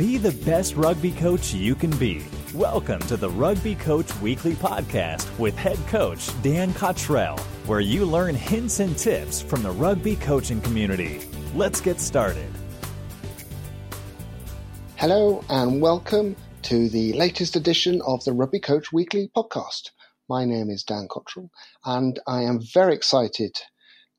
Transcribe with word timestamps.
Be 0.00 0.16
the 0.16 0.32
best 0.46 0.76
rugby 0.76 1.10
coach 1.10 1.52
you 1.52 1.74
can 1.74 1.90
be. 1.98 2.24
Welcome 2.54 3.00
to 3.00 3.18
the 3.18 3.28
Rugby 3.28 3.74
Coach 3.74 4.10
Weekly 4.22 4.54
Podcast 4.54 5.28
with 5.38 5.54
head 5.54 5.76
coach 5.88 6.30
Dan 6.40 6.72
Cottrell, 6.72 7.36
where 7.66 7.80
you 7.80 8.06
learn 8.06 8.34
hints 8.34 8.80
and 8.80 8.96
tips 8.96 9.42
from 9.42 9.62
the 9.62 9.70
rugby 9.70 10.16
coaching 10.16 10.58
community. 10.62 11.20
Let's 11.54 11.82
get 11.82 12.00
started. 12.00 12.50
Hello, 14.96 15.44
and 15.50 15.82
welcome 15.82 16.34
to 16.62 16.88
the 16.88 17.12
latest 17.12 17.54
edition 17.54 18.00
of 18.06 18.24
the 18.24 18.32
Rugby 18.32 18.60
Coach 18.60 18.94
Weekly 18.94 19.30
Podcast. 19.36 19.90
My 20.30 20.46
name 20.46 20.70
is 20.70 20.82
Dan 20.82 21.08
Cottrell, 21.10 21.50
and 21.84 22.18
I 22.26 22.44
am 22.44 22.62
very 22.72 22.94
excited 22.94 23.60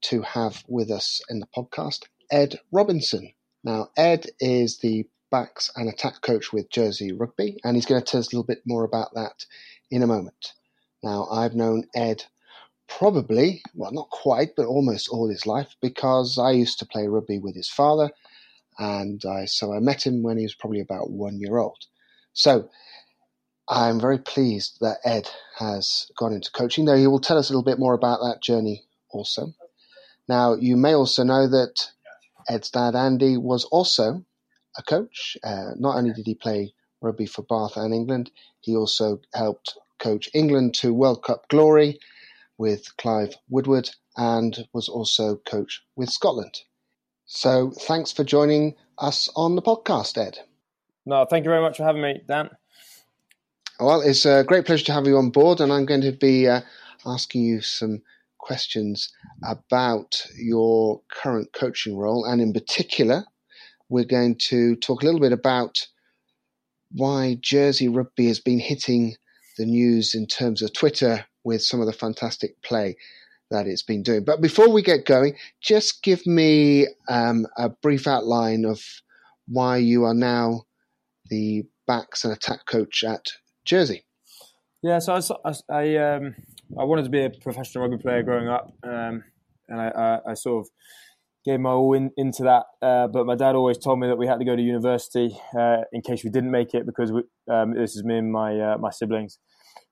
to 0.02 0.22
have 0.22 0.64
with 0.68 0.92
us 0.92 1.22
in 1.28 1.40
the 1.40 1.48
podcast 1.48 2.04
Ed 2.30 2.60
Robinson. 2.72 3.34
Now, 3.64 3.88
Ed 3.98 4.28
is 4.40 4.78
the 4.78 5.08
backs 5.32 5.72
and 5.76 5.90
attack 5.90 6.22
coach 6.22 6.54
with 6.54 6.70
Jersey 6.70 7.12
Rugby, 7.12 7.58
and 7.64 7.76
he's 7.76 7.86
going 7.86 8.02
to 8.02 8.06
tell 8.06 8.20
us 8.20 8.28
a 8.28 8.36
little 8.36 8.46
bit 8.46 8.62
more 8.66 8.84
about 8.84 9.14
that 9.16 9.46
in 9.90 10.04
a 10.04 10.08
moment. 10.08 10.54
Now, 11.02 11.28
I've 11.32 11.56
known 11.56 11.86
Ed 11.96 12.26
probably, 12.88 13.64
well, 13.74 13.92
not 13.92 14.10
quite, 14.10 14.56
but 14.56 14.66
almost 14.66 15.10
all 15.10 15.30
his 15.30 15.48
life 15.48 15.76
because 15.82 16.38
I 16.38 16.52
used 16.52 16.78
to 16.80 16.86
play 16.86 17.08
rugby 17.08 17.40
with 17.40 17.56
his 17.56 17.70
father, 17.70 18.12
and 18.78 19.24
I, 19.26 19.46
so 19.46 19.74
I 19.74 19.80
met 19.80 20.06
him 20.06 20.22
when 20.22 20.38
he 20.38 20.44
was 20.44 20.56
probably 20.56 20.82
about 20.82 21.10
one 21.10 21.40
year 21.40 21.58
old. 21.58 21.86
So 22.34 22.70
I'm 23.68 24.00
very 24.00 24.18
pleased 24.18 24.78
that 24.82 25.00
Ed 25.06 25.30
has 25.58 26.12
gone 26.18 26.34
into 26.34 26.52
coaching, 26.52 26.86
though 26.86 26.98
he 26.98 27.08
will 27.08 27.20
tell 27.20 27.38
us 27.38 27.50
a 27.50 27.54
little 27.54 27.64
bit 27.64 27.80
more 27.80 27.94
about 27.94 28.20
that 28.20 28.42
journey 28.42 28.84
also. 29.10 29.54
Now, 30.28 30.56
you 30.56 30.78
may 30.78 30.94
also 30.94 31.24
know 31.24 31.48
that 31.48 31.92
Ed's 32.50 32.70
dad, 32.70 32.96
Andy, 32.96 33.38
was 33.38 33.66
also 33.66 34.26
a 34.78 34.84
coach. 34.84 35.38
Uh, 35.44 35.72
not 35.78 35.98
only 35.98 36.14
did 36.14 36.26
he 36.26 36.36
play 36.36 36.74
rugby 37.02 37.26
for 37.26 37.44
Bath 37.44 37.78
and 37.78 37.94
England, 37.94 38.32
he 38.62 38.76
also 38.76 39.20
helped 39.34 39.78
coach 40.00 40.30
England 40.34 40.74
to 40.76 40.94
World 40.94 41.24
Cup 41.24 41.48
glory 41.50 42.00
with 42.58 42.96
Clive 42.98 43.36
Woodward 43.50 43.90
and 44.18 44.68
was 44.74 44.88
also 44.88 45.38
coach 45.38 45.84
with 45.96 46.10
Scotland. 46.10 46.60
So 47.26 47.72
thanks 47.72 48.12
for 48.12 48.24
joining 48.24 48.76
us 48.98 49.30
on 49.36 49.56
the 49.56 49.62
podcast, 49.62 50.18
Ed. 50.18 50.38
No, 51.06 51.26
thank 51.26 51.46
you 51.46 51.50
very 51.50 51.62
much 51.62 51.78
for 51.78 51.84
having 51.84 52.02
me, 52.02 52.22
Dan. 52.28 52.50
Well, 53.80 54.02
it's 54.02 54.26
a 54.26 54.44
great 54.44 54.66
pleasure 54.66 54.86
to 54.86 54.94
have 54.94 55.08
you 55.08 55.18
on 55.18 55.32
board, 55.32 55.60
and 55.60 55.74
I'm 55.74 55.86
going 55.86 56.02
to 56.02 56.12
be 56.12 56.48
uh, 56.48 56.62
asking 57.06 57.44
you 57.44 57.62
some 57.62 58.02
questions 58.38 59.12
about 59.44 60.24
your 60.38 61.02
current 61.10 61.54
coaching 61.54 61.98
role, 61.98 62.26
and 62.26 62.42
in 62.42 62.54
particular, 62.54 63.24
we're 63.92 64.06
going 64.06 64.36
to 64.36 64.76
talk 64.78 65.04
a 65.04 65.06
little 65.06 65.20
bit 65.20 65.34
about 65.34 65.86
why 66.94 67.38
Jersey 67.42 67.90
Rugby 67.90 68.28
has 68.28 68.40
been 68.40 68.60
hitting 68.60 69.16
the 69.58 69.66
news 69.66 70.16
in 70.16 70.26
terms 70.28 70.62
of 70.62 70.72
Twitter 70.74 71.26
with 71.44 71.62
some 71.62 71.82
of 71.82 71.88
the 71.88 71.94
fantastic 71.94 72.62
play 72.64 72.96
that 73.50 73.68
it's 73.68 73.84
been 73.84 74.02
doing. 74.02 74.24
But 74.24 74.40
before 74.40 74.70
we 74.70 74.82
get 74.82 75.06
going, 75.06 75.36
just 75.60 76.04
give 76.04 76.26
me 76.26 76.88
um, 77.10 77.46
a 77.58 77.68
brief 77.68 78.08
outline 78.08 78.64
of 78.64 78.82
why 79.50 79.78
you 79.78 80.06
are 80.06 80.14
now 80.14 80.64
the 81.30 81.64
backs 81.86 82.24
and 82.24 82.32
attack 82.32 82.66
coach 82.66 83.04
at 83.04 83.26
Jersey. 83.66 84.06
Yeah, 84.82 85.00
so 85.00 85.38
I, 85.44 85.54
I, 85.70 85.96
um, 85.98 86.36
I 86.80 86.86
wanted 86.86 87.04
to 87.04 87.10
be 87.10 87.26
a 87.26 87.30
professional 87.30 87.88
rugby 87.88 88.02
player 88.02 88.24
growing 88.24 88.48
up, 88.48 88.72
um, 88.84 89.24
and 89.68 89.82
I, 89.82 89.90
I, 89.90 90.32
I, 90.32 90.34
sort 90.34 90.66
of 90.66 90.72
gave 91.46 91.60
my 91.60 91.72
all 91.72 91.94
in, 91.94 92.12
into 92.18 92.44
that. 92.44 92.66
Uh, 92.82 93.08
but 93.08 93.26
my 93.26 93.36
dad 93.36 93.56
always 93.56 93.78
told 93.78 94.00
me 94.00 94.08
that 94.08 94.18
we 94.18 94.28
had 94.28 94.40
to 94.40 94.46
go 94.46 94.56
to 94.56 94.62
university 94.62 95.38
uh, 95.58 95.78
in 95.92 96.02
case 96.02 96.24
we 96.24 96.30
didn't 96.30 96.52
make 96.52 96.74
it 96.74 96.86
because 96.86 97.12
we, 97.12 97.24
um, 97.52 97.74
this 97.74 97.96
is 97.96 98.04
me 98.04 98.18
and 98.18 98.32
my 98.32 98.60
uh, 98.60 98.78
my 98.78 98.92
siblings. 98.92 99.40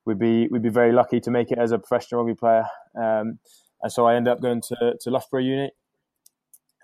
We'd 0.06 0.18
be 0.18 0.48
we'd 0.48 0.62
be 0.62 0.70
very 0.70 0.92
lucky 0.92 1.20
to 1.20 1.30
make 1.30 1.50
it 1.50 1.58
as 1.58 1.72
a 1.72 1.78
professional 1.78 2.22
rugby 2.22 2.38
player. 2.38 2.64
Um, 2.96 3.38
and 3.82 3.90
so 3.90 4.06
I 4.06 4.14
ended 4.14 4.32
up 4.32 4.40
going 4.40 4.60
to 4.62 4.94
to 5.00 5.10
Loughborough 5.10 5.42
Uni, 5.42 5.70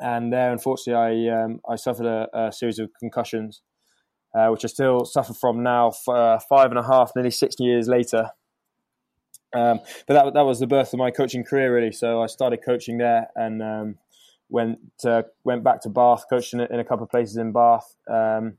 and 0.01 0.33
there 0.33 0.53
unfortunately 0.53 1.29
I 1.29 1.45
um, 1.45 1.61
I 1.69 1.77
suffered 1.77 2.07
a, 2.07 2.29
a, 2.33 2.53
series 2.53 2.79
of 2.79 2.91
concussions, 2.99 3.63
uh, 4.37 4.49
which 4.49 4.65
I 4.65 4.69
still 4.69 5.05
suffer 5.05 5.35
from 5.35 5.63
now, 5.63 5.91
for, 5.91 6.17
uh, 6.17 6.39
five 6.49 6.71
and 6.71 6.79
a 6.79 6.83
half, 6.83 7.13
nearly 7.15 7.31
six 7.31 7.57
years 7.59 7.89
later. 7.89 8.31
Um, 9.55 9.81
but 10.07 10.15
that 10.15 10.35
that 10.35 10.45
was 10.45 10.59
the 10.59 10.67
birth 10.67 10.93
of 10.93 10.99
my 10.99 11.11
coaching 11.11 11.45
career, 11.45 11.75
really. 11.75 11.93
So 11.93 12.23
I 12.23 12.27
started 12.27 12.59
coaching 12.65 12.99
there, 12.99 13.29
and 13.35 13.63
um, 13.63 13.99
went 14.49 14.79
uh, 15.05 15.23
went 15.45 15.65
back 15.65 15.81
to 15.83 15.89
Bath, 15.89 16.25
coached 16.29 16.55
in, 16.55 16.61
in, 16.61 16.81
a 16.81 16.85
couple 16.85 17.05
of 17.05 17.11
places 17.11 17.37
in 17.37 17.53
Bath. 17.53 17.97
Um, 18.11 18.59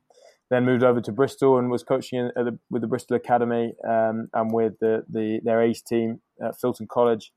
then 0.49 0.65
moved 0.65 0.83
over 0.83 1.01
to 1.01 1.11
Bristol 1.11 1.57
and 1.57 1.69
was 1.69 1.83
coaching 1.83 2.31
the, 2.35 2.57
with 2.69 2.81
the 2.81 2.87
Bristol 2.87 3.17
Academy 3.17 3.73
um, 3.85 4.29
and 4.33 4.53
with 4.53 4.79
the, 4.79 5.03
the, 5.09 5.41
their 5.43 5.61
ace 5.61 5.81
team 5.81 6.21
at 6.41 6.55
Filton 6.57 6.87
College 6.87 7.33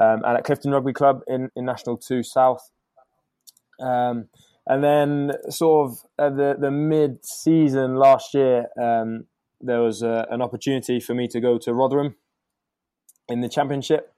um, 0.00 0.22
and 0.24 0.38
at 0.38 0.44
Clifton 0.44 0.72
Rugby 0.72 0.94
Club 0.94 1.20
in, 1.26 1.50
in 1.54 1.66
National 1.66 1.98
Two 1.98 2.22
South. 2.22 2.70
Um, 3.78 4.28
and 4.66 4.82
then, 4.82 5.32
sort 5.50 5.90
of 5.90 5.98
at 6.18 6.36
the 6.36 6.56
the 6.58 6.70
mid 6.70 7.24
season 7.24 7.96
last 7.96 8.34
year, 8.34 8.66
um, 8.80 9.26
there 9.60 9.80
was 9.80 10.02
a, 10.02 10.26
an 10.30 10.42
opportunity 10.42 10.98
for 10.98 11.14
me 11.14 11.28
to 11.28 11.40
go 11.40 11.58
to 11.58 11.72
Rotherham 11.72 12.16
in 13.28 13.42
the 13.42 13.48
Championship 13.48 14.12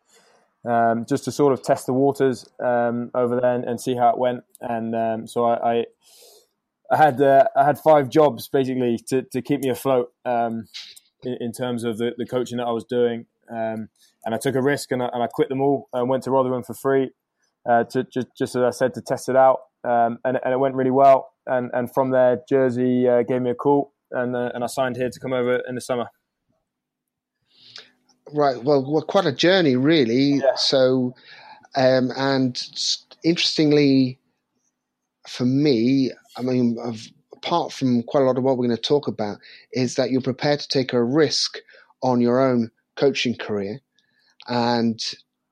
um, 0.69 1.07
just 1.09 1.25
to 1.25 1.33
sort 1.33 1.53
of 1.53 1.63
test 1.63 1.87
the 1.87 1.93
waters 1.93 2.47
um, 2.63 3.11
over 3.15 3.41
there 3.41 3.55
and, 3.55 3.65
and, 3.65 3.81
see 3.81 3.97
how 3.97 4.11
it 4.11 4.19
went. 4.19 4.45
And 4.61 4.95
um, 4.95 5.27
so 5.27 5.45
I, 5.47 5.73
I, 5.73 5.85
I 6.91 6.97
had 6.97 7.21
uh, 7.21 7.45
I 7.57 7.65
had 7.65 7.79
five 7.79 8.11
jobs 8.11 8.49
basically 8.49 8.99
to, 9.09 9.23
to 9.33 9.41
keep 9.41 9.61
me 9.61 9.71
afloat 9.71 10.13
um, 10.25 10.67
in, 11.23 11.37
in, 11.41 11.53
terms 11.53 11.85
of 11.85 11.99
the, 11.99 12.13
the 12.19 12.27
coaching 12.27 12.59
that 12.59 12.67
I 12.67 12.73
was 12.73 12.85
doing. 12.85 13.27
Um, 13.51 13.89
and 14.25 14.35
I 14.35 14.39
took 14.39 14.55
a 14.57 14.63
risk 14.63 14.93
and 14.93 15.03
I, 15.03 15.09
and 15.13 15.23
I, 15.23 15.27
quit 15.27 15.49
them 15.49 15.63
all 15.63 15.89
and 15.93 16.09
went 16.09 16.25
to 16.25 16.31
Rotherham 16.31 16.63
for 16.63 16.75
free, 16.75 17.11
uh, 17.69 17.85
to 17.85 18.05
just, 18.05 18.27
just 18.37 18.55
as 18.55 18.63
I 18.63 18.71
said 18.71 18.93
to 18.95 19.01
test 19.01 19.29
it 19.31 19.37
out. 19.37 19.61
Um, 19.85 20.19
and, 20.25 20.39
and, 20.45 20.53
it 20.53 20.59
went 20.59 20.75
really 20.75 20.91
well. 20.91 21.31
And, 21.47 21.71
and 21.73 21.93
from 21.93 22.11
there, 22.11 22.41
Jersey 22.47 23.09
uh, 23.09 23.23
gave 23.23 23.41
me 23.41 23.51
a 23.51 23.55
call 23.55 23.95
and, 24.11 24.37
uh, 24.37 24.51
and 24.53 24.65
I 24.65 24.67
signed 24.67 24.97
here 24.97 25.09
to 25.09 25.21
come 25.21 25.33
over 25.33 25.63
in 25.67 25.77
the 25.77 25.81
summer. 25.81 26.09
Right. 28.33 28.63
Well, 28.63 28.85
well, 28.91 29.03
quite 29.03 29.27
a 29.27 29.33
journey, 29.33 29.77
really. 29.77 30.35
Yeah. 30.35 30.55
So, 30.57 31.15
um, 31.77 32.11
and 32.17 32.61
interestingly, 33.25 34.19
for 35.27 35.45
me, 35.45 36.11
I 36.37 36.43
mean, 36.43 36.77
I've, 36.85 37.09
apart 37.33 37.73
from 37.73 38.03
quite 38.03 38.23
a 38.23 38.27
lot 38.27 38.39
of 38.39 38.45
what 38.45 38.59
we're 38.59 38.67
going 38.67 38.77
to 38.77 38.83
talk 38.83 39.09
about, 39.09 39.39
is 39.73 39.95
that 39.95 40.11
you're 40.11 40.21
prepared 40.21 40.61
to 40.61 40.69
take 40.69 40.93
a 40.93 41.03
risk 41.03 41.59
on 42.03 42.21
your 42.21 42.41
own 42.41 42.71
coaching 42.97 43.35
career 43.35 43.81
and 44.47 45.01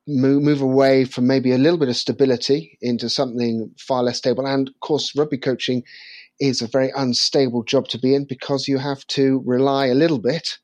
move, 0.06 0.42
move 0.42 0.60
away 0.60 1.04
from 1.04 1.26
maybe 1.26 1.52
a 1.52 1.58
little 1.58 1.78
bit 1.78 1.88
of 1.88 1.96
stability 1.96 2.78
into 2.80 3.08
something 3.08 3.70
far 3.78 4.02
less 4.02 4.18
stable. 4.18 4.46
And 4.46 4.68
of 4.68 4.80
course, 4.80 5.14
rugby 5.16 5.38
coaching 5.38 5.82
is 6.40 6.60
a 6.60 6.66
very 6.66 6.92
unstable 6.96 7.62
job 7.62 7.88
to 7.88 7.98
be 7.98 8.14
in 8.14 8.26
because 8.26 8.68
you 8.68 8.78
have 8.78 9.06
to 9.08 9.42
rely 9.44 9.86
a 9.86 9.94
little 9.94 10.18
bit 10.18 10.58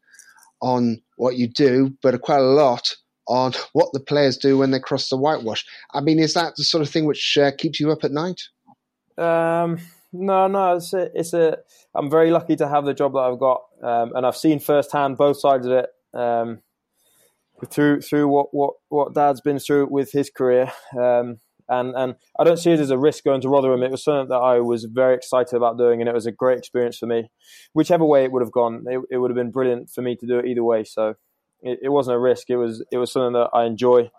on 0.61 1.01
what 1.23 1.37
you 1.37 1.47
do, 1.47 1.97
but 2.03 2.21
quite 2.21 2.41
a 2.41 2.43
lot 2.43 2.97
on 3.29 3.53
what 3.75 3.93
the 3.93 4.01
players 4.01 4.37
do 4.37 4.59
when 4.59 4.73
they 4.73 4.81
cross 4.81 5.09
the 5.09 5.17
whitewash. 5.17 5.65
I 5.95 6.01
mean, 6.01 6.19
is 6.19 6.35
that 6.35 6.57
the 6.57 6.65
sort 6.65 6.83
of 6.83 6.91
thing 6.91 7.05
which 7.05 7.39
uh, 7.39 7.53
keeps 7.57 7.79
you 7.79 7.93
up 7.93 8.03
at 8.03 8.11
night? 8.11 8.43
Um, 9.17 9.79
no, 10.13 10.49
no. 10.49 10.77
It's 10.77 10.93
a, 10.93 11.11
it's 11.15 11.33
a. 11.33 11.59
I'm 11.95 12.11
very 12.11 12.33
lucky 12.33 12.57
to 12.57 12.69
have 12.69 12.85
the 12.85 12.93
job 12.93 13.13
that 13.13 13.21
I've 13.21 13.39
got, 13.39 13.63
um, 13.83 14.13
and 14.17 14.27
I've 14.27 14.37
seen 14.37 14.59
firsthand 14.59 15.17
both 15.17 15.39
sides 15.39 15.65
of 15.67 15.73
it. 15.73 15.91
Um, 16.13 16.61
through 17.71 18.01
through 18.01 18.27
what, 18.27 18.49
what, 18.53 18.75
what 18.89 19.15
Dad's 19.15 19.41
been 19.41 19.61
through 19.61 19.87
with 19.89 20.11
his 20.11 20.29
career, 20.29 20.73
um, 20.99 21.39
and 21.69 21.95
and 21.97 22.15
I 22.39 22.45
don't 22.45 22.59
see 22.59 22.73
it 22.73 22.81
as 22.81 22.91
a 22.91 22.99
risk 22.99 23.25
going 23.25 23.41
to 23.43 23.49
Rotherham. 23.49 23.83
It 23.83 23.91
was 23.91 24.05
something 24.05 24.29
that 24.29 24.37
I 24.37 24.61
was 24.61 24.85
very 24.85 25.15
excited 25.15 25.57
about 25.57 25.79
doing, 25.79 26.01
and 26.01 26.09
it 26.09 26.15
was 26.15 26.27
a 26.27 26.33
great 26.33 26.59
experience 26.59 26.99
for 26.99 27.07
me. 27.07 27.31
Whichever 27.73 28.05
way 28.05 28.25
it 28.25 28.33
would 28.33 28.43
have 28.43 28.53
gone, 28.53 28.85
it, 28.89 29.01
it 29.11 29.19
would 29.19 29.31
have 29.31 29.37
been 29.37 29.51
brilliant 29.51 29.91
for 29.91 30.03
me 30.03 30.17
to 30.17 30.27
do 30.27 30.39
it 30.39 30.47
either 30.47 30.65
way. 30.65 30.85
So 30.85 31.15
it, 31.63 31.79
it 31.83 31.89
wasn't 31.89 32.17
a 32.17 32.21
risk. 32.21 32.51
It 32.51 32.57
was 32.57 32.85
it 32.91 32.99
was 32.99 33.13
something 33.13 33.35
that 33.35 33.51
I 33.53 33.65
enjoy. 33.65 34.11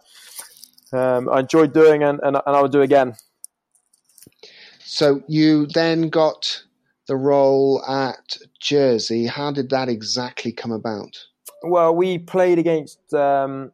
Um, 0.91 1.27
I 1.29 1.39
enjoyed 1.39 1.73
doing, 1.73 2.03
and, 2.03 2.19
and 2.23 2.37
and 2.45 2.55
I 2.55 2.61
would 2.61 2.71
do 2.71 2.81
again. 2.81 3.15
So 4.79 5.23
you 5.27 5.65
then 5.65 6.09
got 6.09 6.63
the 7.07 7.15
role 7.15 7.83
at 7.85 8.37
Jersey. 8.59 9.25
How 9.25 9.51
did 9.51 9.69
that 9.69 9.89
exactly 9.89 10.51
come 10.51 10.71
about? 10.71 11.17
Well, 11.63 11.95
we 11.95 12.17
played 12.19 12.59
against 12.59 13.13
um, 13.13 13.71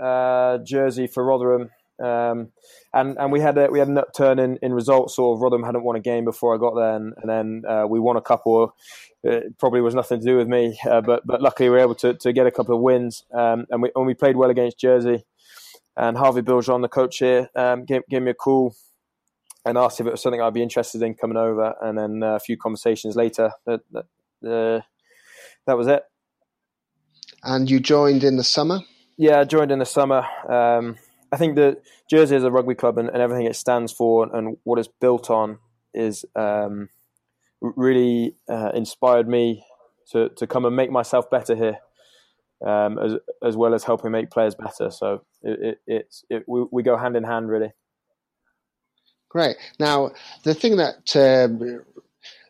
uh, 0.00 0.58
Jersey 0.58 1.06
for 1.06 1.24
Rotherham 1.24 1.70
um, 2.00 2.52
and 2.92 3.18
and 3.18 3.32
we 3.32 3.40
had 3.40 3.58
a, 3.58 3.68
we 3.70 3.78
had 3.78 3.88
an 3.88 3.98
upturn 3.98 4.38
in, 4.38 4.58
in 4.62 4.72
results. 4.72 5.16
Sort 5.16 5.36
of 5.36 5.42
Rotherham 5.42 5.64
hadn't 5.64 5.84
won 5.84 5.96
a 5.96 6.00
game 6.00 6.24
before 6.24 6.54
I 6.54 6.58
got 6.58 6.74
there, 6.74 6.94
and, 6.94 7.14
and 7.16 7.28
then 7.28 7.62
uh, 7.68 7.86
we 7.86 8.00
won 8.00 8.16
a 8.16 8.22
couple. 8.22 8.74
It 9.22 9.58
probably 9.58 9.80
was 9.80 9.94
nothing 9.94 10.20
to 10.20 10.26
do 10.26 10.36
with 10.36 10.48
me, 10.48 10.78
uh, 10.88 11.00
but 11.00 11.26
but 11.26 11.42
luckily 11.42 11.68
we 11.68 11.76
were 11.76 11.82
able 11.82 11.96
to, 11.96 12.14
to 12.14 12.32
get 12.32 12.46
a 12.46 12.50
couple 12.50 12.74
of 12.74 12.80
wins, 12.80 13.24
um, 13.32 13.66
and 13.70 13.82
we 13.82 13.90
and 13.94 14.06
we 14.06 14.14
played 14.14 14.36
well 14.36 14.50
against 14.50 14.78
Jersey. 14.78 15.24
And 15.96 16.16
Harvey 16.16 16.42
Biljon, 16.42 16.80
the 16.80 16.88
coach 16.88 17.18
here, 17.18 17.50
um, 17.56 17.84
gave, 17.84 18.02
gave 18.08 18.22
me 18.22 18.30
a 18.30 18.34
call 18.34 18.76
and 19.64 19.76
asked 19.76 19.98
if 19.98 20.06
it 20.06 20.12
was 20.12 20.22
something 20.22 20.40
I'd 20.40 20.54
be 20.54 20.62
interested 20.62 21.02
in 21.02 21.14
coming 21.14 21.36
over. 21.36 21.74
And 21.82 21.98
then 21.98 22.22
uh, 22.22 22.36
a 22.36 22.40
few 22.40 22.56
conversations 22.56 23.16
later, 23.16 23.50
that 23.66 23.80
that, 23.90 24.04
uh, 24.48 24.80
that 25.66 25.76
was 25.76 25.88
it. 25.88 26.04
And 27.42 27.68
you 27.68 27.80
joined 27.80 28.22
in 28.22 28.36
the 28.36 28.44
summer. 28.44 28.80
Yeah, 29.16 29.40
I 29.40 29.44
joined 29.44 29.72
in 29.72 29.80
the 29.80 29.84
summer. 29.84 30.24
Um, 30.48 30.96
I 31.32 31.36
think 31.36 31.56
that 31.56 31.82
Jersey 32.08 32.36
is 32.36 32.44
a 32.44 32.50
rugby 32.50 32.74
club 32.74 32.98
and, 32.98 33.08
and, 33.08 33.20
everything 33.20 33.46
it 33.46 33.56
stands 33.56 33.92
for 33.92 34.34
and 34.34 34.56
what 34.64 34.78
it's 34.78 34.88
built 35.00 35.30
on 35.30 35.58
is 35.92 36.24
um, 36.36 36.88
really 37.60 38.34
uh, 38.48 38.70
inspired 38.74 39.28
me 39.28 39.64
to, 40.12 40.30
to 40.30 40.46
come 40.46 40.64
and 40.64 40.74
make 40.74 40.90
myself 40.90 41.30
better 41.30 41.54
here, 41.54 41.78
um, 42.66 42.98
as 42.98 43.14
as 43.42 43.56
well 43.56 43.74
as 43.74 43.84
helping 43.84 44.10
make 44.10 44.30
players 44.30 44.54
better. 44.54 44.90
So 44.90 45.22
it, 45.42 45.60
it, 45.60 45.80
it's 45.86 46.24
it, 46.30 46.44
we, 46.46 46.64
we 46.70 46.82
go 46.82 46.96
hand 46.96 47.16
in 47.16 47.24
hand 47.24 47.48
really. 47.48 47.72
Great. 49.28 49.56
Now 49.78 50.12
the 50.44 50.54
thing 50.54 50.76
that 50.76 51.14
uh, 51.14 51.82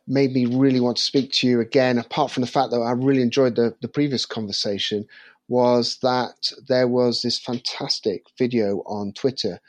made 0.08 0.32
me 0.32 0.46
really 0.46 0.80
want 0.80 0.96
to 0.96 1.02
speak 1.02 1.32
to 1.32 1.46
you 1.46 1.60
again, 1.60 1.98
apart 1.98 2.30
from 2.30 2.40
the 2.40 2.46
fact 2.46 2.70
that 2.70 2.80
I 2.80 2.92
really 2.92 3.22
enjoyed 3.22 3.56
the, 3.56 3.74
the 3.82 3.88
previous 3.88 4.24
conversation, 4.24 5.06
was 5.48 5.98
that 6.02 6.52
there 6.68 6.86
was 6.86 7.22
this 7.22 7.38
fantastic 7.38 8.24
video 8.38 8.82
on 8.86 9.12
Twitter, 9.12 9.60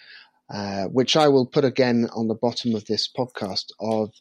uh, 0.53 0.85
which 0.85 1.15
I 1.15 1.27
will 1.27 1.45
put 1.45 1.65
again 1.65 2.09
on 2.13 2.27
the 2.27 2.35
bottom 2.35 2.75
of 2.75 2.85
this 2.85 3.09
podcast 3.09 3.71
of 3.79 4.11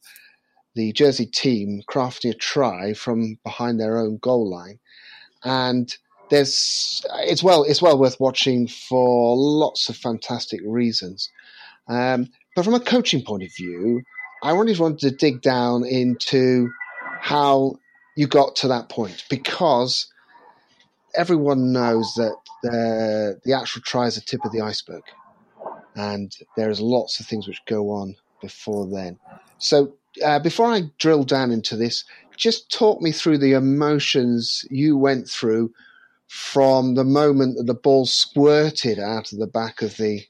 the 0.74 0.92
Jersey 0.92 1.26
team 1.26 1.82
crafting 1.90 2.30
a 2.30 2.34
try 2.34 2.94
from 2.94 3.38
behind 3.44 3.80
their 3.80 3.98
own 3.98 4.18
goal 4.18 4.48
line, 4.48 4.78
and 5.42 5.92
there's 6.30 7.04
it's 7.20 7.42
well 7.42 7.64
it's 7.64 7.82
well 7.82 7.98
worth 7.98 8.20
watching 8.20 8.68
for 8.68 9.34
lots 9.36 9.88
of 9.88 9.96
fantastic 9.96 10.60
reasons. 10.64 11.30
Um, 11.88 12.28
but 12.54 12.64
from 12.64 12.74
a 12.74 12.80
coaching 12.80 13.24
point 13.24 13.42
of 13.42 13.54
view, 13.56 14.02
I 14.42 14.50
always 14.50 14.78
wanted 14.78 14.98
to 15.00 15.10
dig 15.10 15.42
down 15.42 15.84
into 15.84 16.70
how 17.20 17.76
you 18.16 18.26
got 18.26 18.56
to 18.56 18.68
that 18.68 18.88
point 18.88 19.24
because 19.30 20.06
everyone 21.14 21.72
knows 21.72 22.14
that 22.14 22.36
the, 22.62 23.40
the 23.44 23.52
actual 23.52 23.82
try 23.82 24.06
is 24.06 24.16
the 24.16 24.20
tip 24.20 24.44
of 24.44 24.52
the 24.52 24.60
iceberg, 24.60 25.02
and 25.94 26.32
there's 26.56 26.80
lots 26.80 27.20
of 27.20 27.26
things 27.26 27.46
which 27.46 27.64
go 27.66 27.90
on 27.90 28.16
before 28.40 28.86
then. 28.86 29.18
So, 29.58 29.94
uh, 30.24 30.38
before 30.38 30.66
I 30.66 30.90
drill 30.98 31.24
down 31.24 31.50
into 31.50 31.76
this, 31.76 32.04
just 32.36 32.70
talk 32.70 33.00
me 33.02 33.12
through 33.12 33.38
the 33.38 33.52
emotions 33.52 34.64
you 34.70 34.96
went 34.96 35.28
through 35.28 35.72
from 36.28 36.94
the 36.94 37.04
moment 37.04 37.56
that 37.56 37.66
the 37.66 37.74
ball 37.74 38.06
squirted 38.06 38.98
out 38.98 39.32
of 39.32 39.38
the 39.38 39.46
back 39.46 39.82
of 39.82 39.96
the 39.96 40.22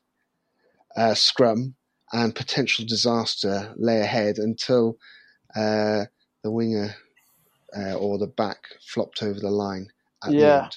uh, 0.97 1.15
scrum 1.15 1.75
and 2.13 2.35
potential 2.35 2.85
disaster 2.87 3.75
lay 3.77 4.01
ahead 4.01 4.39
until 4.39 4.97
uh, 5.55 6.05
the 6.43 6.51
winger 6.51 6.95
uh, 7.77 7.95
or 7.95 8.19
the 8.19 8.27
back 8.27 8.59
flopped 8.81 9.23
over 9.23 9.39
the 9.39 9.51
line 9.51 9.89
yeah. 10.29 10.69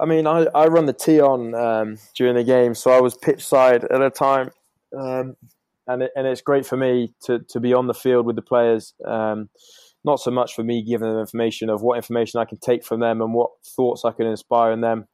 I 0.00 0.04
mean, 0.04 0.26
I, 0.26 0.46
I 0.54 0.66
run 0.66 0.86
the 0.86 0.92
tee 0.92 1.20
on 1.20 1.54
um, 1.54 1.98
during 2.14 2.36
the 2.36 2.44
game, 2.44 2.74
so 2.74 2.90
I 2.90 3.00
was 3.00 3.16
pitch 3.16 3.44
side 3.44 3.84
at 3.84 4.00
a 4.00 4.10
time, 4.10 4.50
um, 4.96 5.36
and 5.86 6.02
it, 6.04 6.12
and 6.14 6.26
it's 6.26 6.40
great 6.40 6.66
for 6.66 6.76
me 6.76 7.14
to 7.24 7.40
to 7.48 7.60
be 7.60 7.74
on 7.74 7.88
the 7.88 7.94
field 7.94 8.26
with 8.26 8.36
the 8.36 8.42
players. 8.42 8.94
Um, 9.04 9.48
not 10.04 10.20
so 10.20 10.30
much 10.30 10.54
for 10.54 10.62
me 10.62 10.82
giving 10.82 11.08
them 11.08 11.18
information 11.18 11.68
of 11.68 11.82
what 11.82 11.96
information 11.96 12.40
I 12.40 12.44
can 12.44 12.58
take 12.58 12.84
from 12.84 13.00
them 13.00 13.20
and 13.20 13.34
what 13.34 13.50
thoughts 13.66 14.04
I 14.04 14.12
can 14.12 14.26
inspire 14.26 14.72
in 14.72 14.80
them. 14.80 15.08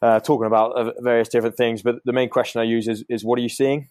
Uh, 0.00 0.20
talking 0.20 0.46
about 0.46 0.76
uh, 0.76 0.92
various 1.00 1.28
different 1.28 1.56
things, 1.56 1.82
but 1.82 1.96
the 2.04 2.12
main 2.12 2.28
question 2.28 2.60
I 2.60 2.64
use 2.64 2.86
is 2.86 3.02
is 3.08 3.24
what 3.24 3.38
are 3.38 3.42
you 3.42 3.48
seeing? 3.48 3.88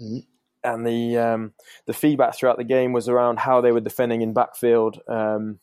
Mm-hmm. 0.00 0.18
And 0.64 0.86
the 0.86 1.16
um, 1.16 1.52
the 1.86 1.94
feedback 1.94 2.36
throughout 2.36 2.58
the 2.58 2.64
game 2.64 2.92
was 2.92 3.08
around 3.08 3.38
how 3.38 3.60
they 3.60 3.72
were 3.72 3.80
defending 3.80 4.20
in 4.20 4.34
backfield. 4.34 5.00
Um, 5.08 5.60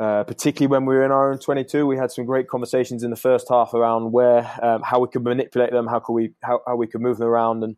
uh, 0.00 0.24
particularly 0.24 0.66
when 0.66 0.86
we 0.86 0.94
were 0.94 1.04
in 1.04 1.10
our 1.10 1.30
own 1.30 1.38
22, 1.38 1.86
we 1.86 1.94
had 1.94 2.10
some 2.10 2.24
great 2.24 2.48
conversations 2.48 3.02
in 3.02 3.10
the 3.10 3.16
first 3.16 3.46
half 3.50 3.74
around 3.74 4.12
where 4.12 4.50
um, 4.62 4.80
how 4.82 4.98
we 4.98 5.06
could 5.06 5.22
manipulate 5.22 5.72
them, 5.72 5.86
how 5.86 6.00
could 6.00 6.14
we 6.14 6.32
how, 6.42 6.62
how 6.66 6.74
we 6.74 6.86
could 6.86 7.02
move 7.02 7.18
them 7.18 7.28
around 7.28 7.62
and 7.62 7.76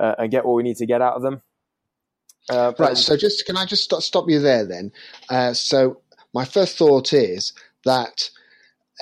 uh, 0.00 0.14
and 0.18 0.30
get 0.30 0.46
what 0.46 0.54
we 0.54 0.62
need 0.62 0.78
to 0.78 0.86
get 0.86 1.02
out 1.02 1.14
of 1.14 1.20
them. 1.20 1.42
Uh, 2.48 2.72
right. 2.78 2.96
So 2.96 3.18
just 3.18 3.44
can 3.44 3.58
I 3.58 3.66
just 3.66 3.84
stop, 3.84 4.00
stop 4.00 4.24
you 4.30 4.40
there 4.40 4.64
then? 4.64 4.92
Uh, 5.28 5.52
so 5.52 6.00
my 6.32 6.46
first 6.46 6.78
thought 6.78 7.12
is 7.12 7.52
that 7.84 8.30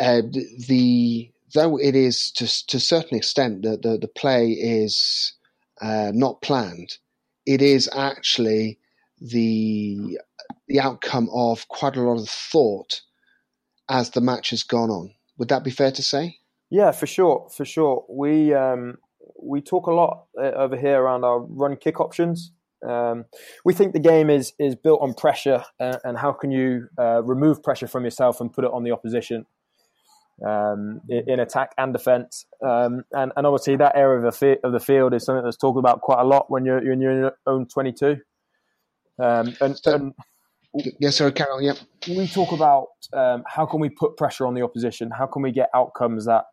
uh, 0.00 0.22
the 0.66 1.30
though 1.54 1.78
it 1.78 1.94
is 1.94 2.32
to 2.32 2.66
to 2.66 2.78
a 2.78 2.80
certain 2.80 3.16
extent 3.16 3.62
that 3.62 3.82
the, 3.82 3.96
the 3.96 4.08
play 4.08 4.50
is 4.50 5.34
not 5.80 6.42
planned, 6.42 6.98
it 7.46 7.62
is 7.62 7.88
actually 7.94 8.80
the 9.20 10.18
the 10.68 10.80
outcome 10.80 11.28
of 11.32 11.68
quite 11.68 11.96
a 11.96 12.02
lot 12.02 12.20
of 12.20 12.28
thought 12.28 13.02
as 13.88 14.10
the 14.10 14.20
match 14.20 14.50
has 14.50 14.62
gone 14.62 14.90
on. 14.90 15.14
Would 15.38 15.48
that 15.48 15.64
be 15.64 15.70
fair 15.70 15.92
to 15.92 16.02
say? 16.02 16.38
Yeah, 16.70 16.92
for 16.92 17.06
sure, 17.06 17.48
for 17.56 17.64
sure. 17.64 18.04
We 18.08 18.52
um, 18.54 18.98
we 19.40 19.60
talk 19.60 19.86
a 19.86 19.92
lot 19.92 20.26
uh, 20.36 20.50
over 20.56 20.76
here 20.76 21.00
around 21.00 21.24
our 21.24 21.40
run 21.40 21.76
kick 21.76 22.00
options. 22.00 22.52
Um, 22.86 23.24
we 23.64 23.72
think 23.72 23.92
the 23.92 24.00
game 24.00 24.30
is 24.30 24.52
is 24.58 24.74
built 24.74 25.00
on 25.00 25.14
pressure, 25.14 25.64
uh, 25.78 25.98
and 26.04 26.18
how 26.18 26.32
can 26.32 26.50
you 26.50 26.88
uh, 26.98 27.22
remove 27.22 27.62
pressure 27.62 27.86
from 27.86 28.04
yourself 28.04 28.40
and 28.40 28.52
put 28.52 28.64
it 28.64 28.70
on 28.72 28.82
the 28.82 28.90
opposition 28.90 29.46
um, 30.44 31.00
in 31.08 31.40
attack 31.40 31.72
and 31.78 31.92
defence. 31.92 32.46
Um, 32.64 33.04
and, 33.12 33.32
and 33.36 33.46
obviously, 33.46 33.76
that 33.76 33.96
area 33.96 34.26
of 34.26 34.38
the, 34.38 34.58
of 34.62 34.72
the 34.72 34.80
field 34.80 35.14
is 35.14 35.24
something 35.24 35.44
that's 35.44 35.56
talked 35.56 35.78
about 35.78 36.00
quite 36.00 36.20
a 36.20 36.24
lot 36.24 36.50
when 36.50 36.64
you're, 36.64 36.82
you're 36.82 36.92
in 36.92 37.00
your 37.00 37.32
own 37.46 37.66
twenty 37.66 37.92
two. 37.92 38.16
Um, 39.18 39.56
and, 39.60 39.78
so, 39.78 39.94
and 39.94 40.14
Yes, 41.00 41.16
sir, 41.16 41.30
Carol. 41.30 41.62
Yep. 41.62 41.78
We 42.08 42.26
talk 42.28 42.52
about 42.52 42.88
um, 43.12 43.44
how 43.46 43.66
can 43.66 43.80
we 43.80 43.88
put 43.88 44.16
pressure 44.16 44.46
on 44.46 44.54
the 44.54 44.62
opposition? 44.62 45.10
How 45.10 45.26
can 45.26 45.42
we 45.42 45.52
get 45.52 45.68
outcomes 45.74 46.26
that 46.26 46.44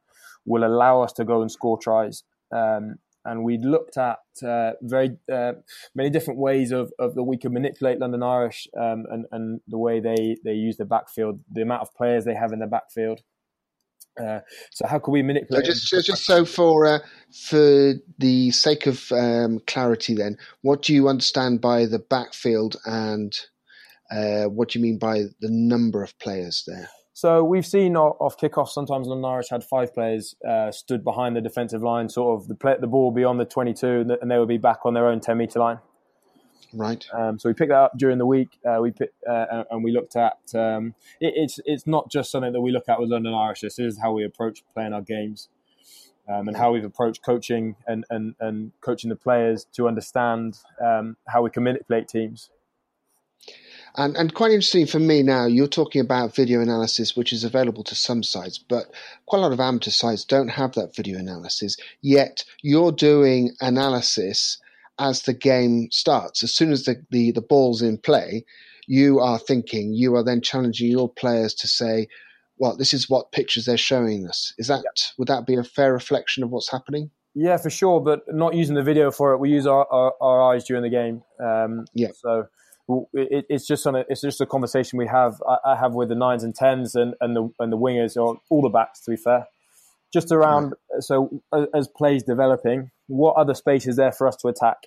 will 0.45 0.65
allow 0.65 1.01
us 1.01 1.13
to 1.13 1.25
go 1.25 1.41
and 1.41 1.51
score 1.51 1.77
tries? 1.77 2.23
Um, 2.55 2.95
and 3.25 3.43
we 3.43 3.57
looked 3.57 3.97
at 3.97 4.19
uh, 4.45 4.71
very 4.81 5.17
uh, 5.31 5.53
many 5.95 6.09
different 6.09 6.39
ways 6.39 6.71
of, 6.71 6.91
of 6.99 7.15
that 7.15 7.23
we 7.23 7.37
can 7.37 7.53
manipulate 7.53 7.99
London 7.99 8.21
Irish 8.21 8.67
um, 8.77 9.05
and, 9.09 9.25
and 9.31 9.61
the 9.67 9.77
way 9.77 9.99
they, 9.99 10.37
they 10.43 10.53
use 10.53 10.77
the 10.77 10.85
backfield, 10.85 11.39
the 11.51 11.61
amount 11.61 11.81
of 11.81 11.93
players 11.95 12.25
they 12.25 12.35
have 12.35 12.51
in 12.51 12.59
the 12.59 12.67
backfield. 12.67 13.21
Uh, 14.21 14.39
so 14.71 14.85
how 14.85 14.99
can 14.99 15.11
we 15.11 15.23
manipulate? 15.23 15.65
So 15.65 15.71
just, 15.71 15.89
so 15.89 16.01
just 16.01 16.25
so 16.25 16.45
for 16.45 16.85
uh, 16.85 16.99
for 17.47 17.93
the 18.19 18.51
sake 18.51 18.85
of 18.85 19.11
um, 19.11 19.59
clarity, 19.65 20.13
then, 20.13 20.37
what 20.61 20.83
do 20.83 20.93
you 20.93 21.07
understand 21.07 21.61
by 21.61 21.87
the 21.87 21.97
backfield 21.97 22.75
and 22.85 23.33
uh, 24.13 24.45
what 24.45 24.69
do 24.69 24.79
you 24.79 24.83
mean 24.83 24.97
by 24.97 25.23
the 25.41 25.49
number 25.49 26.03
of 26.03 26.17
players 26.19 26.63
there? 26.67 26.89
So 27.15 27.43
we've 27.43 27.65
seen 27.65 27.95
off 27.95 28.37
kickoff 28.37 28.69
sometimes 28.69 29.07
London 29.07 29.25
Irish 29.25 29.49
had 29.49 29.63
five 29.63 29.93
players 29.93 30.35
uh, 30.47 30.71
stood 30.71 31.03
behind 31.03 31.35
the 31.35 31.41
defensive 31.41 31.83
line, 31.83 32.09
sort 32.09 32.41
of 32.41 32.47
the 32.47 32.55
play, 32.55 32.75
the 32.79 32.87
ball 32.87 33.11
beyond 33.11 33.39
the 33.39 33.45
22, 33.45 34.17
and 34.19 34.31
they 34.31 34.39
would 34.39 34.47
be 34.47 34.57
back 34.57 34.79
on 34.83 34.95
their 34.95 35.07
own 35.07 35.19
10 35.19 35.37
meter 35.37 35.59
line. 35.59 35.79
Right. 36.73 37.05
Um, 37.13 37.37
so 37.37 37.49
we 37.49 37.53
picked 37.53 37.69
that 37.69 37.77
up 37.77 37.97
during 37.97 38.17
the 38.17 38.25
week. 38.25 38.57
Uh, 38.65 38.79
we 38.81 38.91
pick, 38.91 39.11
uh, 39.29 39.63
and 39.69 39.83
we 39.83 39.91
looked 39.91 40.15
at 40.15 40.39
um, 40.55 40.95
it, 41.21 41.33
it's 41.35 41.59
it's 41.65 41.85
not 41.85 42.09
just 42.09 42.31
something 42.31 42.51
that 42.51 42.61
we 42.61 42.71
look 42.71 42.89
at 42.89 42.99
with 42.99 43.09
London 43.09 43.33
Irish. 43.33 43.61
This 43.61 43.77
is 43.77 43.99
how 44.01 44.11
we 44.11 44.23
approach 44.23 44.63
playing 44.73 44.93
our 44.93 45.01
games. 45.01 45.49
Um, 46.25 46.47
and 46.47 46.55
how 46.55 46.71
we've 46.71 46.85
approached 46.85 47.21
coaching 47.21 47.75
and, 47.85 48.05
and, 48.09 48.35
and 48.39 48.71
coaching 48.79 49.09
the 49.09 49.15
players 49.17 49.67
to 49.73 49.89
understand 49.89 50.57
um, 50.81 51.17
how 51.27 51.41
we 51.41 51.49
can 51.49 51.63
manipulate 51.63 52.07
teams. 52.07 52.49
And, 53.95 54.15
and 54.17 54.33
quite 54.33 54.51
interesting 54.51 54.87
for 54.87 54.99
me 54.99 55.21
now, 55.21 55.45
you're 55.45 55.67
talking 55.67 56.01
about 56.01 56.35
video 56.35 56.61
analysis, 56.61 57.15
which 57.15 57.31
is 57.31 57.43
available 57.43 57.83
to 57.83 57.95
some 57.95 58.23
sites, 58.23 58.57
but 58.57 58.91
quite 59.27 59.39
a 59.39 59.41
lot 59.41 59.51
of 59.51 59.59
amateur 59.59 59.91
sites 59.91 60.25
don't 60.25 60.47
have 60.47 60.73
that 60.73 60.95
video 60.95 61.19
analysis. 61.19 61.77
Yet 62.01 62.43
you're 62.63 62.91
doing 62.91 63.51
analysis 63.61 64.59
as 64.97 65.23
the 65.23 65.33
game 65.33 65.89
starts. 65.91 66.43
As 66.43 66.53
soon 66.53 66.71
as 66.71 66.85
the, 66.85 67.05
the, 67.11 67.31
the 67.31 67.41
ball's 67.41 67.83
in 67.83 67.99
play, 67.99 68.45
you 68.87 69.19
are 69.19 69.37
thinking, 69.37 69.93
you 69.93 70.15
are 70.15 70.23
then 70.23 70.41
challenging 70.41 70.89
your 70.89 71.09
players 71.09 71.53
to 71.55 71.67
say, 71.67 72.07
well, 72.57 72.75
this 72.75 72.93
is 72.93 73.09
what 73.09 73.31
pictures 73.31 73.65
they're 73.65 73.77
showing 73.77 74.27
us. 74.27 74.53
Is 74.57 74.67
that, 74.67 74.81
yeah. 74.83 75.03
would 75.17 75.27
that 75.27 75.45
be 75.45 75.55
a 75.55 75.63
fair 75.63 75.93
reflection 75.93 76.43
of 76.43 76.49
what's 76.49 76.71
happening? 76.71 77.11
Yeah, 77.35 77.57
for 77.57 77.69
sure, 77.69 77.99
but 77.99 78.21
not 78.27 78.53
using 78.53 78.75
the 78.75 78.83
video 78.83 79.11
for 79.11 79.33
it. 79.33 79.39
We 79.39 79.49
use 79.49 79.65
our, 79.65 79.87
our, 79.91 80.13
our 80.21 80.53
eyes 80.53 80.65
during 80.65 80.83
the 80.83 80.89
game. 80.89 81.23
Um, 81.39 81.85
yeah. 81.93 82.09
So 82.15 82.47
it, 83.13 83.45
it's 83.49 83.65
just 83.65 83.87
on 83.87 83.95
a, 83.95 84.03
it's 84.09 84.21
just 84.21 84.41
a 84.41 84.45
conversation 84.45 84.97
we 84.97 85.07
have 85.07 85.41
I, 85.47 85.71
I, 85.71 85.75
have 85.77 85.93
with 85.93 86.09
the 86.09 86.15
nines 86.15 86.43
and 86.43 86.53
tens 86.53 86.95
and, 86.95 87.13
and 87.21 87.35
the 87.35 87.49
and 87.59 87.71
the 87.71 87.77
wingers 87.77 88.17
or 88.17 88.37
all 88.49 88.61
the 88.61 88.69
backs 88.69 89.01
to 89.05 89.11
be 89.11 89.17
fair. 89.17 89.47
Just 90.11 90.31
around 90.31 90.73
so 90.99 91.41
as 91.73 91.87
plays 91.87 92.23
developing 92.23 92.91
what 93.07 93.35
other 93.35 93.53
space 93.53 93.87
is 93.87 93.95
there 93.95 94.11
for 94.11 94.27
us 94.27 94.35
to 94.37 94.47
attack? 94.47 94.77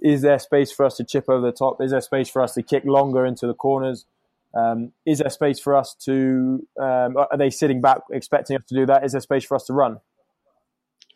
Is 0.00 0.22
there 0.22 0.38
space 0.38 0.72
for 0.72 0.84
us 0.86 0.96
to 0.96 1.04
chip 1.04 1.26
over 1.28 1.46
the 1.46 1.52
top? 1.52 1.80
Is 1.80 1.90
there 1.90 2.00
space 2.00 2.28
for 2.28 2.42
us 2.42 2.54
to 2.54 2.62
kick 2.62 2.84
longer 2.84 3.24
into 3.26 3.46
the 3.46 3.54
corners? 3.54 4.06
Um, 4.54 4.92
is 5.06 5.18
there 5.18 5.30
space 5.30 5.60
for 5.60 5.76
us 5.76 5.94
to 6.04 6.66
um, 6.80 7.16
are 7.16 7.38
they 7.38 7.50
sitting 7.50 7.80
back 7.80 7.98
expecting 8.10 8.56
us 8.56 8.64
to 8.68 8.74
do 8.74 8.86
that? 8.86 9.04
Is 9.04 9.12
there 9.12 9.20
space 9.20 9.44
for 9.44 9.54
us 9.54 9.64
to 9.66 9.72
run 9.72 10.00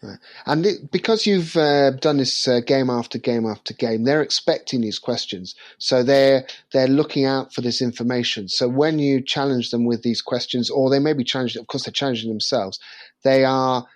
Right. 0.03 0.19
And 0.45 0.67
it, 0.67 0.91
because 0.91 1.26
you've 1.26 1.57
uh, 1.57 1.93
done 1.93 2.19
this 2.19 2.47
uh, 2.47 2.61
game 2.61 2.91
after 2.91 3.19
game 3.19 3.47
after 3.47 3.73
game, 3.73 4.05
they're 4.05 4.21
expecting 4.21 4.83
these 4.83 4.99
questions, 4.99 5.55
so 5.79 6.03
they're 6.03 6.47
they're 6.73 6.87
looking 6.87 7.25
out 7.25 7.55
for 7.55 7.62
this 7.62 7.81
information. 7.81 8.49
So 8.49 8.69
when 8.69 8.99
you 8.99 9.23
challenge 9.23 9.71
them 9.71 9.87
with 9.87 10.03
these 10.03 10.21
questions, 10.21 10.69
or 10.69 10.91
they 10.91 10.99
may 10.99 11.15
be 11.15 11.25
challenged, 11.25 11.57
of 11.57 11.67
course, 11.67 11.87
they're 11.87 11.93
challenging 11.93 12.29
themselves. 12.29 12.79
They 13.25 13.45
are 13.45 13.87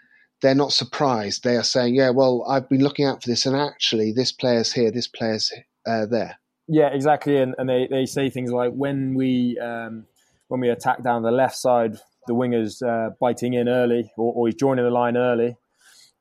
they're 0.40 0.54
not 0.54 0.72
surprised. 0.72 1.44
They 1.44 1.56
are 1.56 1.62
saying, 1.62 1.96
"Yeah, 1.96 2.10
well, 2.10 2.46
I've 2.48 2.68
been 2.68 2.82
looking 2.82 3.04
out 3.04 3.22
for 3.22 3.28
this, 3.28 3.44
and 3.44 3.54
actually, 3.54 4.12
this 4.12 4.32
player's 4.32 4.72
here, 4.72 4.90
this 4.90 5.06
player's 5.06 5.52
uh, 5.86 6.06
there." 6.06 6.38
Yeah, 6.66 6.88
exactly. 6.88 7.36
And, 7.36 7.54
and 7.58 7.68
they, 7.68 7.88
they 7.90 8.06
say 8.06 8.30
things 8.30 8.52
like 8.52 8.72
when 8.72 9.14
we 9.14 9.58
um, 9.58 10.06
when 10.48 10.60
we 10.60 10.70
attack 10.70 11.02
down 11.02 11.22
the 11.22 11.30
left 11.30 11.56
side, 11.56 11.98
the 12.26 12.34
winger's 12.34 12.80
uh, 12.80 13.10
biting 13.20 13.52
in 13.52 13.68
early, 13.68 14.10
or, 14.16 14.32
or 14.32 14.46
he's 14.48 14.54
joining 14.54 14.86
the 14.86 14.90
line 14.90 15.18
early 15.18 15.58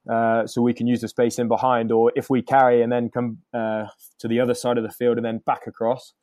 uh, 0.07 0.45
so 0.45 0.61
we 0.61 0.73
can 0.73 0.87
use 0.87 1.01
the 1.01 1.07
space 1.07 1.39
in 1.39 1.47
behind. 1.47 1.91
Or 1.91 2.11
if 2.15 2.29
we 2.29 2.41
carry 2.41 2.81
and 2.81 2.91
then 2.91 3.09
come 3.09 3.39
uh, 3.53 3.85
to 4.19 4.27
the 4.27 4.39
other 4.39 4.53
side 4.53 4.77
of 4.77 4.83
the 4.83 4.91
field 4.91 5.17
and 5.17 5.25
then 5.25 5.39
back 5.45 5.67
across, 5.67 6.13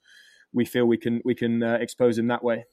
we 0.52 0.64
feel 0.64 0.86
we 0.86 0.98
can 0.98 1.20
we 1.24 1.34
can 1.34 1.62
uh, 1.62 1.78
expose 1.80 2.18
him 2.18 2.28
that 2.28 2.44
way. 2.44 2.64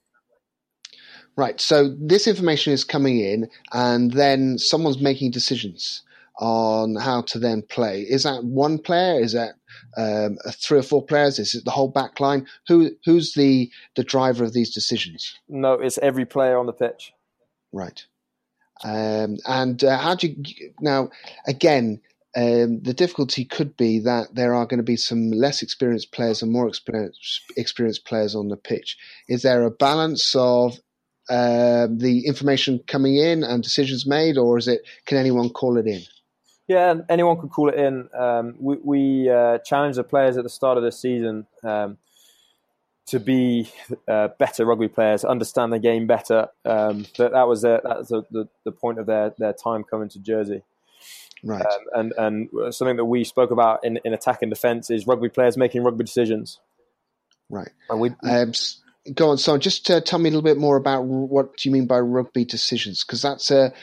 Right. 1.36 1.60
So 1.60 1.95
this 2.00 2.27
information 2.27 2.74
is 2.74 2.83
coming 2.83 3.19
in, 3.19 3.50
and 3.74 4.12
then 4.12 4.57
someone's 4.57 5.01
making 5.01 5.31
decisions 5.31 6.03
on 6.39 6.95
how 6.95 7.22
to 7.22 7.39
then 7.39 7.62
play. 7.62 8.01
Is 8.01 8.24
that 8.24 8.43
one 8.43 8.77
player? 8.79 9.19
Is 9.19 9.33
that 9.33 9.53
um, 9.98 10.38
three 10.51 10.79
or 10.79 10.83
four 10.83 11.05
players? 11.05 11.39
Is 11.39 11.55
it 11.55 11.65
the 11.65 11.72
whole 11.72 11.89
back 11.89 12.19
line? 12.19 12.48
Who 12.67 12.91
who's 13.05 13.33
the 13.33 13.69
the 13.95 14.03
driver 14.03 14.43
of 14.43 14.53
these 14.53 14.74
decisions? 14.74 15.36
No, 15.50 15.74
it's 15.74 15.98
every 16.00 16.25
player 16.25 16.57
on 16.57 16.65
the 16.65 16.74
pitch. 16.74 17.12
Right. 17.72 18.05
Um, 18.84 19.38
and 19.46 19.84
uh, 19.84 19.98
how 19.98 20.16
do 20.16 20.28
you 20.28 20.74
now? 20.82 21.10
Again, 21.48 22.02
um, 22.36 22.82
the 22.82 22.94
difficulty 22.94 23.46
could 23.46 23.78
be 23.78 24.00
that 24.00 24.34
there 24.34 24.54
are 24.54 24.66
going 24.66 24.80
to 24.80 24.84
be 24.84 24.98
some 24.98 25.32
less 25.32 25.62
experienced 25.62 26.12
players 26.12 26.42
and 26.42 26.52
more 26.52 26.68
experienced, 26.68 27.42
experienced 27.56 28.06
players 28.06 28.36
on 28.36 28.50
the 28.50 28.58
pitch. 28.58 28.98
Is 29.30 29.44
there 29.44 29.63
a 29.63 29.72
balance 29.72 30.34
of 30.36 30.80
uh, 31.30 31.88
the 31.90 32.24
information 32.25 32.80
coming 32.88 33.18
in 33.18 33.44
and 33.44 33.63
decisions 33.63 34.06
made, 34.06 34.38
or 34.38 34.58
is 34.58 34.68
it 34.68 34.82
can 35.06 35.18
anyone 35.18 35.50
call 35.50 35.78
it 35.78 35.88
in? 35.88 36.02
Yeah, 36.68 36.96
anyone 37.10 37.40
could 37.40 37.52
call 37.52 37.70
it 37.70 37.75
in. 37.75 38.10
Um, 38.18 38.56
we, 38.60 38.78
we 38.84 39.30
uh, 39.30 39.60
challenged 39.60 39.98
the 39.98 40.04
players 40.04 40.38
at 40.38 40.44
the 40.44 40.50
start 40.50 40.78
of 40.78 40.84
the 40.84 40.92
season 40.92 41.46
um, 41.63 41.98
to 43.05 43.19
be 43.19 43.69
uh, 44.07 44.29
better 44.39 44.65
rugby 44.65 44.88
players, 44.88 45.25
understand 45.25 45.74
the 45.74 45.79
game 45.79 46.07
better. 46.07 46.48
Um, 46.65 47.05
that 47.17 47.33
that 47.33 47.48
was 47.48 47.62
their, 47.62 47.81
that 47.83 48.00
was 48.00 48.07
the, 48.10 48.24
the, 48.31 48.48
the, 48.63 48.72
point 48.72 49.00
of 49.00 49.05
their, 49.05 49.33
their 49.38 49.53
time 49.53 49.83
coming 49.83 50.10
to 50.10 50.19
Jersey. 50.19 50.63
Right. 51.43 51.65
Um, 51.65 52.12
and 52.17 52.50
and 52.55 52.74
something 52.74 52.95
that 52.95 53.05
we 53.05 53.25
spoke 53.25 53.51
about 53.51 53.83
in, 53.83 54.00
in 54.05 54.13
attack 54.13 54.41
and 54.41 54.50
defence 54.50 54.89
is 54.89 55.05
rugby 55.05 55.27
players 55.27 55.57
making 55.57 55.83
rugby 55.83 56.05
decisions. 56.05 56.60
Right. 57.50 57.69
And 57.89 58.00
we, 58.00 58.12
um, 58.24 58.53
go 59.13 59.31
on. 59.31 59.38
So 59.38 59.57
just 59.57 59.89
uh, 59.91 60.00
tell 60.00 60.19
me 60.19 60.29
a 60.29 60.31
little 60.31 60.41
bit 60.41 60.57
more 60.57 60.77
about 60.77 61.03
what 61.03 61.65
you 61.65 61.72
mean 61.72 61.86
by 61.86 62.00
rugby 62.00 62.45
decisions, 62.45 63.03
because 63.03 63.22
that's 63.22 63.51
a. 63.51 63.74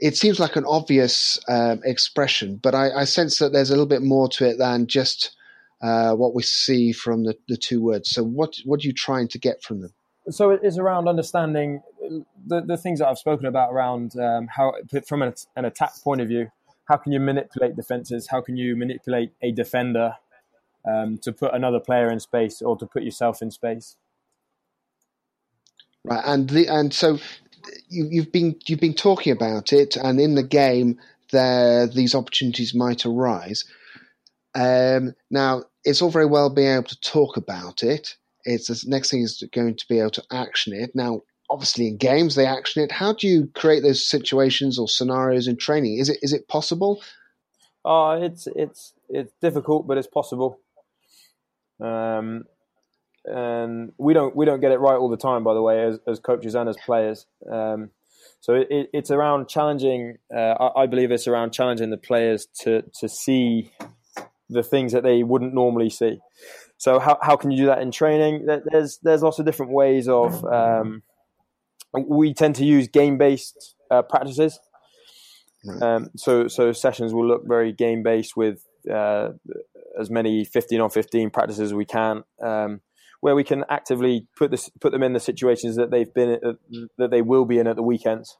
It 0.00 0.16
seems 0.16 0.38
like 0.38 0.54
an 0.54 0.64
obvious 0.64 1.40
um, 1.48 1.80
expression, 1.84 2.60
but 2.62 2.72
I, 2.72 2.90
I 2.92 3.04
sense 3.04 3.40
that 3.40 3.52
there's 3.52 3.70
a 3.70 3.72
little 3.72 3.86
bit 3.86 4.02
more 4.02 4.28
to 4.28 4.48
it 4.48 4.56
than 4.56 4.86
just 4.86 5.34
uh, 5.80 6.12
what 6.12 6.34
we 6.34 6.42
see 6.42 6.92
from 6.92 7.24
the, 7.24 7.36
the 7.48 7.56
two 7.56 7.82
words. 7.82 8.10
So, 8.10 8.24
what 8.24 8.56
what 8.64 8.84
are 8.84 8.86
you 8.86 8.92
trying 8.92 9.28
to 9.28 9.38
get 9.38 9.62
from 9.62 9.80
them? 9.80 9.92
So 10.30 10.50
it's 10.50 10.76
around 10.76 11.08
understanding 11.08 11.82
the, 12.46 12.60
the 12.60 12.76
things 12.76 12.98
that 12.98 13.08
I've 13.08 13.18
spoken 13.18 13.46
about 13.46 13.72
around 13.72 14.18
um, 14.18 14.48
how, 14.48 14.74
from 15.06 15.22
an, 15.22 15.32
an, 15.56 15.64
attack 15.64 15.92
point 16.02 16.20
of 16.20 16.28
view, 16.28 16.50
how 16.84 16.96
can 16.96 17.12
you 17.12 17.20
manipulate 17.20 17.76
defenses? 17.76 18.28
How 18.30 18.40
can 18.40 18.56
you 18.56 18.76
manipulate 18.76 19.32
a 19.40 19.52
defender 19.52 20.16
um, 20.86 21.18
to 21.18 21.32
put 21.32 21.54
another 21.54 21.80
player 21.80 22.10
in 22.10 22.20
space 22.20 22.60
or 22.60 22.76
to 22.76 22.86
put 22.86 23.02
yourself 23.02 23.40
in 23.40 23.50
space? 23.50 23.96
Right, 26.04 26.22
and 26.26 26.48
the, 26.48 26.66
and 26.68 26.92
so 26.92 27.18
you, 27.88 28.08
you've 28.10 28.32
been 28.32 28.56
you've 28.66 28.80
been 28.80 28.94
talking 28.94 29.32
about 29.32 29.72
it, 29.72 29.96
and 29.96 30.20
in 30.20 30.34
the 30.34 30.42
game, 30.42 30.98
there 31.32 31.86
these 31.86 32.14
opportunities 32.14 32.74
might 32.74 33.04
arise. 33.04 33.64
Um, 34.54 35.14
now, 35.30 35.64
it's 35.84 36.02
all 36.02 36.10
very 36.10 36.26
well 36.26 36.50
being 36.50 36.72
able 36.72 36.84
to 36.84 37.00
talk 37.00 37.36
about 37.36 37.82
it. 37.82 38.16
It's 38.44 38.68
the 38.68 38.90
next 38.90 39.10
thing 39.10 39.22
is 39.22 39.42
going 39.52 39.76
to 39.76 39.84
be 39.88 39.98
able 39.98 40.10
to 40.10 40.24
action 40.32 40.72
it. 40.72 40.90
Now, 40.94 41.22
obviously, 41.50 41.88
in 41.88 41.96
games 41.96 42.34
they 42.34 42.46
action 42.46 42.82
it. 42.82 42.92
How 42.92 43.12
do 43.12 43.26
you 43.26 43.50
create 43.54 43.82
those 43.82 44.08
situations 44.08 44.78
or 44.78 44.88
scenarios 44.88 45.46
in 45.46 45.56
training? 45.56 45.98
Is 45.98 46.08
it 46.08 46.18
is 46.22 46.32
it 46.32 46.48
possible? 46.48 47.02
Uh, 47.84 48.18
it's 48.22 48.46
it's 48.54 48.94
it's 49.08 49.32
difficult, 49.40 49.86
but 49.86 49.98
it's 49.98 50.06
possible. 50.06 50.60
Um, 51.80 52.44
and 53.24 53.92
we 53.98 54.14
don't 54.14 54.34
we 54.34 54.46
don't 54.46 54.60
get 54.60 54.72
it 54.72 54.78
right 54.78 54.96
all 54.96 55.08
the 55.08 55.16
time, 55.16 55.44
by 55.44 55.54
the 55.54 55.62
way, 55.62 55.84
as, 55.84 55.98
as 56.06 56.18
coaches 56.18 56.54
and 56.54 56.68
as 56.68 56.76
players. 56.84 57.26
Um, 57.50 57.90
so 58.40 58.54
it, 58.54 58.90
it's 58.92 59.10
around 59.10 59.48
challenging. 59.48 60.18
Uh, 60.34 60.54
I, 60.60 60.82
I, 60.82 60.86
believe 60.86 61.10
it's 61.10 61.26
around 61.26 61.52
challenging 61.52 61.90
the 61.90 61.96
players 61.96 62.46
to 62.60 62.82
to 63.00 63.08
see 63.08 63.72
the 64.48 64.62
things 64.62 64.92
that 64.92 65.02
they 65.02 65.22
wouldn't 65.22 65.54
normally 65.54 65.90
see. 65.90 66.20
So 66.76 66.98
how 66.98 67.18
how 67.22 67.36
can 67.36 67.50
you 67.50 67.58
do 67.58 67.66
that 67.66 67.80
in 67.80 67.90
training? 67.90 68.46
There's 68.46 68.98
there's 69.02 69.22
lots 69.22 69.38
of 69.38 69.46
different 69.46 69.72
ways 69.72 70.08
of. 70.08 70.44
Um, 70.44 71.02
we 71.92 72.34
tend 72.34 72.54
to 72.56 72.64
use 72.64 72.86
game 72.88 73.18
based 73.18 73.74
uh, 73.90 74.02
practices. 74.02 74.60
Um, 75.82 76.10
so 76.16 76.48
so 76.48 76.72
sessions 76.72 77.12
will 77.12 77.26
look 77.26 77.42
very 77.46 77.72
game 77.72 78.02
based 78.02 78.36
with 78.36 78.64
uh, 78.90 79.30
as 79.98 80.08
many 80.08 80.44
fifteen 80.44 80.80
on 80.80 80.90
fifteen 80.90 81.30
practices 81.30 81.60
as 81.60 81.74
we 81.74 81.84
can, 81.84 82.22
um, 82.40 82.80
where 83.20 83.34
we 83.34 83.42
can 83.42 83.64
actively 83.68 84.26
put 84.36 84.50
this 84.50 84.70
put 84.80 84.92
them 84.92 85.02
in 85.02 85.14
the 85.14 85.20
situations 85.20 85.76
that 85.76 85.90
they've 85.90 86.12
been 86.14 86.38
uh, 86.44 86.52
that 86.96 87.10
they 87.10 87.22
will 87.22 87.44
be 87.44 87.58
in 87.58 87.66
at 87.66 87.76
the 87.76 87.82
weekends. 87.82 88.38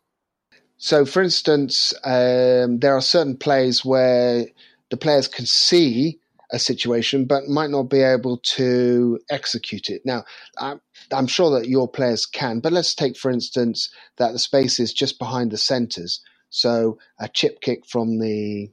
So, 0.76 1.04
for 1.04 1.22
instance, 1.22 1.92
um, 2.04 2.78
there 2.78 2.94
are 2.96 3.00
certain 3.00 3.36
plays 3.36 3.84
where 3.84 4.46
the 4.90 4.96
players 4.96 5.28
can 5.28 5.46
see 5.46 6.18
a 6.50 6.58
situation 6.58 7.26
but 7.26 7.46
might 7.46 7.70
not 7.70 7.84
be 7.84 8.00
able 8.00 8.38
to 8.38 9.18
execute 9.30 9.88
it. 9.88 10.02
Now, 10.04 10.24
I'm, 10.58 10.80
I'm, 11.12 11.26
sure 11.26 11.58
that 11.58 11.68
your 11.68 11.88
players 11.88 12.24
can, 12.24 12.60
but 12.60 12.72
let's 12.72 12.94
take, 12.94 13.16
for 13.16 13.30
instance, 13.30 13.90
that 14.16 14.32
the 14.32 14.38
space 14.38 14.80
is 14.80 14.92
just 14.92 15.18
behind 15.18 15.50
the 15.50 15.58
centres. 15.58 16.20
So 16.50 16.98
a 17.20 17.28
chip 17.28 17.60
kick 17.60 17.86
from 17.86 18.18
the 18.18 18.70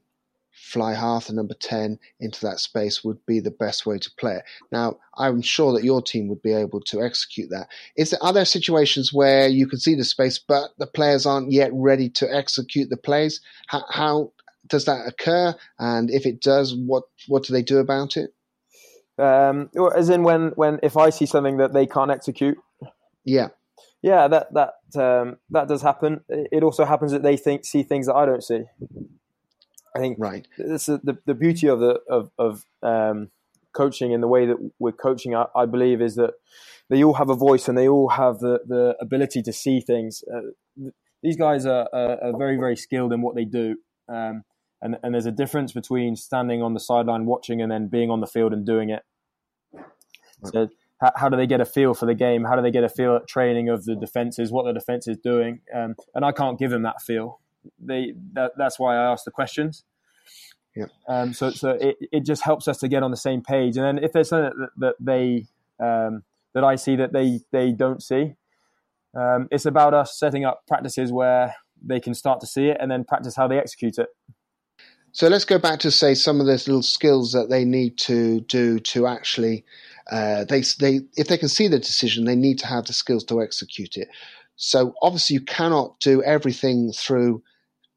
fly 0.51 0.93
half, 0.93 1.27
the 1.27 1.33
number 1.33 1.53
10, 1.53 1.99
into 2.19 2.45
that 2.45 2.59
space 2.59 3.03
would 3.03 3.23
be 3.25 3.39
the 3.39 3.51
best 3.51 3.85
way 3.85 3.97
to 3.97 4.09
play 4.17 4.37
it. 4.37 4.43
Now, 4.71 4.97
I'm 5.17 5.41
sure 5.41 5.73
that 5.73 5.83
your 5.83 6.01
team 6.01 6.27
would 6.29 6.41
be 6.41 6.53
able 6.53 6.81
to 6.81 7.01
execute 7.01 7.49
that. 7.51 7.67
Is 7.97 8.11
there, 8.11 8.23
are 8.23 8.33
there 8.33 8.45
situations 8.45 9.13
where 9.13 9.47
you 9.47 9.67
can 9.67 9.79
see 9.79 9.95
the 9.95 10.03
space, 10.03 10.39
but 10.39 10.71
the 10.77 10.87
players 10.87 11.25
aren't 11.25 11.51
yet 11.51 11.71
ready 11.73 12.09
to 12.11 12.33
execute 12.33 12.89
the 12.89 12.97
plays? 12.97 13.41
How, 13.67 13.83
how 13.89 14.31
does 14.67 14.85
that 14.85 15.07
occur? 15.07 15.55
And 15.79 16.09
if 16.09 16.25
it 16.25 16.41
does, 16.41 16.75
what 16.75 17.03
what 17.27 17.43
do 17.43 17.53
they 17.53 17.63
do 17.63 17.79
about 17.79 18.17
it? 18.17 18.31
Um, 19.17 19.69
as 19.95 20.09
in 20.09 20.23
when 20.23 20.49
when 20.55 20.79
if 20.83 20.97
I 20.97 21.09
see 21.09 21.25
something 21.25 21.57
that 21.57 21.73
they 21.73 21.85
can't 21.85 22.11
execute. 22.11 22.57
Yeah. 23.23 23.49
Yeah, 24.01 24.27
that 24.27 24.53
that 24.53 24.73
um, 25.01 25.37
that 25.49 25.67
does 25.67 25.81
happen. 25.81 26.21
It 26.29 26.63
also 26.63 26.85
happens 26.85 27.11
that 27.11 27.23
they 27.23 27.37
think 27.37 27.65
see 27.65 27.81
things 27.81 28.05
that 28.05 28.13
I 28.15 28.25
don't 28.25 28.43
see. 28.43 28.63
I 29.95 29.99
think 29.99 30.17
right. 30.19 30.47
This 30.57 30.87
is 30.87 30.99
the 31.03 31.17
the 31.25 31.33
beauty 31.33 31.67
of 31.67 31.79
the 31.79 31.99
of 32.07 32.29
of 32.37 32.65
um, 32.83 33.31
coaching 33.75 34.13
and 34.13 34.21
the 34.21 34.27
way 34.27 34.45
that 34.45 34.57
we're 34.77 34.91
coaching. 34.91 35.33
I, 35.33 35.45
I, 35.55 35.65
believe 35.65 36.01
is 36.01 36.15
that 36.15 36.35
they 36.89 37.03
all 37.03 37.15
have 37.15 37.29
a 37.29 37.35
voice 37.35 37.67
and 37.67 37.77
they 37.77 37.87
all 37.87 38.09
have 38.09 38.39
the 38.39 38.59
the 38.67 38.95
ability 39.01 39.41
to 39.41 39.53
see 39.53 39.79
things. 39.79 40.23
Uh, 40.31 40.91
these 41.23 41.37
guys 41.37 41.65
are, 41.65 41.89
are, 41.91 42.23
are, 42.25 42.37
very 42.37 42.57
very 42.57 42.75
skilled 42.75 43.11
in 43.11 43.21
what 43.21 43.35
they 43.35 43.45
do. 43.45 43.77
Um, 44.07 44.43
and 44.85 44.97
and 45.01 45.13
there's 45.15 45.25
a 45.25 45.31
difference 45.31 45.71
between 45.71 46.15
standing 46.15 46.61
on 46.61 46.75
the 46.75 46.79
sideline 46.79 47.25
watching 47.25 47.59
and 47.59 47.71
then 47.71 47.87
being 47.87 48.11
on 48.11 48.21
the 48.21 48.27
field 48.27 48.53
and 48.53 48.65
doing 48.65 48.91
it. 48.91 49.03
So 50.43 50.69
how, 51.01 51.11
how, 51.15 51.29
do 51.29 51.37
they 51.37 51.47
get 51.47 51.59
a 51.59 51.65
feel 51.65 51.95
for 51.95 52.05
the 52.05 52.13
game? 52.13 52.43
How 52.43 52.55
do 52.55 52.61
they 52.61 52.69
get 52.69 52.83
a 52.83 52.89
feel 52.89 53.15
at 53.15 53.27
training 53.27 53.67
of 53.67 53.85
the 53.85 53.95
defenses, 53.95 54.51
what 54.51 54.65
the 54.65 54.73
defense 54.73 55.07
is 55.07 55.17
doing? 55.17 55.61
Um, 55.73 55.95
and 56.13 56.23
I 56.23 56.31
can't 56.31 56.59
give 56.59 56.69
them 56.69 56.83
that 56.83 57.01
feel. 57.01 57.39
They 57.79 58.13
that, 58.33 58.51
that's 58.57 58.77
why 58.77 58.95
I 58.95 59.11
ask 59.11 59.25
the 59.25 59.31
questions. 59.31 59.83
Yeah. 60.75 60.85
Um, 61.09 61.33
so 61.33 61.49
so 61.49 61.71
it, 61.71 61.97
it 62.11 62.25
just 62.25 62.43
helps 62.43 62.67
us 62.67 62.77
to 62.79 62.87
get 62.87 63.01
on 63.01 63.09
the 63.09 63.17
same 63.17 63.41
page. 63.41 63.77
And 63.77 63.85
then 63.85 64.03
if 64.03 64.11
there's 64.11 64.29
something 64.29 64.51
that, 64.59 64.69
that 64.77 64.95
they 64.99 65.47
um, 65.83 66.23
that 66.53 66.63
I 66.63 66.75
see 66.75 66.95
that 66.97 67.11
they 67.11 67.39
they 67.51 67.71
don't 67.71 68.03
see, 68.03 68.35
um, 69.17 69.47
it's 69.49 69.65
about 69.65 69.95
us 69.95 70.19
setting 70.19 70.45
up 70.45 70.61
practices 70.67 71.11
where 71.11 71.55
they 71.83 71.99
can 71.99 72.13
start 72.13 72.39
to 72.41 72.47
see 72.47 72.67
it 72.67 72.77
and 72.79 72.91
then 72.91 73.03
practice 73.03 73.35
how 73.35 73.47
they 73.47 73.57
execute 73.57 73.97
it. 73.97 74.09
So 75.15 75.29
let's 75.29 75.45
go 75.45 75.57
back 75.57 75.79
to 75.79 75.91
say 75.91 76.13
some 76.13 76.41
of 76.41 76.45
those 76.45 76.67
little 76.67 76.83
skills 76.83 77.31
that 77.31 77.49
they 77.49 77.63
need 77.63 77.97
to 77.99 78.41
do 78.41 78.81
to 78.81 79.07
actually 79.07 79.63
uh, 80.11 80.43
they 80.43 80.61
they 80.77 80.99
if 81.15 81.29
they 81.29 81.37
can 81.37 81.47
see 81.47 81.69
the 81.69 81.79
decision, 81.79 82.25
they 82.25 82.35
need 82.35 82.59
to 82.59 82.67
have 82.67 82.83
the 82.83 82.91
skills 82.91 83.23
to 83.25 83.41
execute 83.41 83.95
it. 83.95 84.09
So 84.57 84.93
obviously, 85.01 85.35
you 85.35 85.39
cannot 85.39 86.01
do 86.01 86.21
everything 86.21 86.91
through 86.91 87.41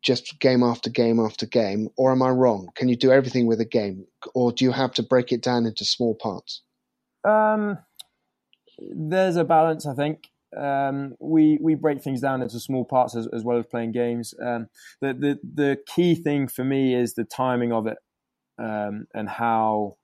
just 0.01 0.39
game 0.39 0.63
after 0.63 0.91
game 0.91 1.19
after 1.19 1.45
game, 1.45 1.89
or 1.97 2.13
am 2.13 2.23
I 2.23 2.31
wrong? 2.31 2.69
Can 2.77 2.89
you 2.89 2.95
do 2.95 3.11
everything 3.11 3.49
with 3.49 3.61
a 3.61 3.65
game, 3.65 4.07
or 4.33 4.53
do 4.53 4.65
you 4.65 4.71
have 4.71 4.93
to 4.93 5.03
break 5.03 5.33
it 5.33 5.43
down 5.43 5.67
into 5.67 5.85
small 5.85 6.15
parts? 6.15 6.63
Um, 7.25 7.79
there's 8.79 9.35
a 9.35 9.43
balance, 9.43 9.87
I 9.87 9.95
think. 9.95 10.29
Um, 10.57 11.15
we 11.21 11.59
we 11.61 11.75
break 11.75 12.03
things 12.03 12.21
down 12.21 12.43
into 12.43 12.59
small 12.59 12.85
parts 12.85 13.15
as, 13.15 13.29
as 13.33 13.45
well 13.45 13.59
as 13.59 13.67
playing 13.67 13.93
games. 13.93 14.35
Um, 14.43 14.69
the, 15.01 15.13
the 15.13 15.39
the 15.55 15.79
key 15.87 16.15
thing 16.15 16.49
for 16.49 16.65
me 16.65 16.95
is 16.95 17.15
the 17.15 17.25
timing 17.25 17.73
of 17.73 17.87
it 17.87 17.99
um, 18.59 19.07
and 19.15 19.29
how 19.29 19.97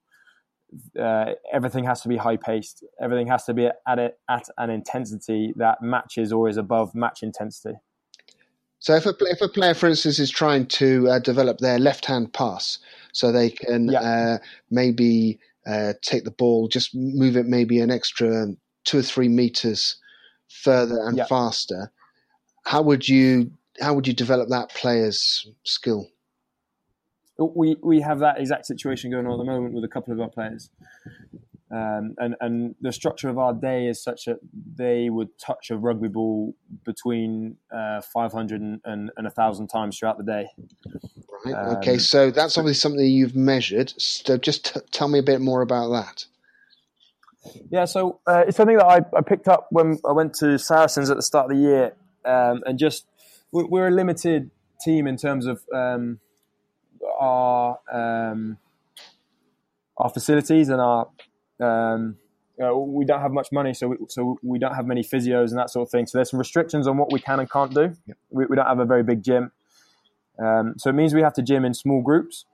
uh, 1.00 1.32
everything 1.52 1.84
has 1.84 2.02
to 2.02 2.08
be 2.08 2.16
high 2.16 2.36
paced. 2.36 2.84
Everything 3.00 3.26
has 3.28 3.44
to 3.44 3.54
be 3.54 3.68
at 3.88 3.98
it 3.98 4.18
at 4.28 4.48
an 4.58 4.70
intensity 4.70 5.54
that 5.56 5.82
matches 5.82 6.32
or 6.32 6.48
is 6.48 6.56
above 6.56 6.94
match 6.94 7.22
intensity. 7.22 7.76
So 8.80 8.94
if 8.94 9.06
a, 9.06 9.14
if 9.20 9.40
a 9.40 9.48
player, 9.48 9.72
for 9.72 9.88
instance, 9.88 10.18
is 10.18 10.30
trying 10.30 10.66
to 10.66 11.08
uh, 11.08 11.18
develop 11.18 11.58
their 11.58 11.78
left 11.78 12.04
hand 12.04 12.34
pass, 12.34 12.78
so 13.12 13.32
they 13.32 13.50
can 13.50 13.88
yeah. 13.88 14.00
uh, 14.00 14.38
maybe 14.70 15.38
uh, 15.66 15.94
take 16.02 16.24
the 16.24 16.30
ball, 16.30 16.68
just 16.68 16.94
move 16.94 17.36
it 17.36 17.46
maybe 17.46 17.80
an 17.80 17.90
extra 17.90 18.48
two 18.84 18.98
or 18.98 19.02
three 19.02 19.28
meters 19.28 19.96
further 20.48 21.00
and 21.06 21.16
yeah. 21.16 21.26
faster. 21.26 21.92
How 22.64 22.82
would 22.82 23.08
you 23.08 23.52
how 23.80 23.94
would 23.94 24.06
you 24.06 24.14
develop 24.14 24.48
that 24.50 24.70
player's 24.70 25.46
skill? 25.64 26.08
We 27.38 27.76
we 27.82 28.00
have 28.00 28.20
that 28.20 28.40
exact 28.40 28.66
situation 28.66 29.10
going 29.10 29.26
on 29.26 29.32
at 29.32 29.38
the 29.38 29.44
moment 29.44 29.74
with 29.74 29.84
a 29.84 29.88
couple 29.88 30.12
of 30.12 30.20
our 30.20 30.28
players. 30.28 30.70
Um, 31.74 32.14
and 32.18 32.36
and 32.40 32.74
the 32.80 32.92
structure 32.92 33.28
of 33.28 33.38
our 33.38 33.52
day 33.52 33.88
is 33.88 34.00
such 34.00 34.26
that 34.26 34.38
they 34.76 35.10
would 35.10 35.36
touch 35.38 35.70
a 35.70 35.76
rugby 35.76 36.06
ball 36.06 36.54
between 36.84 37.56
uh, 37.74 38.00
500 38.00 38.60
and, 38.60 38.80
and, 38.84 39.10
and 39.16 39.24
1,000 39.24 39.66
times 39.66 39.98
throughout 39.98 40.18
the 40.18 40.24
day. 40.24 40.46
Right. 41.44 41.54
Um, 41.54 41.76
okay. 41.78 41.98
So 41.98 42.30
that's 42.30 42.56
obviously 42.58 42.78
something 42.78 43.04
you've 43.04 43.34
measured. 43.34 43.92
So 44.00 44.36
just 44.36 44.72
t- 44.72 44.80
tell 44.92 45.08
me 45.08 45.18
a 45.18 45.22
bit 45.22 45.40
more 45.40 45.62
about 45.62 45.88
that. 45.90 46.26
Yeah. 47.70 47.84
So 47.84 48.20
uh, 48.26 48.44
it's 48.46 48.56
something 48.56 48.76
that 48.76 48.86
I, 48.86 49.00
I 49.16 49.20
picked 49.20 49.48
up 49.48 49.68
when 49.70 49.98
I 50.08 50.12
went 50.12 50.34
to 50.34 50.58
Saracens 50.58 51.10
at 51.10 51.16
the 51.16 51.22
start 51.22 51.50
of 51.50 51.56
the 51.56 51.62
year, 51.62 51.94
um, 52.24 52.62
and 52.66 52.78
just 52.78 53.06
we're 53.52 53.88
a 53.88 53.90
limited 53.90 54.50
team 54.80 55.06
in 55.06 55.16
terms 55.16 55.46
of 55.46 55.62
um, 55.74 56.20
our 57.18 57.78
um, 57.92 58.58
our 59.96 60.10
facilities 60.10 60.68
and 60.68 60.80
our 60.80 61.08
um, 61.60 62.16
you 62.58 62.64
know, 62.64 62.78
we 62.78 63.04
don't 63.04 63.20
have 63.20 63.32
much 63.32 63.50
money, 63.50 63.74
so 63.74 63.88
we, 63.88 63.96
so 64.08 64.38
we 64.42 64.58
don't 64.58 64.74
have 64.74 64.86
many 64.86 65.02
physios 65.02 65.50
and 65.50 65.58
that 65.58 65.70
sort 65.70 65.88
of 65.88 65.90
thing. 65.90 66.06
So 66.06 66.18
there's 66.18 66.30
some 66.30 66.38
restrictions 66.38 66.86
on 66.86 66.96
what 66.96 67.12
we 67.12 67.18
can 67.18 67.40
and 67.40 67.50
can't 67.50 67.74
do. 67.74 67.94
Yep. 68.06 68.16
We, 68.30 68.46
we, 68.46 68.56
don't 68.56 68.66
have 68.66 68.78
a 68.78 68.84
very 68.84 69.02
big 69.02 69.22
gym, 69.24 69.50
um, 70.38 70.74
so 70.76 70.90
it 70.90 70.92
means 70.94 71.14
we 71.14 71.22
have 71.22 71.34
to 71.34 71.42
gym 71.42 71.64
in 71.64 71.74
small 71.74 72.00
groups. 72.00 72.46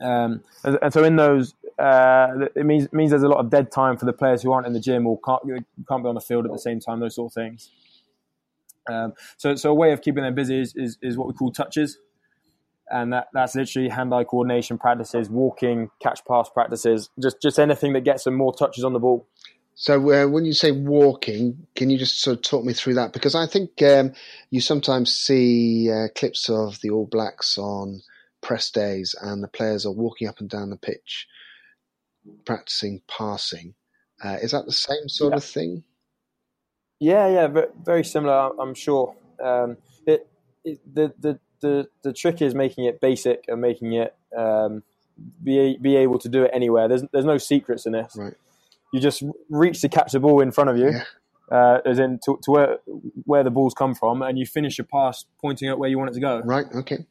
Um, 0.00 0.42
and, 0.64 0.92
so 0.92 1.04
in 1.04 1.16
those, 1.16 1.54
uh, 1.78 2.46
it 2.54 2.64
means 2.66 2.92
means 2.92 3.10
there's 3.10 3.22
a 3.22 3.28
lot 3.28 3.38
of 3.38 3.50
dead 3.50 3.70
time 3.70 3.96
for 3.96 4.04
the 4.04 4.12
players 4.12 4.42
who 4.42 4.52
aren't 4.52 4.66
in 4.66 4.72
the 4.72 4.80
gym 4.80 5.06
or 5.06 5.18
can't 5.20 5.42
can't 5.88 6.02
be 6.02 6.08
on 6.08 6.14
the 6.14 6.20
field 6.20 6.44
at 6.44 6.52
the 6.52 6.58
same 6.58 6.80
time. 6.80 7.00
Those 7.00 7.14
sort 7.14 7.30
of 7.30 7.34
things. 7.34 7.70
Um, 8.90 9.14
so 9.36 9.54
so 9.54 9.70
a 9.70 9.74
way 9.74 9.92
of 9.92 10.02
keeping 10.02 10.24
them 10.24 10.34
busy 10.34 10.60
is, 10.60 10.74
is, 10.74 10.98
is 11.02 11.16
what 11.16 11.28
we 11.28 11.34
call 11.34 11.52
touches 11.52 11.98
and 12.92 13.12
that, 13.12 13.28
that's 13.32 13.54
literally 13.54 13.88
hand-eye 13.88 14.24
coordination 14.24 14.78
practices, 14.78 15.30
walking, 15.30 15.90
catch 16.00 16.24
pass 16.26 16.48
practices, 16.50 17.08
just 17.20 17.40
just 17.40 17.58
anything 17.58 17.94
that 17.94 18.04
gets 18.04 18.24
them 18.24 18.34
more 18.34 18.54
touches 18.54 18.84
on 18.84 18.92
the 18.92 18.98
ball. 18.98 19.26
So 19.74 19.96
uh, 20.12 20.28
when 20.28 20.44
you 20.44 20.52
say 20.52 20.70
walking, 20.70 21.66
can 21.74 21.88
you 21.88 21.98
just 21.98 22.20
sort 22.20 22.36
of 22.36 22.42
talk 22.42 22.64
me 22.64 22.74
through 22.74 22.94
that? 22.94 23.14
Because 23.14 23.34
I 23.34 23.46
think 23.46 23.82
um, 23.82 24.12
you 24.50 24.60
sometimes 24.60 25.10
see 25.10 25.90
uh, 25.90 26.08
clips 26.14 26.50
of 26.50 26.78
the 26.82 26.90
All 26.90 27.06
Blacks 27.06 27.56
on 27.56 28.02
press 28.42 28.70
days, 28.70 29.14
and 29.20 29.42
the 29.42 29.48
players 29.48 29.86
are 29.86 29.92
walking 29.92 30.28
up 30.28 30.40
and 30.40 30.50
down 30.50 30.68
the 30.68 30.76
pitch, 30.76 31.26
practicing 32.44 33.02
passing. 33.08 33.74
Uh, 34.22 34.36
is 34.42 34.52
that 34.52 34.66
the 34.66 34.72
same 34.72 35.08
sort 35.08 35.32
yeah. 35.32 35.36
of 35.36 35.44
thing? 35.44 35.84
Yeah, 37.00 37.28
yeah, 37.28 37.62
very 37.84 38.04
similar. 38.04 38.50
I'm 38.60 38.74
sure. 38.74 39.16
Um, 39.42 39.76
it, 40.06 40.28
it, 40.64 40.80
the 40.94 41.12
the 41.18 41.40
the 41.60 41.88
the 42.02 42.12
trick 42.12 42.40
is 42.40 42.54
making 42.54 42.84
it 42.84 43.00
basic 43.00 43.44
and 43.48 43.60
making 43.60 43.94
it 43.94 44.14
um, 44.36 44.82
be 45.42 45.76
be 45.80 45.96
able 45.96 46.18
to 46.20 46.28
do 46.28 46.44
it 46.44 46.50
anywhere. 46.54 46.88
There's 46.88 47.02
there's 47.12 47.24
no 47.24 47.38
secrets 47.38 47.86
in 47.86 47.92
this. 47.92 48.14
Right. 48.16 48.34
You 48.92 49.00
just 49.00 49.22
reach 49.48 49.80
to 49.80 49.88
catch 49.88 50.12
the 50.12 50.20
ball 50.20 50.40
in 50.42 50.52
front 50.52 50.70
of 50.70 50.76
you, 50.76 50.90
yeah. 50.90 51.04
uh, 51.50 51.80
as 51.84 51.98
in 51.98 52.20
to, 52.24 52.38
to, 52.42 52.50
where 52.50 52.78
where 53.24 53.42
the 53.42 53.50
balls 53.50 53.74
come 53.74 53.94
from, 53.94 54.22
and 54.22 54.38
you 54.38 54.46
finish 54.46 54.78
your 54.78 54.86
pass 54.86 55.24
pointing 55.40 55.68
at 55.68 55.78
where 55.78 55.88
you 55.88 55.98
want 55.98 56.10
it 56.10 56.14
to 56.14 56.20
go. 56.20 56.40
Right. 56.44 56.66
Okay. 56.72 57.06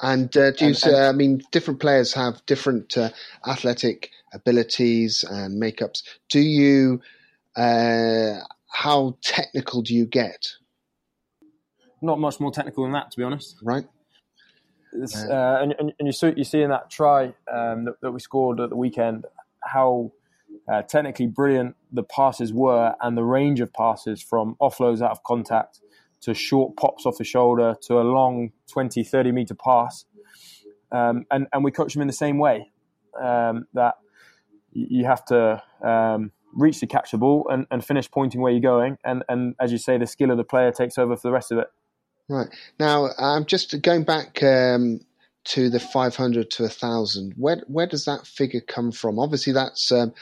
And 0.00 0.34
uh, 0.36 0.52
do 0.52 0.66
you, 0.66 0.70
and, 0.70 0.84
and, 0.84 0.94
uh, 0.94 1.08
I 1.08 1.12
mean, 1.12 1.42
different 1.50 1.80
players 1.80 2.14
have 2.14 2.46
different 2.46 2.96
uh, 2.96 3.10
athletic 3.46 4.10
abilities 4.32 5.24
and 5.28 5.60
makeups. 5.60 6.02
Do 6.28 6.40
you? 6.40 7.00
Uh, 7.56 8.40
how 8.70 9.16
technical 9.22 9.82
do 9.82 9.94
you 9.94 10.06
get? 10.06 10.46
not 12.02 12.18
much 12.18 12.40
more 12.40 12.50
technical 12.50 12.84
than 12.84 12.92
that, 12.92 13.10
to 13.10 13.16
be 13.16 13.24
honest. 13.24 13.56
Right. 13.62 13.84
Uh, 14.94 15.58
and, 15.60 15.74
and, 15.78 15.92
and, 15.98 16.06
you 16.06 16.12
see, 16.12 16.32
you 16.36 16.44
see 16.44 16.62
in 16.62 16.70
that 16.70 16.90
try 16.90 17.26
um, 17.52 17.84
that, 17.84 17.94
that, 18.00 18.10
we 18.10 18.20
scored 18.20 18.58
at 18.58 18.70
the 18.70 18.76
weekend 18.76 19.26
how 19.62 20.10
uh, 20.66 20.82
technically 20.82 21.26
brilliant 21.26 21.76
the 21.92 22.02
passes 22.02 22.52
were 22.52 22.94
and 23.02 23.16
the 23.16 23.22
range 23.22 23.60
of 23.60 23.72
passes 23.72 24.22
from 24.22 24.56
offloads 24.62 25.02
out 25.02 25.10
of 25.10 25.22
contact 25.24 25.80
to 26.22 26.32
short 26.32 26.74
pops 26.76 27.04
off 27.04 27.18
the 27.18 27.24
shoulder 27.24 27.76
to 27.82 28.00
a 28.00 28.02
long 28.02 28.50
20, 28.72 29.04
30 29.04 29.30
meter 29.30 29.54
pass. 29.54 30.06
Um, 30.90 31.26
and, 31.30 31.46
and 31.52 31.62
we 31.62 31.70
coach 31.70 31.92
them 31.92 32.00
in 32.00 32.08
the 32.08 32.14
same 32.14 32.38
way 32.38 32.70
um, 33.20 33.66
that 33.74 33.96
you 34.72 35.04
have 35.04 35.24
to 35.26 35.62
um, 35.82 36.32
reach 36.54 36.80
to 36.80 36.86
catch 36.86 37.10
the 37.10 37.18
ball 37.18 37.46
and, 37.50 37.66
and 37.70 37.84
finish 37.84 38.10
pointing 38.10 38.40
where 38.40 38.52
you're 38.52 38.60
going. 38.60 38.98
And, 39.04 39.24
and 39.28 39.54
as 39.60 39.72
you 39.72 39.78
say, 39.78 39.98
the 39.98 40.06
skill 40.06 40.30
of 40.30 40.36
the 40.36 40.44
player 40.44 40.72
takes 40.72 40.98
over 40.98 41.16
for 41.16 41.28
the 41.28 41.32
rest 41.32 41.52
of 41.52 41.58
it. 41.58 41.68
Right. 42.28 42.48
Now, 42.78 43.08
I'm 43.18 43.46
just 43.46 43.80
going 43.82 44.04
back 44.04 44.42
um, 44.42 45.00
to 45.46 45.70
the 45.70 45.80
500 45.80 46.50
to 46.52 46.62
1,000. 46.64 47.34
Where, 47.36 47.62
where 47.66 47.86
does 47.86 48.04
that 48.04 48.26
figure 48.26 48.60
come 48.60 48.92
from? 48.92 49.18
Obviously, 49.18 49.52
that's 49.52 49.90
um, 49.90 50.12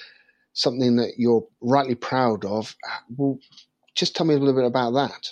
something 0.53 0.97
that 0.97 1.15
you're 1.17 1.47
rightly 1.61 1.97
proud 1.97 2.45
of. 2.45 2.77
Well, 3.17 3.39
just 3.95 4.15
tell 4.15 4.27
me 4.27 4.35
a 4.35 4.39
little 4.39 4.55
bit 4.55 4.65
about 4.65 4.93
that. 4.93 5.31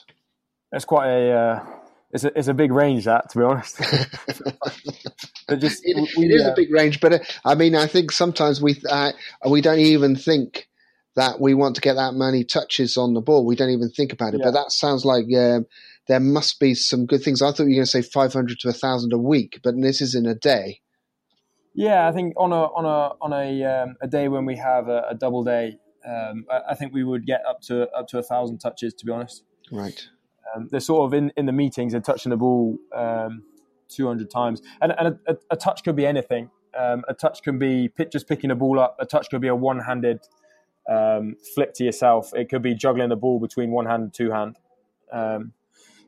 It's 0.73 0.85
quite 0.85 1.09
a. 1.09 1.31
Uh, 1.31 1.67
it's 2.15 2.23
a, 2.23 2.39
it's 2.39 2.49
a 2.49 2.55
big 2.55 2.73
range, 2.73 3.05
that 3.05 3.29
to 3.31 3.39
be 3.39 3.45
honest. 3.45 3.79
but 5.49 5.59
just 5.59 5.83
it, 5.85 5.97
we, 6.17 6.27
it 6.27 6.31
is 6.31 6.47
uh, 6.47 6.53
a 6.53 6.55
big 6.55 6.73
range, 6.73 7.01
but 7.01 7.13
uh, 7.15 7.19
I 7.45 7.57
mean, 7.57 7.75
I 7.75 7.89
think 7.89 8.13
sometimes 8.13 8.63
we 8.63 8.81
uh, 8.89 9.13
we 9.51 9.61
don't 9.61 9.81
even 9.81 10.15
think 10.15 10.69
that 11.17 11.41
we 11.41 11.55
want 11.55 11.75
to 11.75 11.81
get 11.81 11.95
that 11.95 12.15
many 12.15 12.45
touches 12.45 12.97
on 12.97 13.15
the 13.15 13.21
ball. 13.21 13.45
We 13.45 13.57
don't 13.57 13.71
even 13.71 13.91
think 13.91 14.13
about 14.13 14.35
it. 14.35 14.39
Yeah. 14.39 14.47
But 14.47 14.53
that 14.53 14.73
sounds 14.73 15.05
like 15.05 15.25
um, 15.37 15.67
there 16.07 16.21
must 16.21 16.61
be 16.61 16.75
some 16.75 17.07
good 17.07 17.23
things. 17.23 17.43
I 17.43 17.51
thought 17.51 17.65
you 17.65 17.71
were 17.71 17.75
going 17.75 17.83
to 17.83 17.87
say 17.87 18.03
500 18.03 18.59
to 18.61 18.69
1,000 18.69 19.13
a 19.13 19.19
week, 19.19 19.61
but 19.63 19.75
this 19.81 20.01
is 20.01 20.15
in 20.15 20.27
a 20.27 20.35
day. 20.35 20.81
Yeah, 21.75 22.09
I 22.09 22.13
think 22.13 22.35
on 22.37 22.53
a 22.53 22.63
on 22.63 22.85
a 22.85 23.15
on 23.21 23.33
a 23.33 23.65
um, 23.65 23.97
a 24.01 24.07
day 24.07 24.29
when 24.29 24.47
we 24.47 24.57
have 24.57 24.87
a, 24.87 25.07
a 25.11 25.15
double 25.17 25.43
day, 25.43 25.79
um, 26.07 26.47
I, 26.49 26.61
I, 26.71 26.75
think 26.77 26.95
we 26.95 27.03
would 27.03 27.27
get 27.27 27.41
up 27.45 27.63
to 27.63 27.91
up 27.91 28.07
to 28.09 28.19
a 28.19 28.23
thousand 28.23 28.59
touches. 28.59 28.95
To 28.95 29.05
be 29.05 29.11
honest, 29.11 29.43
right? 29.73 30.09
Um, 30.55 30.69
they're 30.71 30.81
sort 30.81 31.07
of 31.07 31.15
in, 31.15 31.33
in 31.37 31.47
the 31.47 31.53
meetings. 31.53 31.93
They're 31.93 32.01
touching 32.01 32.31
the 32.31 32.37
ball 32.37 32.79
um, 32.95 33.43
two 33.89 34.07
hundred 34.07 34.31
times, 34.31 34.63
and, 34.81 34.93
and 34.99 35.19
a, 35.27 35.37
a, 35.51 35.57
touch 35.57 35.85
could 35.85 35.97
be 35.97 36.07
anything. 36.07 36.51
Um, 36.79 37.05
a 37.09 37.15
touch 37.15 37.43
can 37.43 37.59
be 37.59 37.91
just 38.11 38.29
picking 38.29 38.51
a 38.51 38.55
ball 38.55 38.79
up. 38.79 38.97
A 38.99 39.07
touch 39.07 39.31
could 39.31 39.41
be 39.41 39.49
a 39.49 39.55
one 39.55 39.81
handed 39.81 40.21
um, 40.89 41.37
flip 41.55 41.75
to 41.75 41.85
yourself. 41.85 42.33
It 42.35 42.49
could 42.49 42.63
be 42.63 42.75
juggling 42.75 43.09
the 43.09 43.17
ball 43.17 43.41
between 43.41 43.71
one 43.71 43.87
hand 43.87 44.03
and 44.03 44.15
two 44.15 44.31
hand. 44.31 44.57
Um, 45.13 45.53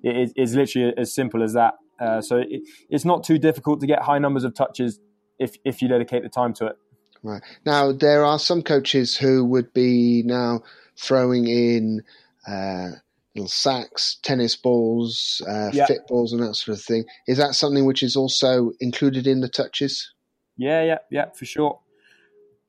it 0.03 0.33
is 0.37 0.55
literally 0.55 0.93
as 0.97 1.15
simple 1.15 1.43
as 1.43 1.55
that. 1.55 1.75
Uh, 1.99 2.21
so 2.21 2.37
it, 2.39 2.63
it's 2.91 3.05
not 3.05 3.25
too 3.25 3.39
difficult 3.39 3.81
to 3.81 3.87
get 3.87 4.03
high 4.03 4.19
numbers 4.19 4.45
of 4.45 4.55
touches 4.55 5.01
if 5.39 5.57
if 5.65 5.83
you 5.83 5.89
dedicate 5.89 6.23
the 6.23 6.29
time 6.29 6.53
to 6.55 6.67
it. 6.67 6.77
Right 7.23 7.43
now, 7.65 7.93
there 7.93 8.25
are 8.25 8.39
some 8.39 8.63
coaches 8.63 9.17
who 9.17 9.45
would 9.47 9.73
be 9.73 10.23
now 10.25 10.63
throwing 10.97 11.47
in 11.49 12.03
uh, 12.47 12.91
little 13.37 13.49
sacks, 13.49 14.18
tennis 14.22 14.57
balls, 14.57 15.42
uh, 15.49 15.70
fit 15.87 16.07
balls, 16.09 16.33
and 16.33 16.42
that 16.42 16.55
sort 16.55 16.77
of 16.79 16.83
thing. 16.83 17.05
Is 17.29 17.38
that 17.38 17.55
something 17.55 17.85
which 17.85 18.03
is 18.03 18.16
also 18.16 18.72
included 18.81 19.27
in 19.27 19.40
the 19.40 19.49
touches? 19.49 20.12
Yeah, 20.57 20.83
yeah, 20.83 20.99
yeah, 21.11 21.27
for 21.35 21.44
sure. 21.44 21.81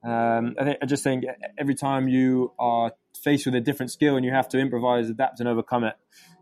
Um, 0.04 0.56
I, 0.60 0.64
think, 0.64 0.78
I 0.82 0.86
just 0.86 1.04
think 1.04 1.24
every 1.58 1.76
time 1.76 2.08
you 2.08 2.52
are 2.60 2.92
faced 3.16 3.46
with 3.46 3.56
a 3.56 3.62
different 3.62 3.92
skill 3.92 4.16
and 4.16 4.26
you 4.26 4.32
have 4.32 4.50
to 4.50 4.60
improvise, 4.60 5.10
adapt, 5.10 5.40
and 5.40 5.50
overcome 5.50 5.86
it, 5.86 5.96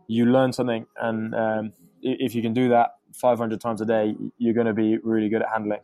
you 0.08 0.26
learn 0.26 0.52
something, 0.52 0.86
and 1.00 1.34
um, 1.34 1.72
if 2.02 2.34
you 2.34 2.42
can 2.42 2.52
do 2.52 2.68
that 2.70 2.96
500 3.14 3.60
times 3.60 3.80
a 3.80 3.86
day, 3.86 4.14
you're 4.38 4.54
going 4.54 4.66
to 4.66 4.74
be 4.74 4.98
really 4.98 5.28
good 5.28 5.42
at 5.42 5.48
handling. 5.48 5.80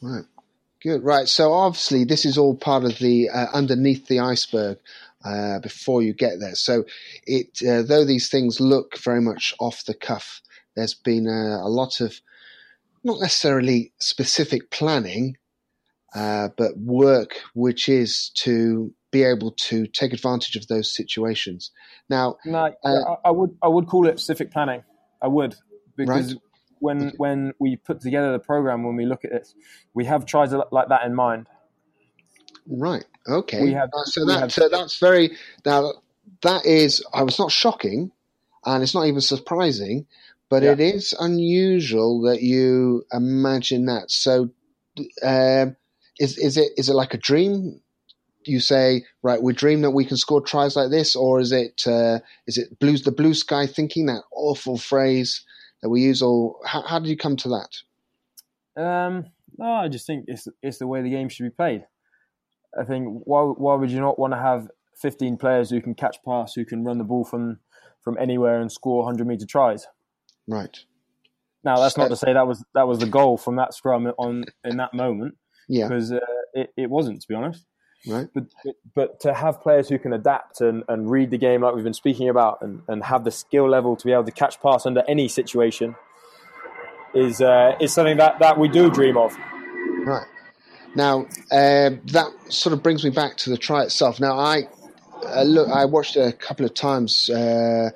Right. 0.00 0.24
Good. 0.82 1.02
Right. 1.02 1.26
So 1.26 1.52
obviously, 1.52 2.04
this 2.04 2.24
is 2.24 2.38
all 2.38 2.54
part 2.54 2.84
of 2.84 2.98
the 2.98 3.30
uh, 3.30 3.46
underneath 3.52 4.06
the 4.06 4.20
iceberg 4.20 4.78
uh, 5.26 5.58
before 5.58 6.02
you 6.02 6.14
get 6.14 6.38
there. 6.38 6.54
So 6.54 6.84
it, 7.26 7.60
uh, 7.68 7.82
though 7.82 8.04
these 8.04 8.28
things 8.28 8.60
look 8.60 8.98
very 8.98 9.20
much 9.20 9.54
off 9.58 9.84
the 9.84 9.94
cuff, 9.94 10.40
there's 10.76 10.94
been 10.94 11.26
a, 11.26 11.60
a 11.62 11.68
lot 11.68 12.00
of 12.00 12.20
not 13.02 13.20
necessarily 13.20 13.92
specific 13.98 14.70
planning, 14.70 15.36
uh, 16.14 16.50
but 16.56 16.78
work 16.78 17.36
which 17.54 17.88
is 17.88 18.30
to 18.34 18.92
be 19.10 19.22
able 19.22 19.52
to 19.52 19.86
take 19.86 20.12
advantage 20.12 20.56
of 20.56 20.66
those 20.68 20.94
situations. 20.94 21.70
Now, 22.08 22.36
no, 22.44 22.72
uh, 22.84 23.16
I, 23.24 23.30
would 23.30 23.56
I 23.62 23.68
would 23.68 23.86
call 23.86 24.06
it 24.06 24.18
specific 24.18 24.52
planning. 24.52 24.82
I 25.22 25.28
would 25.28 25.54
because 25.96 26.34
right. 26.34 26.42
when 26.80 27.06
okay. 27.08 27.16
when 27.16 27.52
we 27.58 27.76
put 27.76 28.00
together 28.00 28.32
the 28.32 28.38
program, 28.38 28.84
when 28.84 28.96
we 28.96 29.06
look 29.06 29.24
at 29.24 29.30
this, 29.30 29.54
we 29.94 30.04
have 30.04 30.26
tries 30.26 30.52
like 30.52 30.88
that 30.88 31.04
in 31.04 31.14
mind. 31.14 31.48
Right. 32.68 33.04
Okay. 33.28 33.62
We 33.62 33.72
have, 33.72 33.90
uh, 33.92 34.04
so 34.04 34.24
that 34.26 34.38
have, 34.38 34.58
uh, 34.58 34.68
that's 34.68 34.98
very 34.98 35.36
now 35.64 35.92
that 36.42 36.66
is 36.66 37.04
I 37.12 37.22
was 37.22 37.38
not 37.38 37.50
shocking, 37.50 38.12
and 38.64 38.82
it's 38.82 38.94
not 38.94 39.06
even 39.06 39.20
surprising, 39.20 40.06
but 40.48 40.62
yeah. 40.62 40.72
it 40.72 40.80
is 40.80 41.14
unusual 41.18 42.22
that 42.22 42.42
you 42.42 43.04
imagine 43.12 43.86
that. 43.86 44.10
So, 44.10 44.50
um, 45.22 45.76
is 46.18 46.38
is 46.38 46.56
it 46.56 46.72
is 46.76 46.88
it 46.88 46.94
like 46.94 47.14
a 47.14 47.18
dream? 47.18 47.80
You 48.44 48.60
say, 48.60 49.04
right, 49.22 49.42
we 49.42 49.52
dream 49.54 49.82
that 49.82 49.90
we 49.90 50.04
can 50.04 50.16
score 50.16 50.40
tries 50.40 50.76
like 50.76 50.90
this, 50.90 51.16
or 51.16 51.40
is 51.40 51.50
it 51.50 51.82
uh, 51.86 52.20
is 52.46 52.58
it 52.58 52.78
blues 52.78 53.02
the 53.02 53.12
blue 53.12 53.34
sky 53.34 53.66
thinking 53.66 54.06
that 54.06 54.22
awful 54.30 54.78
phrase 54.78 55.44
that 55.82 55.88
we 55.88 56.02
use? 56.02 56.22
Or 56.22 56.56
how, 56.64 56.82
how 56.82 57.00
did 57.00 57.08
you 57.08 57.16
come 57.16 57.36
to 57.38 57.48
that? 57.48 58.80
Um, 58.80 59.26
no, 59.58 59.72
I 59.72 59.88
just 59.88 60.06
think 60.06 60.26
it's 60.28 60.46
it's 60.62 60.78
the 60.78 60.86
way 60.86 61.02
the 61.02 61.10
game 61.10 61.28
should 61.28 61.44
be 61.44 61.50
played. 61.50 61.86
I 62.78 62.84
think 62.84 63.22
why 63.24 63.42
why 63.42 63.74
would 63.74 63.90
you 63.90 64.00
not 64.00 64.18
want 64.18 64.32
to 64.32 64.38
have 64.38 64.68
15 65.00 65.36
players 65.36 65.70
who 65.70 65.80
can 65.80 65.94
catch 65.94 66.18
pass, 66.24 66.54
who 66.54 66.64
can 66.64 66.84
run 66.84 66.98
the 66.98 67.04
ball 67.04 67.24
from 67.24 67.58
from 68.02 68.16
anywhere 68.18 68.60
and 68.60 68.70
score 68.70 69.04
100 69.04 69.26
meter 69.26 69.46
tries? 69.46 69.86
Right. 70.46 70.78
Now 71.64 71.76
that's 71.76 71.96
not 71.96 72.08
to 72.08 72.16
say 72.16 72.32
that 72.32 72.46
was 72.46 72.64
that 72.74 72.86
was 72.86 73.00
the 73.00 73.06
goal 73.06 73.36
from 73.36 73.56
that 73.56 73.74
scrum 73.74 74.06
on 74.18 74.44
in 74.64 74.76
that 74.76 74.94
moment. 74.94 75.36
Yeah. 75.68 75.88
Because 75.88 76.12
uh, 76.12 76.20
it, 76.54 76.72
it 76.76 76.90
wasn't, 76.90 77.22
to 77.22 77.28
be 77.28 77.34
honest. 77.34 77.66
Right. 78.06 78.28
But 78.32 78.44
but 78.94 79.20
to 79.20 79.34
have 79.34 79.60
players 79.60 79.88
who 79.88 79.98
can 79.98 80.12
adapt 80.12 80.60
and, 80.60 80.84
and 80.88 81.10
read 81.10 81.30
the 81.30 81.38
game 81.38 81.62
like 81.62 81.74
we've 81.74 81.82
been 81.82 81.92
speaking 81.92 82.28
about 82.28 82.58
and, 82.60 82.82
and 82.86 83.02
have 83.04 83.24
the 83.24 83.32
skill 83.32 83.68
level 83.68 83.96
to 83.96 84.04
be 84.04 84.12
able 84.12 84.24
to 84.24 84.32
catch 84.32 84.60
pass 84.60 84.86
under 84.86 85.02
any 85.08 85.26
situation 85.26 85.96
is 87.14 87.40
uh, 87.40 87.76
is 87.80 87.92
something 87.92 88.18
that, 88.18 88.38
that 88.38 88.58
we 88.58 88.68
do 88.68 88.90
dream 88.90 89.16
of. 89.16 89.36
Right. 90.04 90.26
Now 90.96 91.26
uh, 91.50 91.90
that 92.06 92.28
sort 92.48 92.72
of 92.72 92.82
brings 92.82 93.04
me 93.04 93.10
back 93.10 93.36
to 93.38 93.50
the 93.50 93.58
try 93.58 93.82
itself. 93.84 94.18
Now 94.18 94.38
I 94.38 94.68
uh, 95.24 95.42
look, 95.42 95.68
I 95.68 95.84
watched 95.84 96.16
it 96.16 96.20
a 96.20 96.32
couple 96.32 96.64
of 96.66 96.74
times 96.74 97.30
uh, 97.30 97.90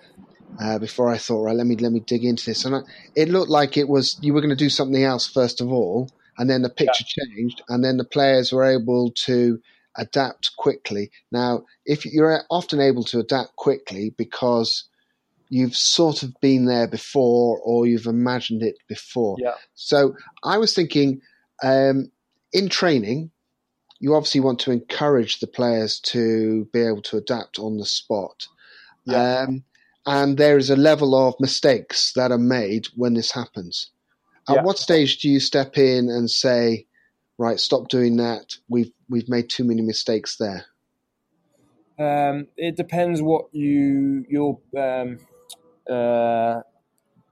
uh, 0.61 0.79
before 0.79 1.11
I 1.11 1.19
thought, 1.19 1.43
right, 1.43 1.57
let 1.57 1.67
me 1.67 1.77
let 1.77 1.93
me 1.93 2.01
dig 2.01 2.25
into 2.25 2.47
this. 2.47 2.65
And 2.65 2.77
I, 2.77 2.81
it 3.15 3.29
looked 3.29 3.51
like 3.51 3.77
it 3.77 3.89
was 3.89 4.19
you 4.21 4.35
were 4.35 4.41
going 4.41 4.51
to 4.51 4.57
do 4.57 4.71
something 4.71 5.03
else 5.03 5.29
first 5.29 5.61
of 5.61 5.73
all, 5.73 6.11
and 6.39 6.49
then 6.49 6.63
the 6.63 6.71
picture 6.71 7.05
yeah. 7.17 7.25
changed, 7.25 7.63
and 7.69 7.85
then 7.85 7.97
the 7.97 8.05
players 8.05 8.53
were 8.53 8.65
able 8.65 9.13
to 9.27 9.61
adapt 9.97 10.57
quickly. 10.57 11.11
Now, 11.33 11.65
if 11.85 12.07
you're 12.07 12.43
often 12.51 12.81
able 12.81 13.05
to 13.05 13.19
adapt 13.19 13.57
quickly 13.57 14.15
because 14.17 14.85
you've 15.49 15.77
sort 15.77 16.23
of 16.23 16.33
been 16.41 16.65
there 16.65 16.87
before 16.87 17.59
or 17.65 17.87
you've 17.87 18.07
imagined 18.07 18.63
it 18.63 18.77
before. 18.89 19.37
Yeah. 19.41 19.55
So 19.75 20.15
I 20.45 20.59
was 20.59 20.75
thinking, 20.75 21.21
um, 21.63 22.13
in 22.53 22.69
training, 22.69 23.31
you 23.99 24.15
obviously 24.15 24.41
want 24.41 24.61
to 24.61 24.73
encourage 24.73 25.41
the 25.41 25.47
players 25.47 26.01
to 26.01 26.65
be 26.73 26.81
able 26.81 27.03
to 27.03 27.19
adapt 27.19 27.59
on 27.59 27.77
the 27.77 27.87
spot. 27.87 28.47
Yeah. 29.05 29.45
Um, 29.47 29.65
and 30.07 30.39
there 30.39 30.57
is 30.57 30.71
a 30.71 30.77
level 30.77 31.15
of 31.15 31.35
mistakes 31.39 32.13
that 32.15 32.33
are 32.33 32.39
made 32.39 32.87
when 32.97 33.15
this 33.15 33.31
happens. 33.31 33.91
At 34.49 34.57
yeah. 34.57 34.63
what 34.63 34.79
stage 34.79 35.19
do 35.19 35.29
you 35.29 35.39
step 35.39 35.77
in 35.77 36.09
and 36.09 36.31
say, 36.31 36.87
"Right, 37.39 37.61
stop 37.61 37.89
doing 37.89 38.17
that. 38.17 38.57
We've 38.69 38.91
we've 39.09 39.29
made 39.29 39.51
too 39.51 39.65
many 39.65 39.83
mistakes 39.83 40.37
there." 40.37 40.65
Um, 41.99 42.47
it 42.57 42.77
depends 42.77 43.21
what 43.21 43.55
you 43.55 44.25
your 44.29 44.59
um, 44.77 45.19
uh, 45.89 46.63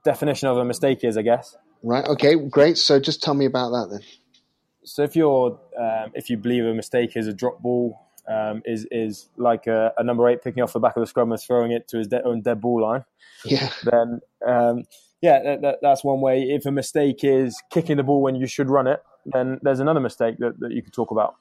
definition 0.05 0.47
of 0.47 0.57
a 0.57 0.65
mistake 0.65 1.03
is, 1.03 1.17
I 1.17 1.23
guess. 1.23 1.57
Right. 1.81 2.05
Okay. 2.05 2.35
Great. 2.35 2.77
So 2.77 2.99
just 2.99 3.23
tell 3.23 3.33
me 3.33 3.45
about 3.45 3.71
that 3.71 3.87
then. 3.89 4.01
So 4.89 5.03
if 5.03 5.15
you're 5.15 5.59
um, 5.77 6.11
if 6.15 6.29
you 6.29 6.37
believe 6.37 6.65
a 6.65 6.73
mistake 6.73 7.15
is 7.15 7.27
a 7.27 7.33
drop 7.33 7.61
ball 7.61 8.07
um, 8.27 8.61
is 8.65 8.87
is 8.91 9.29
like 9.37 9.67
a, 9.67 9.93
a, 9.97 10.03
number 10.03 10.27
eight 10.27 10.43
picking 10.43 10.63
off 10.63 10.73
the 10.73 10.79
back 10.79 10.95
of 10.95 11.01
the 11.01 11.07
scrum 11.07 11.31
and 11.31 11.41
throwing 11.41 11.71
it 11.71 11.87
to 11.89 11.97
his 11.97 12.07
de- 12.07 12.23
own 12.23 12.41
dead 12.41 12.59
ball 12.61 12.81
line. 12.81 13.05
Yeah. 13.45 13.69
Then 13.83 14.21
um, 14.45 14.83
yeah, 15.21 15.41
that, 15.43 15.61
that, 15.61 15.79
that's 15.81 16.03
one 16.03 16.21
way. 16.21 16.43
If 16.43 16.65
a 16.65 16.71
mistake 16.71 17.23
is 17.23 17.61
kicking 17.69 17.97
the 17.97 18.03
ball 18.03 18.21
when 18.21 18.35
you 18.35 18.47
should 18.47 18.69
run 18.69 18.87
it, 18.87 19.03
then 19.25 19.59
there's 19.61 19.79
another 19.79 19.99
mistake 19.99 20.37
that, 20.39 20.59
that 20.59 20.71
you 20.71 20.81
could 20.81 20.93
talk 20.93 21.11
about. 21.11 21.35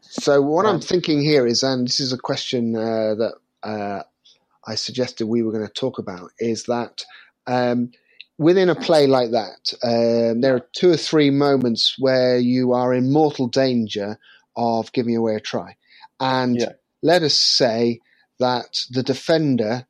So 0.00 0.42
what 0.42 0.66
um, 0.66 0.76
I'm 0.76 0.80
thinking 0.80 1.22
here 1.22 1.46
is, 1.46 1.62
and 1.62 1.86
this 1.86 2.00
is 2.00 2.12
a 2.12 2.18
question 2.18 2.76
uh, 2.76 3.14
that 3.14 3.34
uh, 3.62 4.02
I 4.66 4.74
suggested 4.74 5.26
we 5.26 5.42
were 5.42 5.52
going 5.52 5.66
to 5.66 5.72
talk 5.72 5.98
about, 5.98 6.30
is 6.38 6.64
that 6.64 7.04
um, 7.46 7.92
within 8.38 8.68
a 8.68 8.74
play 8.74 9.06
like 9.06 9.30
that, 9.30 9.72
um, 9.82 10.40
there 10.40 10.56
are 10.56 10.66
two 10.72 10.90
or 10.90 10.96
three 10.96 11.30
moments 11.30 11.96
where 11.98 12.38
you 12.38 12.72
are 12.72 12.92
in 12.92 13.12
mortal 13.12 13.48
danger 13.48 14.18
of 14.56 14.92
giving 14.92 15.16
away 15.16 15.36
a 15.36 15.40
try. 15.40 15.76
And 16.20 16.60
yeah. 16.60 16.72
let 17.02 17.22
us 17.22 17.38
say 17.38 18.00
that 18.40 18.78
the 18.90 19.02
defender 19.02 19.86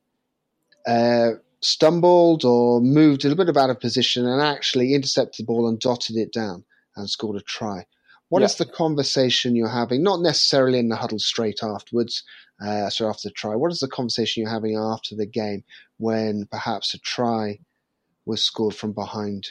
uh, 0.87 1.31
stumbled 1.61 2.45
or 2.45 2.81
moved 2.81 3.25
a 3.25 3.29
little 3.29 3.45
bit 3.45 3.57
out 3.57 3.71
of 3.71 3.81
position 3.81 4.27
and 4.27 4.43
actually 4.43 4.95
intercepted 4.95 5.45
the 5.45 5.47
ball 5.47 5.69
and 5.69 5.81
dotted 5.81 6.17
it 6.17 6.33
down 6.33 6.65
and 6.97 7.09
scored 7.09 7.37
a 7.37 7.41
try. 7.41 7.87
What 8.29 8.41
yeah. 8.41 8.47
is 8.47 8.57
the 8.57 8.67
conversation 8.67 9.57
you're 9.57 9.69
having? 9.69 10.03
Not 10.03 10.21
necessarily 10.21 10.79
in 10.79 10.89
the 10.89 10.97
huddle 10.97 11.19
straight 11.19 11.61
afterwards, 11.63 12.23
uh, 12.65 12.91
so 12.91 13.09
after 13.09 13.29
the 13.29 13.33
try. 13.33 13.55
What 13.55 13.73
is 13.73 13.81
the 13.81 13.89
conversation 13.89 14.43
you're 14.43 14.51
having 14.51 14.77
after 14.77 15.15
the 15.15 15.27
game 15.27 15.65
when 15.99 16.47
perhaps 16.51 16.95
a 16.95 16.99
try 16.99 17.59
was 18.27 18.43
scored 18.43 18.75
from 18.75 18.93
behind? 18.93 19.51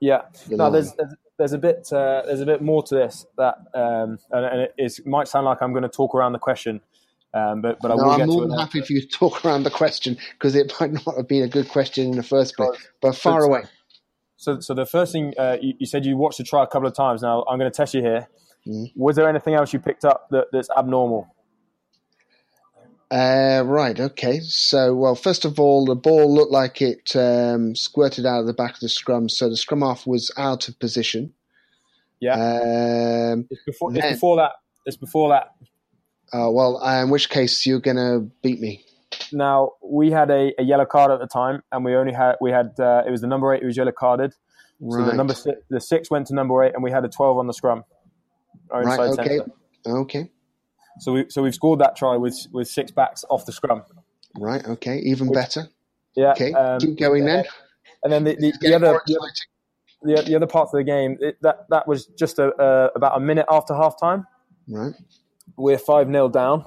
Yeah, 0.00 0.22
the 0.48 0.56
no, 0.56 0.70
there's, 0.70 0.92
there's, 0.94 1.14
there's 1.38 1.52
a 1.52 1.58
bit 1.58 1.88
uh, 1.92 2.22
there's 2.26 2.40
a 2.40 2.46
bit 2.46 2.62
more 2.62 2.82
to 2.84 2.94
this 2.94 3.26
that 3.36 3.56
um, 3.74 4.18
and, 4.30 4.44
and 4.44 4.60
it, 4.62 4.74
it, 4.78 5.06
might 5.06 5.28
sound 5.28 5.46
like 5.46 5.62
I'm 5.62 5.72
going 5.72 5.82
to 5.82 5.88
talk 5.88 6.14
around 6.14 6.32
the 6.32 6.38
question, 6.38 6.80
um, 7.34 7.60
but 7.62 7.78
but 7.80 7.90
I 7.90 7.96
no, 7.96 8.04
will 8.04 8.10
I'm 8.10 8.28
more 8.28 8.46
than 8.46 8.58
happy 8.58 8.80
for 8.80 8.92
you 8.92 9.00
to 9.02 9.08
talk 9.08 9.44
around 9.44 9.64
the 9.64 9.70
question 9.70 10.16
because 10.32 10.54
it 10.54 10.72
might 10.80 10.92
not 10.92 11.16
have 11.16 11.28
been 11.28 11.42
a 11.42 11.48
good 11.48 11.68
question 11.68 12.06
in 12.06 12.16
the 12.16 12.22
first 12.22 12.56
place. 12.56 12.78
But 13.00 13.16
far 13.16 13.40
so, 13.40 13.46
away. 13.46 13.62
So 14.36 14.60
so 14.60 14.74
the 14.74 14.86
first 14.86 15.12
thing 15.12 15.34
uh, 15.38 15.58
you, 15.60 15.74
you, 15.78 15.86
said 15.86 16.04
you 16.04 16.16
watched 16.16 16.38
the 16.38 16.44
trial 16.44 16.64
a 16.64 16.66
couple 16.66 16.88
of 16.88 16.94
times. 16.94 17.22
Now 17.22 17.44
I'm 17.48 17.58
going 17.58 17.70
to 17.70 17.76
test 17.76 17.94
you 17.94 18.02
here. 18.02 18.28
Mm. 18.66 18.92
Was 18.94 19.16
there 19.16 19.28
anything 19.28 19.54
else 19.54 19.72
you 19.72 19.78
picked 19.78 20.04
up 20.04 20.28
that, 20.30 20.46
that's 20.52 20.68
abnormal? 20.76 21.34
Uh, 23.10 23.62
right. 23.66 23.98
Okay. 23.98 24.40
So, 24.40 24.94
well, 24.94 25.16
first 25.16 25.44
of 25.44 25.58
all, 25.58 25.84
the 25.84 25.96
ball 25.96 26.32
looked 26.32 26.52
like 26.52 26.80
it 26.80 27.16
um, 27.16 27.74
squirted 27.74 28.24
out 28.24 28.40
of 28.40 28.46
the 28.46 28.52
back 28.52 28.74
of 28.74 28.80
the 28.80 28.88
scrum, 28.88 29.28
so 29.28 29.48
the 29.48 29.56
scrum 29.56 29.80
half 29.80 30.06
was 30.06 30.30
out 30.36 30.68
of 30.68 30.78
position. 30.78 31.32
Yeah. 32.20 32.34
Um, 32.34 33.46
it's 33.50 33.64
before. 33.64 33.92
Then, 33.92 34.04
it's 34.04 34.12
before 34.14 34.36
that. 34.36 34.52
It's 34.86 34.96
before 34.96 35.30
that. 35.30 35.54
Uh, 36.32 36.50
well, 36.50 36.80
uh, 36.82 37.02
in 37.02 37.10
which 37.10 37.28
case 37.30 37.66
you're 37.66 37.80
going 37.80 37.96
to 37.96 38.30
beat 38.42 38.60
me. 38.60 38.84
Now 39.32 39.72
we 39.82 40.12
had 40.12 40.30
a, 40.30 40.52
a, 40.60 40.62
yellow 40.62 40.86
card 40.86 41.10
at 41.10 41.18
the 41.18 41.26
time, 41.26 41.62
and 41.72 41.84
we 41.84 41.96
only 41.96 42.12
had 42.12 42.36
we 42.40 42.52
had 42.52 42.78
uh, 42.78 43.02
it 43.04 43.10
was 43.10 43.20
the 43.20 43.26
number 43.26 43.52
eight 43.52 43.60
who 43.60 43.66
was 43.66 43.76
yellow 43.76 43.90
carded. 43.90 44.34
Right. 44.78 45.04
So 45.04 45.10
the 45.10 45.16
number 45.16 45.34
six, 45.34 45.58
the 45.68 45.80
six 45.80 46.10
went 46.10 46.28
to 46.28 46.34
number 46.34 46.62
eight, 46.62 46.74
and 46.74 46.84
we 46.84 46.92
had 46.92 47.04
a 47.04 47.08
twelve 47.08 47.36
on 47.38 47.48
the 47.48 47.52
scrum. 47.52 47.82
Right. 48.72 49.00
Okay. 49.00 49.38
Center. 49.38 49.52
Okay. 49.86 50.30
So 51.00 51.12
we 51.12 51.24
so 51.28 51.42
we've 51.42 51.54
scored 51.54 51.80
that 51.80 51.96
try 51.96 52.16
with 52.16 52.46
with 52.52 52.68
six 52.68 52.90
backs 52.90 53.24
off 53.30 53.46
the 53.46 53.52
scrum. 53.52 53.82
Right. 54.38 54.64
Okay. 54.66 54.98
Even 54.98 55.28
which, 55.28 55.34
better. 55.34 55.68
Yeah. 56.14 56.32
Okay. 56.32 56.52
Um, 56.52 56.78
Keep 56.78 56.98
going 56.98 57.24
then. 57.24 57.44
And 58.04 58.12
then 58.12 58.24
the, 58.24 58.36
the, 58.36 58.52
the 58.60 58.74
other 58.74 59.00
the, 60.02 60.22
the, 60.26 60.36
other 60.36 60.46
parts 60.46 60.72
of 60.72 60.78
the 60.78 60.84
game 60.84 61.18
it, 61.20 61.36
that 61.42 61.66
that 61.70 61.86
was 61.86 62.06
just 62.06 62.38
a, 62.38 62.54
uh, 62.54 62.88
about 62.94 63.16
a 63.16 63.20
minute 63.20 63.46
after 63.50 63.74
half 63.74 63.98
time. 64.00 64.26
Right. 64.68 64.94
We're 65.56 65.78
five 65.78 66.06
0 66.06 66.28
down, 66.28 66.64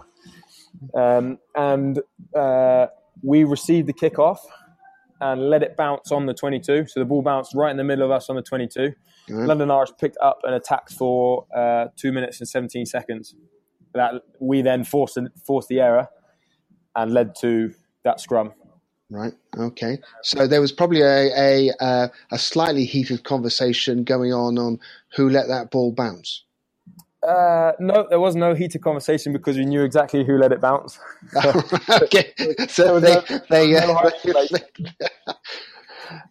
um, 0.94 1.40
and 1.56 2.00
uh, 2.38 2.88
we 3.24 3.44
received 3.44 3.88
the 3.88 3.94
kickoff 3.94 4.40
and 5.22 5.50
let 5.50 5.64
it 5.64 5.78
bounce 5.78 6.12
on 6.12 6.26
the 6.26 6.34
22. 6.34 6.88
So 6.88 7.00
the 7.00 7.06
ball 7.06 7.22
bounced 7.22 7.56
right 7.56 7.72
in 7.72 7.78
the 7.78 7.84
middle 7.84 8.04
of 8.04 8.12
us 8.12 8.30
on 8.30 8.36
the 8.36 8.42
22. 8.42 8.94
Right. 9.30 9.48
London 9.48 9.72
Irish 9.72 9.92
picked 9.98 10.18
up 10.22 10.42
and 10.44 10.54
attacked 10.54 10.92
for 10.92 11.46
uh, 11.56 11.88
two 11.96 12.12
minutes 12.12 12.42
and 12.42 12.50
17 12.50 12.86
seconds 12.86 13.34
that 13.94 14.24
we 14.40 14.62
then 14.62 14.84
forced 14.84 15.18
forced 15.46 15.70
the 15.70 15.80
error 15.80 16.08
and 16.96 17.14
led 17.14 17.36
to 17.42 17.74
that 18.04 18.20
scrum. 18.20 18.54
Right. 19.10 19.34
Okay. 19.58 20.00
So 20.24 20.48
there 20.48 20.62
was 20.62 20.72
probably 20.72 21.02
a 21.02 21.72
a, 21.80 22.12
a 22.32 22.40
slightly 22.40 22.86
heated 22.86 23.24
conversation 23.24 24.04
going 24.04 24.34
on 24.34 24.58
on 24.58 24.80
who 25.16 25.30
let 25.30 25.48
that 25.48 25.72
ball 25.72 25.92
bounce. 25.92 26.44
Uh, 27.28 27.72
no, 27.80 28.06
there 28.10 28.20
was 28.20 28.36
no 28.36 28.54
heated 28.54 28.82
conversation 28.82 29.32
because 29.32 29.58
we 29.58 29.66
knew 29.66 29.84
exactly 29.84 30.26
who 30.26 30.38
let 30.38 30.52
it 30.52 30.60
bounce. 30.60 31.00
okay. 32.04 32.34
So 32.68 33.00
they, 33.00 33.16
they, 33.50 33.76
uh, 33.76 34.10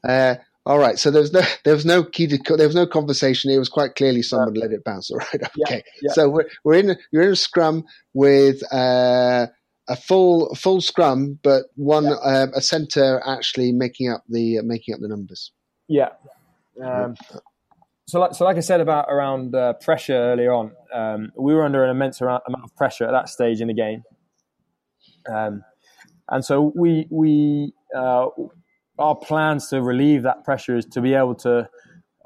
Uh, 0.05 0.35
all 0.64 0.79
right. 0.79 0.98
So 0.98 1.11
there 1.11 1.20
was 1.20 1.33
no 1.33 1.42
there 1.64 1.75
was 1.75 1.85
no 1.85 2.05
key 2.05 2.27
to, 2.29 2.57
there 2.57 2.66
was 2.66 2.77
no 2.77 2.87
conversation. 2.87 3.51
It 3.51 3.59
was 3.59 3.68
quite 3.68 3.94
clearly 3.96 4.22
someone 4.22 4.55
let 4.55 4.70
it 4.72 4.85
bounce. 4.85 5.11
All 5.11 5.18
right. 5.18 5.29
Okay. 5.64 5.77
Yeah, 5.77 5.81
yeah. 6.03 6.12
So 6.12 6.29
we're 6.29 6.48
we're 6.64 6.75
in 6.75 6.96
you're 7.11 7.22
in 7.22 7.33
a 7.33 7.37
scrum 7.37 7.85
with 8.14 8.62
uh, 8.72 9.46
a 9.88 9.96
full 9.96 10.55
full 10.55 10.81
scrum, 10.81 11.38
but 11.42 11.64
one 11.75 12.05
Yeah. 12.05 12.12
um, 12.42 12.53
a 12.55 12.61
centre 12.61 13.20
actually 13.27 13.72
making 13.72 14.11
up 14.11 14.22
the 14.29 14.59
uh, 14.59 14.62
making 14.62 14.94
up 14.94 15.01
the 15.01 15.09
numbers. 15.09 15.53
Yeah. 15.88 16.11
Um, 16.83 17.16
so, 18.07 18.20
like, 18.20 18.35
so 18.35 18.44
like 18.44 18.57
I 18.57 18.61
said 18.61 18.81
about 18.81 19.07
around 19.09 19.55
uh, 19.55 19.75
pressure 19.75 20.14
earlier 20.14 20.53
on, 20.53 20.72
um, 20.92 21.33
we 21.37 21.55
were 21.55 21.64
under 21.64 21.85
an 21.85 21.90
immense 21.90 22.20
amount 22.20 22.44
amount 22.46 22.64
of 22.64 22.77
pressure 22.77 23.05
at 23.05 23.12
that 23.12 23.29
stage 23.29 23.61
in 23.61 23.68
the 23.68 23.75
game, 23.75 24.03
um, 25.29 25.62
and 26.29 26.44
so 26.44 26.72
we 26.75 27.07
we 27.11 27.72
uh, 27.96 28.27
our 29.03 29.17
plans 29.17 29.69
to 29.69 29.83
relieve 29.83 30.23
that 30.23 30.45
pressure 30.45 30.77
is 30.77 30.87
to 30.87 31.01
be 31.01 31.15
able 31.15 31.35
to 31.37 31.69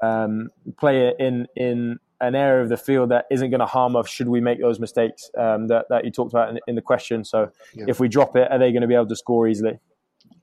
um, 0.01 0.49
play 0.79 1.07
it 1.07 1.15
in 1.19 1.47
in 1.55 1.99
an 2.19 2.33
area 2.35 2.63
of 2.63 2.69
the 2.69 2.77
field 2.77 3.09
that 3.09 3.25
isn't 3.29 3.49
going 3.51 3.59
to 3.59 3.65
harm 3.67 3.95
us 3.95 4.09
should 4.09 4.27
we 4.27 4.41
make 4.41 4.59
those 4.59 4.79
mistakes 4.79 5.29
um, 5.37 5.67
that 5.67 5.85
that 5.89 6.05
you 6.05 6.11
talked 6.11 6.33
about 6.33 6.49
in, 6.49 6.59
in 6.67 6.75
the 6.75 6.81
question. 6.81 7.23
So, 7.23 7.51
Yeah. 7.75 7.85
if 7.87 7.99
we 7.99 8.07
drop 8.07 8.35
it, 8.35 8.49
are 8.51 8.57
they 8.59 8.71
going 8.71 8.81
to 8.81 8.87
be 8.87 8.95
able 8.95 9.07
to 9.07 9.15
score 9.15 9.47
easily? 9.47 9.79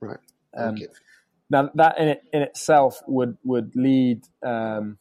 Right. 0.00 0.18
Um, 0.56 0.74
Okay. 0.74 0.86
now 1.50 1.70
that 1.74 1.98
in 1.98 2.08
it, 2.08 2.22
in 2.32 2.42
itself 2.42 3.00
would 3.06 3.36
would 3.44 3.74
lead 3.74 4.22
um, 4.42 4.98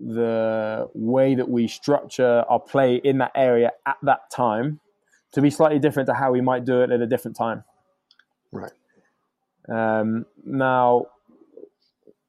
the 0.00 0.88
way 0.94 1.34
that 1.34 1.48
we 1.48 1.68
structure 1.68 2.44
our 2.48 2.60
play 2.60 2.96
in 2.96 3.18
that 3.18 3.32
area 3.34 3.72
at 3.86 3.96
that 4.02 4.30
time 4.30 4.80
to 5.32 5.42
be 5.42 5.50
slightly 5.50 5.78
different 5.78 6.06
to 6.06 6.14
how 6.14 6.32
we 6.32 6.40
might 6.40 6.64
do 6.64 6.82
it 6.82 6.90
at 6.90 7.00
a 7.00 7.06
different 7.06 7.36
time. 7.36 7.64
Right. 8.52 8.72
Um, 9.70 10.26
now, 10.44 11.06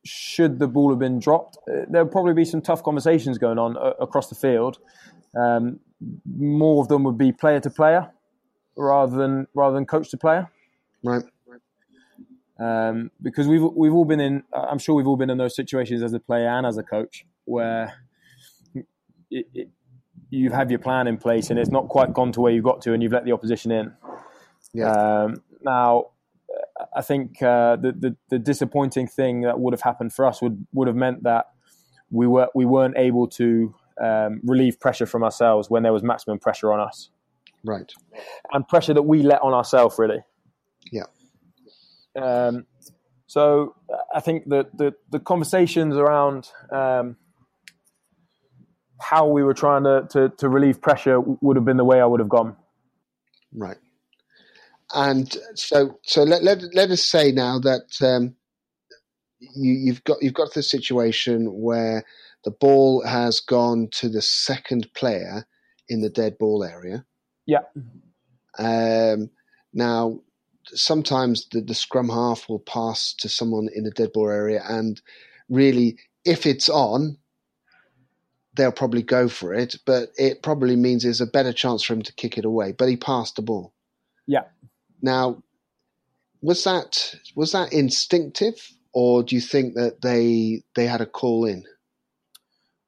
should 0.06 0.60
the 0.60 0.68
ball 0.68 0.90
have 0.90 1.00
been 1.00 1.20
dropped, 1.20 1.58
uh, 1.70 1.86
there'll 1.90 2.08
probably 2.08 2.34
be 2.34 2.46
some 2.46 2.62
tough 2.62 2.84
conversations 2.84 3.38
going 3.38 3.58
on 3.58 3.78
uh, 3.78 3.94
across 4.00 4.30
the 4.30 4.36
field. 4.36 4.80
Um, 5.36 5.80
more 6.26 6.82
of 6.82 6.88
them 6.88 7.04
would 7.04 7.18
be 7.18 7.32
player 7.32 7.60
to 7.60 7.70
player 7.70 8.12
rather 8.78 9.18
than 9.18 9.48
rather 9.54 9.76
than 9.76 9.86
coach 9.86 10.10
to 10.12 10.18
player 10.18 10.50
Right. 11.04 11.24
um, 12.60 13.12
because 13.22 13.48
we've 13.48 13.62
we've 13.62 13.94
all 13.94 14.06
been 14.06 14.20
in. 14.22 14.44
I'm 14.54 14.80
sure 14.80 14.96
we've 14.96 15.08
all 15.08 15.18
been 15.18 15.30
in 15.30 15.38
those 15.38 15.56
situations 15.56 16.02
as 16.02 16.14
a 16.14 16.20
player 16.20 16.48
and 16.48 16.66
as 16.66 16.78
a 16.78 16.84
coach 16.84 17.26
where 17.46 17.94
it, 19.30 19.48
it, 19.54 19.70
you 20.30 20.52
have 20.52 20.70
your 20.72 20.80
plan 20.80 21.08
in 21.08 21.18
place 21.18 21.50
and 21.50 21.60
it's 21.60 21.70
not 21.70 21.90
quite 21.90 22.14
gone 22.14 22.32
to 22.32 22.42
where 22.42 22.52
you 22.52 22.62
got 22.62 22.82
to, 22.84 22.94
and 22.94 23.04
you've 23.04 23.12
let 23.12 23.26
the 23.26 23.32
opposition 23.34 23.72
in. 23.72 23.94
Yeah. 24.74 24.92
Um, 24.92 25.44
now, 25.62 26.12
I 26.96 27.02
think 27.02 27.42
uh, 27.42 27.76
the, 27.76 27.92
the 27.92 28.16
the 28.30 28.40
disappointing 28.40 29.08
thing 29.08 29.42
that 29.42 29.60
would 29.60 29.74
have 29.74 29.82
happened 29.82 30.14
for 30.14 30.26
us 30.26 30.42
would 30.42 30.66
would 30.74 30.88
have 30.88 30.96
meant 30.96 31.24
that 31.24 31.46
we 32.10 32.28
were 32.28 32.48
we 32.56 32.66
weren't 32.66 32.98
able 32.98 33.28
to 33.28 33.76
um, 34.02 34.42
relieve 34.44 34.80
pressure 34.80 35.06
from 35.06 35.24
ourselves 35.24 35.70
when 35.70 35.84
there 35.84 35.94
was 35.94 36.04
maximum 36.04 36.40
pressure 36.40 36.72
on 36.72 36.80
us 36.80 37.10
Right. 37.66 37.92
and 38.54 38.68
pressure 38.68 38.94
that 38.94 39.02
we 39.02 39.22
let 39.22 39.42
on 39.42 39.54
ourselves, 39.54 39.96
really. 40.00 40.24
Yeah. 40.92 41.04
Um, 42.16 42.66
so 43.28 43.76
I 44.16 44.22
think 44.22 44.50
that 44.50 44.78
the, 44.78 44.94
the 45.12 45.20
conversations 45.20 45.96
around 45.96 46.50
um, 46.72 47.18
how 49.02 49.28
we 49.28 49.44
were 49.44 49.54
trying 49.54 49.84
to, 49.84 50.08
to, 50.12 50.30
to 50.38 50.50
relieve 50.50 50.82
pressure 50.82 51.20
would 51.20 51.58
have 51.58 51.66
been 51.66 51.78
the 51.78 51.86
way 51.86 52.02
I 52.02 52.06
would 52.06 52.20
have 52.20 52.30
gone. 52.30 52.56
Right. 53.54 53.78
And 54.94 55.36
so, 55.56 56.00
so 56.04 56.24
let 56.24 56.44
let, 56.44 56.64
let 56.74 56.90
us 56.90 57.04
say 57.04 57.32
now 57.32 57.60
that 57.60 58.02
um, 58.02 58.36
you, 59.40 59.74
you've 59.74 60.04
got 60.04 60.18
you've 60.22 60.34
got 60.34 60.54
the 60.54 60.64
situation 60.64 61.46
where 61.54 62.04
the 62.44 62.52
ball 62.52 63.06
has 63.06 63.40
gone 63.40 63.90
to 63.92 64.10
the 64.10 64.22
second 64.22 64.92
player 64.94 65.46
in 65.88 66.02
the 66.02 66.10
dead 66.10 66.38
ball 66.38 66.64
area. 66.64 67.06
Yeah. 67.46 67.62
Um, 68.58 69.30
now, 69.74 70.22
sometimes 70.66 71.48
the, 71.52 71.62
the 71.62 71.76
scrum 71.76 72.10
half 72.10 72.48
will 72.50 72.60
pass 72.60 73.14
to 73.20 73.30
someone 73.30 73.70
in 73.74 73.84
the 73.84 73.92
dead 73.92 74.12
ball 74.14 74.30
area, 74.30 74.62
and 74.68 75.02
really, 75.50 75.98
if 76.26 76.46
it's 76.46 76.70
on, 76.70 77.18
they'll 78.56 78.72
probably 78.72 79.04
go 79.04 79.28
for 79.28 79.54
it. 79.54 79.76
But 79.86 80.10
it 80.18 80.42
probably 80.42 80.76
means 80.76 81.04
there's 81.04 81.22
a 81.22 81.28
better 81.28 81.54
chance 81.54 81.84
for 81.84 81.94
him 81.94 82.02
to 82.04 82.14
kick 82.14 82.38
it 82.38 82.46
away. 82.46 82.72
But 82.72 82.90
he 82.90 82.98
passed 82.98 83.36
the 83.36 83.42
ball. 83.42 83.74
Yeah. 84.28 84.44
Now, 85.02 85.44
was 86.42 86.64
that 86.64 87.16
was 87.36 87.52
that 87.52 87.74
instinctive, 87.74 88.56
or 88.94 89.24
do 89.24 89.36
you 89.36 89.42
think 89.42 89.76
that 89.76 90.02
they 90.02 90.64
they 90.76 90.88
had 90.88 91.02
a 91.02 91.06
call 91.06 91.46
in? 91.46 91.64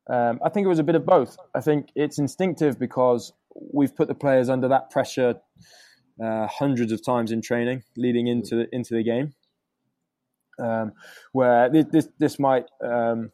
Um, 0.10 0.40
I 0.44 0.50
think 0.50 0.66
it 0.66 0.70
was 0.70 0.80
a 0.80 0.84
bit 0.84 0.96
of 0.96 1.06
both. 1.06 1.38
I 1.56 1.62
think 1.62 1.90
it's 1.96 2.20
instinctive 2.20 2.80
because 2.80 3.34
we've 3.74 3.96
put 3.96 4.08
the 4.08 4.16
players 4.16 4.50
under 4.50 4.68
that 4.68 4.90
pressure 4.90 5.36
uh, 6.22 6.48
hundreds 6.48 6.92
of 6.92 7.04
times 7.04 7.32
in 7.32 7.42
training 7.42 7.84
leading 7.96 8.28
into 8.28 8.56
the, 8.56 8.76
into 8.76 8.94
the 8.94 9.04
game. 9.04 9.34
Um, 10.60 10.94
where 11.32 11.70
this 11.70 11.86
this, 11.92 12.08
this 12.20 12.40
might, 12.40 12.66
um, 12.84 13.32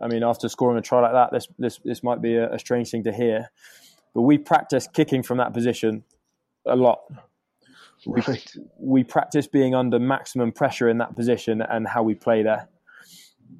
I 0.00 0.08
mean, 0.08 0.22
after 0.22 0.48
scoring 0.48 0.78
a 0.78 0.82
try 0.82 1.00
like 1.00 1.12
that, 1.12 1.32
this 1.32 1.48
this 1.58 1.80
this 1.84 2.02
might 2.02 2.20
be 2.20 2.34
a, 2.34 2.52
a 2.52 2.58
strange 2.58 2.90
thing 2.90 3.04
to 3.04 3.12
hear, 3.12 3.50
but 4.14 4.22
we 4.22 4.36
practice 4.38 4.88
kicking 4.92 5.22
from 5.22 5.38
that 5.38 5.54
position 5.54 6.04
a 6.66 6.76
lot. 6.76 7.00
Right. 8.06 8.54
We 8.78 9.04
practice 9.04 9.46
being 9.46 9.74
under 9.74 9.98
maximum 9.98 10.52
pressure 10.52 10.88
in 10.88 10.98
that 10.98 11.16
position 11.16 11.62
and 11.62 11.88
how 11.88 12.02
we 12.02 12.14
play 12.14 12.42
there. 12.42 12.68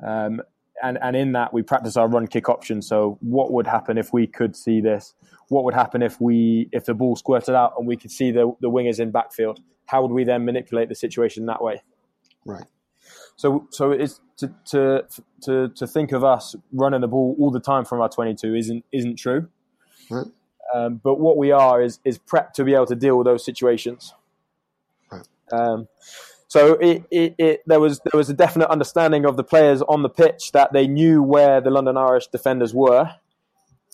Um, 0.06 0.42
and, 0.82 0.98
and 1.00 1.16
in 1.16 1.32
that, 1.32 1.52
we 1.52 1.62
practice 1.62 1.96
our 1.96 2.06
run 2.06 2.26
kick 2.26 2.48
option. 2.48 2.82
So, 2.82 3.18
what 3.20 3.50
would 3.52 3.66
happen 3.66 3.96
if 3.96 4.12
we 4.12 4.26
could 4.26 4.54
see 4.54 4.80
this? 4.80 5.14
What 5.48 5.64
would 5.64 5.74
happen 5.74 6.02
if 6.02 6.20
we 6.20 6.68
if 6.72 6.84
the 6.84 6.94
ball 6.94 7.16
squirted 7.16 7.54
out 7.54 7.74
and 7.78 7.86
we 7.86 7.96
could 7.96 8.10
see 8.10 8.30
the, 8.30 8.52
the 8.60 8.68
wingers 8.68 9.00
in 9.00 9.10
backfield? 9.10 9.60
How 9.86 10.02
would 10.02 10.10
we 10.10 10.24
then 10.24 10.44
manipulate 10.44 10.88
the 10.88 10.94
situation 10.94 11.46
that 11.46 11.62
way? 11.62 11.82
Right. 12.44 12.66
So, 13.36 13.68
so 13.70 13.90
it's 13.90 14.20
to 14.38 14.54
to 14.66 15.04
to 15.42 15.68
to 15.68 15.86
think 15.86 16.12
of 16.12 16.24
us 16.24 16.54
running 16.72 17.00
the 17.00 17.08
ball 17.08 17.36
all 17.38 17.50
the 17.50 17.60
time 17.60 17.84
from 17.84 18.00
our 18.00 18.08
22 18.08 18.54
isn't 18.54 18.84
isn't 18.92 19.16
true. 19.16 19.48
Right. 20.10 20.26
Um, 20.74 21.00
but 21.02 21.20
what 21.20 21.36
we 21.36 21.52
are 21.52 21.80
is 21.80 22.00
is 22.04 22.18
prepped 22.18 22.52
to 22.54 22.64
be 22.64 22.74
able 22.74 22.86
to 22.86 22.96
deal 22.96 23.16
with 23.16 23.26
those 23.26 23.44
situations. 23.44 24.14
Um, 25.52 25.88
so 26.48 26.74
it, 26.74 27.04
it, 27.10 27.34
it, 27.38 27.62
there 27.66 27.80
was 27.80 28.00
there 28.00 28.16
was 28.16 28.30
a 28.30 28.34
definite 28.34 28.70
understanding 28.70 29.24
of 29.24 29.36
the 29.36 29.44
players 29.44 29.82
on 29.82 30.02
the 30.02 30.08
pitch 30.08 30.52
that 30.52 30.72
they 30.72 30.86
knew 30.86 31.22
where 31.22 31.60
the 31.60 31.70
London 31.70 31.96
Irish 31.96 32.28
defenders 32.28 32.72
were, 32.72 33.10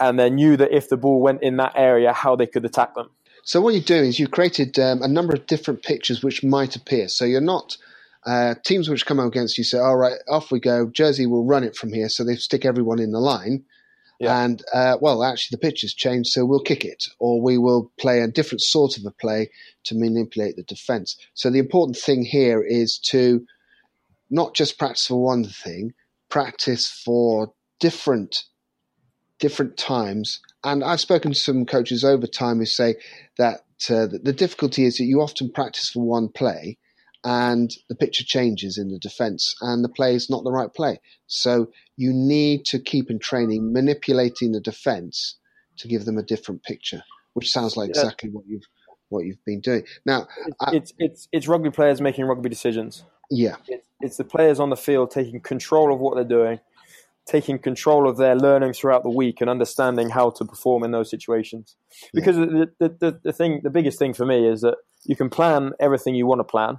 and 0.00 0.18
they 0.18 0.30
knew 0.30 0.56
that 0.56 0.72
if 0.72 0.88
the 0.88 0.96
ball 0.96 1.20
went 1.20 1.42
in 1.42 1.56
that 1.56 1.72
area, 1.76 2.12
how 2.12 2.36
they 2.36 2.46
could 2.46 2.64
attack 2.64 2.94
them. 2.94 3.10
So 3.44 3.60
what 3.60 3.74
you 3.74 3.80
do 3.80 3.96
is 3.96 4.20
you 4.20 4.28
created 4.28 4.78
um, 4.78 5.02
a 5.02 5.08
number 5.08 5.34
of 5.34 5.46
different 5.46 5.82
pictures 5.82 6.22
which 6.22 6.44
might 6.44 6.76
appear. 6.76 7.08
So 7.08 7.24
you're 7.24 7.40
not 7.40 7.76
uh, 8.24 8.54
teams 8.64 8.88
which 8.88 9.06
come 9.06 9.18
out 9.18 9.26
against 9.28 9.58
you 9.58 9.64
say, 9.64 9.78
"All 9.78 9.96
right, 9.96 10.18
off 10.28 10.52
we 10.52 10.60
go." 10.60 10.88
Jersey 10.90 11.26
will 11.26 11.44
run 11.44 11.64
it 11.64 11.74
from 11.74 11.92
here, 11.92 12.08
so 12.08 12.22
they 12.22 12.36
stick 12.36 12.64
everyone 12.64 13.00
in 13.00 13.10
the 13.12 13.18
line. 13.18 13.64
Yeah. 14.22 14.44
And 14.44 14.62
uh, 14.72 14.98
well, 15.00 15.24
actually, 15.24 15.56
the 15.56 15.66
pitch 15.66 15.80
has 15.80 15.92
changed, 15.92 16.30
so 16.30 16.44
we'll 16.44 16.61
kick 16.61 16.85
it, 16.85 17.06
or 17.18 17.42
we 17.42 17.58
will 17.58 17.90
play 17.98 18.20
a 18.20 18.28
different 18.28 18.61
sort 18.61 18.96
of 18.96 19.04
a 19.04 19.11
play 19.11 19.50
to 19.85 19.96
manipulate 19.96 20.54
the 20.54 20.62
defense. 20.62 21.16
So 21.35 21.50
the 21.50 21.58
important 21.58 21.96
thing 21.96 22.24
here 22.24 22.62
is 22.62 22.98
to 23.11 23.44
not 24.30 24.54
just 24.54 24.78
practice 24.78 25.08
for 25.08 25.20
one 25.20 25.44
thing, 25.44 25.92
practice 26.28 26.87
for 27.04 27.52
different 27.80 28.44
different 29.40 29.76
times. 29.76 30.40
And 30.62 30.85
I've 30.85 31.00
spoken 31.00 31.32
to 31.32 31.38
some 31.38 31.66
coaches 31.66 32.04
over 32.04 32.28
time 32.28 32.58
who 32.58 32.64
say 32.64 32.94
that 33.38 33.62
uh, 33.90 34.06
the 34.06 34.32
difficulty 34.32 34.85
is 34.85 34.98
that 34.98 35.04
you 35.04 35.20
often 35.20 35.50
practice 35.50 35.90
for 35.90 36.00
one 36.06 36.28
play 36.28 36.78
and 37.24 37.70
the 37.88 37.94
picture 37.94 38.24
changes 38.24 38.78
in 38.78 38.88
the 38.88 38.98
defense 38.98 39.54
and 39.61 39.85
the 39.85 39.88
play 39.88 40.14
is 40.14 40.28
not 40.28 40.44
the 40.44 40.50
right 40.52 40.72
play. 40.74 41.00
So 41.26 41.70
you 41.96 42.12
need 42.12 42.64
to 42.66 42.78
keep 42.78 43.11
in 43.11 43.18
training 43.18 43.72
manipulating 43.72 44.52
the 44.52 44.61
defense 44.61 45.38
to 45.78 45.88
give 45.88 46.04
them 46.04 46.18
a 46.18 46.22
different 46.22 46.62
picture, 46.64 47.02
which 47.35 47.50
sounds 47.50 47.76
like 47.76 47.88
Yeah. 47.88 48.00
exactly 48.02 48.30
what 48.30 48.44
you've 48.46 48.64
what 49.08 49.26
you've 49.26 49.44
been 49.44 49.61
doing. 49.61 49.85
Now, 50.06 50.26
I- 50.61 50.74
It's 50.74 50.92
it's 50.98 51.28
it's 51.32 51.46
rugby 51.46 51.70
players 51.70 52.00
making 52.00 52.24
rugby 52.24 52.48
decisions. 52.48 53.04
yeah, 53.30 53.56
It's, 53.68 53.87
it's 54.00 54.16
the 54.16 54.24
players 54.24 54.58
on 54.58 54.70
the 54.70 54.76
field 54.76 55.11
taking 55.11 55.40
control 55.40 55.92
of 55.92 56.00
what 56.00 56.14
they're 56.14 56.24
doing, 56.24 56.61
taking 57.26 57.58
control 57.58 58.08
of 58.08 58.16
their 58.16 58.35
learning 58.35 58.72
throughout 58.72 59.02
the 59.02 59.11
week, 59.11 59.40
and 59.42 59.50
understanding 59.50 60.08
how 60.11 60.30
to 60.30 60.44
perform 60.46 60.82
in 60.82 60.92
those 60.92 61.11
situations. 61.11 61.76
Because 62.14 62.37
the, 62.37 62.70
the, 62.78 62.88
the, 62.88 63.20
the 63.22 63.32
thing, 63.32 63.61
the 63.62 63.70
biggest 63.70 63.98
thing 63.98 64.14
for 64.14 64.24
me 64.24 64.46
is 64.48 64.62
that 64.62 64.78
you 65.04 65.14
can 65.14 65.28
plan 65.28 65.72
everything 65.78 66.14
you 66.14 66.26
want 66.26 66.38
to 66.40 66.44
plan, 66.44 66.78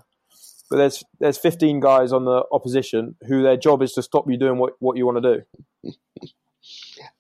but 0.74 0.80
there's 0.80 1.04
there's 1.20 1.38
15 1.38 1.82
guys 1.82 2.12
on 2.12 2.26
the 2.26 2.44
opposition 2.52 3.16
who 3.28 3.44
their 3.44 3.56
job 3.58 3.84
is 3.84 3.94
to 3.94 4.02
stop 4.02 4.26
you 4.28 4.38
doing 4.38 4.58
what, 4.58 4.74
what 4.80 4.98
you 4.98 5.06
want 5.06 5.22
to 5.22 5.36
do. 5.84 5.94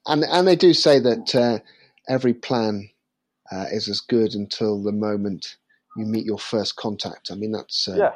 and 0.07 0.23
and 0.23 0.47
they 0.47 0.55
do 0.55 0.73
say 0.73 0.97
that 0.97 1.35
uh, 1.35 1.59
every 2.09 2.33
plan 2.33 2.89
uh, 3.51 3.65
is 3.71 3.87
as 3.87 3.99
good 3.99 4.33
until 4.33 4.81
the 4.81 4.91
moment 4.91 5.57
you 5.95 6.03
meet 6.03 6.25
your 6.25 6.39
first 6.39 6.77
contact. 6.77 7.29
I 7.29 7.35
mean, 7.35 7.51
that's 7.51 7.87
uh, 7.87 7.95
Yeah. 7.95 8.15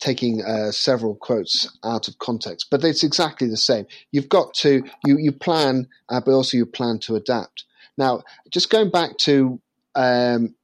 taking 0.00 0.42
uh, 0.42 0.72
several 0.72 1.14
quotes 1.14 1.78
out 1.84 2.08
of 2.08 2.18
context, 2.18 2.66
but 2.68 2.82
it's 2.82 3.04
exactly 3.04 3.48
the 3.48 3.56
same. 3.56 3.86
You've 4.10 4.28
got 4.28 4.52
to 4.54 4.82
you 5.06 5.16
you 5.16 5.30
plan, 5.30 5.86
uh, 6.08 6.20
but 6.24 6.32
also 6.32 6.56
you 6.56 6.66
plan 6.66 6.98
to 7.06 7.14
adapt. 7.14 7.66
Now, 7.96 8.24
just 8.50 8.68
going 8.68 8.90
back 8.90 9.16
to 9.18 9.60
um, 9.94 10.56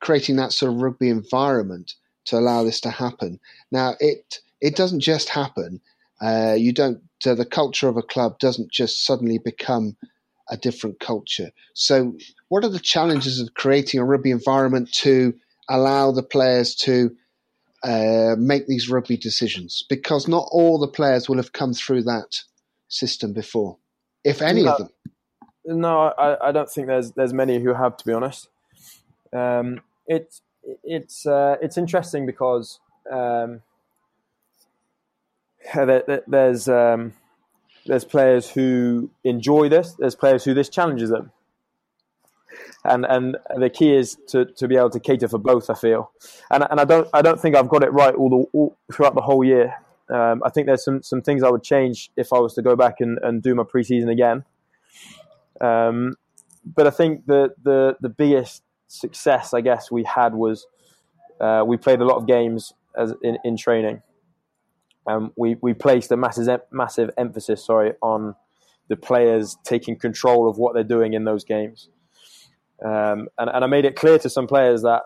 creating 0.00 0.34
that 0.34 0.52
sort 0.52 0.72
of 0.72 0.82
rugby 0.82 1.10
environment 1.10 1.94
to 2.26 2.38
allow 2.38 2.62
this 2.64 2.80
to 2.80 2.90
happen. 2.90 3.40
Now, 3.70 3.94
it 4.00 4.40
it 4.60 4.76
doesn't 4.76 5.00
just 5.00 5.28
happen. 5.28 5.80
Uh, 6.20 6.54
you 6.56 6.72
don't. 6.72 7.02
Uh, 7.26 7.34
the 7.34 7.46
culture 7.46 7.88
of 7.88 7.96
a 7.96 8.02
club 8.02 8.38
doesn't 8.38 8.70
just 8.72 9.04
suddenly 9.04 9.38
become 9.38 9.96
a 10.48 10.56
different 10.56 11.00
culture. 11.00 11.50
So, 11.74 12.16
what 12.48 12.64
are 12.64 12.68
the 12.68 12.78
challenges 12.78 13.40
of 13.40 13.54
creating 13.54 14.00
a 14.00 14.04
rugby 14.04 14.30
environment 14.30 14.92
to 14.94 15.34
allow 15.68 16.12
the 16.12 16.22
players 16.22 16.74
to 16.76 17.14
uh, 17.82 18.36
make 18.38 18.66
these 18.66 18.88
rugby 18.88 19.16
decisions? 19.16 19.84
Because 19.88 20.28
not 20.28 20.48
all 20.52 20.78
the 20.78 20.88
players 20.88 21.28
will 21.28 21.36
have 21.36 21.52
come 21.52 21.74
through 21.74 22.02
that 22.04 22.42
system 22.88 23.32
before, 23.32 23.78
if 24.24 24.42
any 24.42 24.62
no, 24.62 24.72
of 24.72 24.78
them. 24.78 24.90
No, 25.64 25.98
I, 26.18 26.48
I, 26.48 26.52
don't 26.52 26.70
think 26.70 26.86
there's 26.86 27.12
there's 27.12 27.32
many 27.32 27.60
who 27.60 27.72
have, 27.72 27.96
to 27.96 28.04
be 28.04 28.12
honest. 28.12 28.48
Um, 29.32 29.80
it's 30.06 30.42
it's 30.84 31.26
uh, 31.26 31.56
it's 31.60 31.76
interesting 31.76 32.26
because 32.26 32.80
um, 33.10 33.62
there's 35.74 36.68
um, 36.68 37.12
there's 37.86 38.04
players 38.04 38.50
who 38.50 39.10
enjoy 39.24 39.68
this. 39.68 39.94
There's 39.98 40.14
players 40.14 40.44
who 40.44 40.54
this 40.54 40.68
challenges 40.68 41.10
them, 41.10 41.32
and 42.84 43.04
and 43.04 43.36
the 43.56 43.70
key 43.70 43.94
is 43.94 44.16
to, 44.28 44.44
to 44.44 44.68
be 44.68 44.76
able 44.76 44.90
to 44.90 45.00
cater 45.00 45.28
for 45.28 45.38
both. 45.38 45.70
I 45.70 45.74
feel, 45.74 46.12
and 46.50 46.66
and 46.70 46.80
I 46.80 46.84
don't 46.84 47.08
I 47.12 47.22
don't 47.22 47.40
think 47.40 47.56
I've 47.56 47.68
got 47.68 47.82
it 47.82 47.92
right 47.92 48.14
all 48.14 48.30
the 48.30 48.58
all, 48.58 48.76
throughout 48.92 49.14
the 49.14 49.22
whole 49.22 49.44
year. 49.44 49.74
Um, 50.08 50.42
I 50.44 50.50
think 50.50 50.66
there's 50.66 50.84
some 50.84 51.02
some 51.02 51.22
things 51.22 51.42
I 51.42 51.50
would 51.50 51.62
change 51.62 52.10
if 52.16 52.32
I 52.32 52.38
was 52.38 52.54
to 52.54 52.62
go 52.62 52.76
back 52.76 53.00
and, 53.00 53.18
and 53.22 53.42
do 53.42 53.54
my 53.54 53.62
preseason 53.62 54.10
again. 54.10 54.44
Um, 55.60 56.16
but 56.64 56.86
I 56.86 56.90
think 56.90 57.26
the 57.26 57.54
the 57.62 57.96
the 58.00 58.08
biggest 58.08 58.62
success 58.92 59.54
I 59.54 59.60
guess 59.60 59.90
we 59.90 60.04
had 60.04 60.34
was 60.34 60.66
uh, 61.40 61.64
we 61.66 61.76
played 61.76 62.00
a 62.00 62.04
lot 62.04 62.16
of 62.16 62.26
games 62.26 62.72
as 62.96 63.14
in, 63.22 63.38
in 63.44 63.56
training. 63.56 64.02
Um, 65.06 65.32
we 65.36 65.56
we 65.60 65.74
placed 65.74 66.12
a 66.12 66.16
massive 66.16 66.60
massive 66.70 67.10
emphasis, 67.18 67.64
sorry, 67.64 67.94
on 68.02 68.34
the 68.88 68.96
players 68.96 69.56
taking 69.64 69.96
control 69.98 70.48
of 70.48 70.58
what 70.58 70.74
they're 70.74 70.84
doing 70.84 71.14
in 71.14 71.24
those 71.24 71.44
games. 71.44 71.88
Um, 72.84 73.28
and, 73.38 73.48
and 73.48 73.64
I 73.64 73.66
made 73.66 73.84
it 73.84 73.96
clear 73.96 74.18
to 74.18 74.28
some 74.28 74.46
players 74.46 74.82
that 74.82 75.02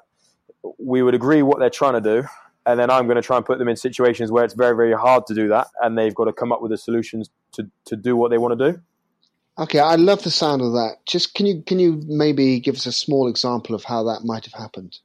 we 0.78 1.02
would 1.02 1.14
agree 1.14 1.42
what 1.42 1.58
they're 1.58 1.70
trying 1.70 1.94
to 1.94 2.00
do, 2.00 2.26
and 2.66 2.80
then 2.80 2.90
I'm 2.90 3.06
going 3.06 3.16
to 3.16 3.22
try 3.22 3.36
and 3.36 3.46
put 3.46 3.58
them 3.58 3.68
in 3.68 3.76
situations 3.76 4.30
where 4.30 4.44
it's 4.44 4.54
very 4.54 4.76
very 4.76 4.92
hard 4.92 5.26
to 5.26 5.34
do 5.34 5.48
that, 5.48 5.68
and 5.82 5.96
they've 5.96 6.14
got 6.14 6.24
to 6.24 6.32
come 6.32 6.52
up 6.52 6.60
with 6.60 6.72
the 6.72 6.78
solutions 6.78 7.30
to 7.52 7.70
to 7.86 7.96
do 7.96 8.16
what 8.16 8.30
they 8.30 8.38
want 8.38 8.58
to 8.58 8.72
do. 8.72 8.80
Okay, 9.58 9.78
I 9.78 9.94
love 9.94 10.22
the 10.22 10.30
sound 10.30 10.60
of 10.60 10.72
that. 10.72 10.98
Just 11.06 11.34
can 11.34 11.46
you 11.46 11.62
can 11.62 11.78
you 11.78 12.02
maybe 12.06 12.60
give 12.60 12.74
us 12.74 12.86
a 12.86 12.92
small 12.92 13.26
example 13.28 13.74
of 13.74 13.84
how 13.84 14.02
that 14.04 14.24
might 14.24 14.44
have 14.44 14.52
happened? 14.52 14.98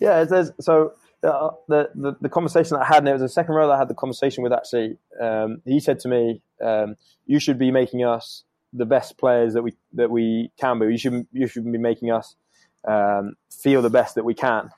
Yeah, 0.00 0.24
so 0.60 0.92
uh, 1.22 1.50
the, 1.68 1.90
the, 1.94 2.16
the 2.20 2.28
conversation 2.28 2.76
that 2.76 2.82
I 2.82 2.86
had, 2.86 2.98
and 2.98 3.08
it 3.08 3.12
was 3.12 3.22
the 3.22 3.28
second 3.28 3.54
row 3.54 3.68
that 3.68 3.74
I 3.74 3.78
had 3.78 3.88
the 3.88 3.94
conversation 3.94 4.42
with. 4.42 4.52
Actually, 4.52 4.98
um, 5.20 5.62
he 5.64 5.80
said 5.80 5.98
to 6.00 6.08
me, 6.08 6.42
um, 6.60 6.96
"You 7.26 7.38
should 7.40 7.58
be 7.58 7.70
making 7.70 8.04
us 8.04 8.44
the 8.72 8.86
best 8.86 9.18
players 9.18 9.54
that 9.54 9.62
we 9.62 9.72
that 9.94 10.10
we 10.10 10.50
can 10.58 10.78
be. 10.78 10.86
You 10.86 10.98
should 10.98 11.26
you 11.32 11.46
should 11.46 11.70
be 11.70 11.78
making 11.78 12.10
us 12.10 12.36
um, 12.86 13.34
feel 13.50 13.80
the 13.80 13.90
best 13.90 14.14
that 14.16 14.24
we 14.24 14.34
can." 14.34 14.70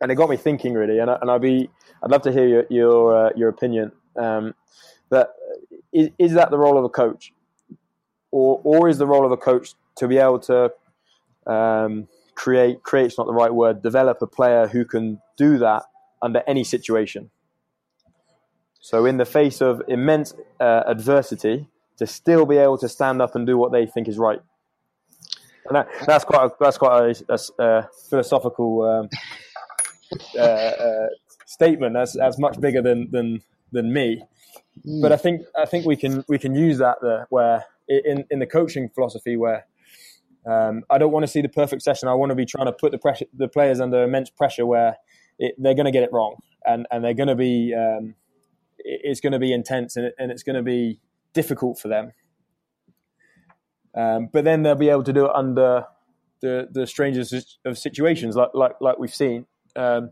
And 0.00 0.10
it 0.10 0.14
got 0.14 0.30
me 0.30 0.38
thinking, 0.38 0.72
really. 0.72 0.98
And, 0.98 1.10
I, 1.10 1.18
and 1.20 1.30
I'd 1.30 1.42
be 1.42 1.68
I'd 2.02 2.10
love 2.10 2.22
to 2.22 2.32
hear 2.32 2.46
your 2.46 2.64
your 2.70 3.26
uh, 3.26 3.30
your 3.36 3.48
opinion. 3.50 3.92
Um, 4.16 4.54
that 5.10 5.30
is, 5.92 6.10
is 6.18 6.32
that 6.34 6.50
the 6.50 6.58
role 6.58 6.78
of 6.78 6.84
a 6.84 6.88
coach, 6.88 7.32
or 8.30 8.60
or 8.64 8.88
is 8.88 8.98
the 8.98 9.06
role 9.06 9.24
of 9.24 9.32
a 9.32 9.36
coach 9.36 9.74
to 9.96 10.08
be 10.08 10.18
able 10.18 10.38
to 10.38 10.72
um, 11.46 12.08
create 12.34 12.82
create's 12.82 13.18
not 13.18 13.26
the 13.26 13.32
right 13.32 13.52
word 13.52 13.82
develop 13.82 14.22
a 14.22 14.26
player 14.26 14.66
who 14.66 14.84
can 14.84 15.20
do 15.36 15.58
that 15.58 15.82
under 16.22 16.42
any 16.46 16.64
situation. 16.64 17.30
So 18.80 19.04
in 19.04 19.18
the 19.18 19.26
face 19.26 19.60
of 19.60 19.82
immense 19.88 20.34
uh, 20.58 20.82
adversity 20.86 21.68
to 21.98 22.06
still 22.06 22.46
be 22.46 22.56
able 22.56 22.78
to 22.78 22.88
stand 22.88 23.20
up 23.20 23.34
and 23.34 23.46
do 23.46 23.58
what 23.58 23.72
they 23.72 23.86
think 23.86 24.08
is 24.08 24.16
right. 24.16 24.40
And 25.66 25.76
that, 25.76 25.88
that's 26.06 26.24
quite 26.24 26.46
a, 26.46 26.50
that's 26.58 26.78
quite 26.78 27.16
a, 27.28 27.34
a, 27.34 27.62
a 27.62 27.88
philosophical 28.08 28.82
um, 28.82 29.08
uh, 30.36 30.42
uh, 30.42 31.06
statement 31.46 31.94
that's, 31.94 32.14
that's 32.14 32.38
much 32.38 32.60
bigger 32.60 32.80
than 32.82 33.10
than 33.10 33.42
than 33.70 33.92
me. 33.92 34.22
Mm. 34.86 35.02
but 35.02 35.12
I 35.12 35.16
think 35.16 35.42
I 35.56 35.66
think 35.66 35.84
we 35.84 35.96
can 35.96 36.24
we 36.26 36.38
can 36.38 36.54
use 36.54 36.78
that 36.78 36.98
there 37.02 37.26
where 37.28 37.66
in 37.90 38.24
in 38.30 38.38
the 38.38 38.46
coaching 38.46 38.88
philosophy 38.94 39.36
where 39.36 39.66
um, 40.46 40.82
I 40.88 40.98
don't 40.98 41.12
want 41.12 41.24
to 41.24 41.28
see 41.28 41.42
the 41.42 41.48
perfect 41.48 41.82
session. 41.82 42.08
I 42.08 42.14
want 42.14 42.30
to 42.30 42.36
be 42.36 42.46
trying 42.46 42.66
to 42.66 42.72
put 42.72 42.92
the 42.92 42.98
pressure, 42.98 43.26
the 43.34 43.48
players 43.48 43.80
under 43.80 44.02
immense 44.02 44.30
pressure 44.30 44.64
where 44.64 44.96
it, 45.38 45.54
they're 45.58 45.74
going 45.74 45.86
to 45.86 45.92
get 45.92 46.02
it 46.02 46.10
wrong, 46.12 46.36
and 46.64 46.86
and 46.90 47.04
they're 47.04 47.14
going 47.14 47.28
to 47.28 47.34
be, 47.34 47.74
um, 47.74 48.14
it's 48.78 49.20
going 49.20 49.32
to 49.32 49.38
be 49.38 49.52
intense, 49.52 49.96
and, 49.96 50.06
it, 50.06 50.14
and 50.18 50.30
it's 50.30 50.42
going 50.42 50.56
to 50.56 50.62
be 50.62 51.00
difficult 51.34 51.78
for 51.78 51.88
them. 51.88 52.12
Um, 53.94 54.28
but 54.32 54.44
then 54.44 54.62
they'll 54.62 54.74
be 54.76 54.88
able 54.88 55.04
to 55.04 55.12
do 55.12 55.26
it 55.26 55.32
under 55.34 55.84
the 56.40 56.68
the 56.70 56.86
strangest 56.86 57.58
of 57.64 57.76
situations, 57.76 58.36
like 58.36 58.50
like 58.54 58.72
like 58.80 58.98
we've 58.98 59.14
seen. 59.14 59.46
Um, 59.76 60.10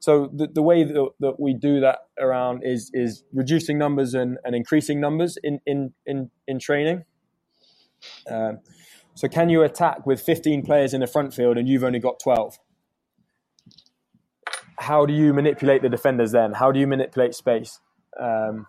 so 0.00 0.28
the, 0.34 0.48
the 0.48 0.62
way 0.62 0.82
that, 0.82 1.10
that, 1.20 1.38
we 1.38 1.54
do 1.54 1.78
that 1.80 1.98
around 2.18 2.62
is 2.64 2.90
is 2.92 3.22
reducing 3.32 3.78
numbers 3.78 4.14
and, 4.14 4.38
and 4.44 4.56
increasing 4.56 5.00
numbers 5.00 5.38
in 5.42 5.60
in 5.66 5.92
in, 6.06 6.30
in 6.48 6.58
training. 6.58 7.04
Um, 8.30 8.58
so 9.14 9.28
can 9.28 9.48
you 9.48 9.62
attack 9.62 10.06
with 10.06 10.20
15 10.20 10.62
players 10.62 10.92
in 10.92 11.00
the 11.00 11.06
front 11.06 11.32
field 11.34 11.56
and 11.56 11.68
you've 11.68 11.84
only 11.84 11.98
got 11.98 12.20
12? 12.20 12.58
How 14.78 15.06
do 15.06 15.14
you 15.14 15.32
manipulate 15.32 15.82
the 15.82 15.88
defenders 15.88 16.32
then? 16.32 16.52
How 16.52 16.70
do 16.70 16.78
you 16.78 16.86
manipulate 16.86 17.34
space? 17.34 17.80
Um, 18.20 18.66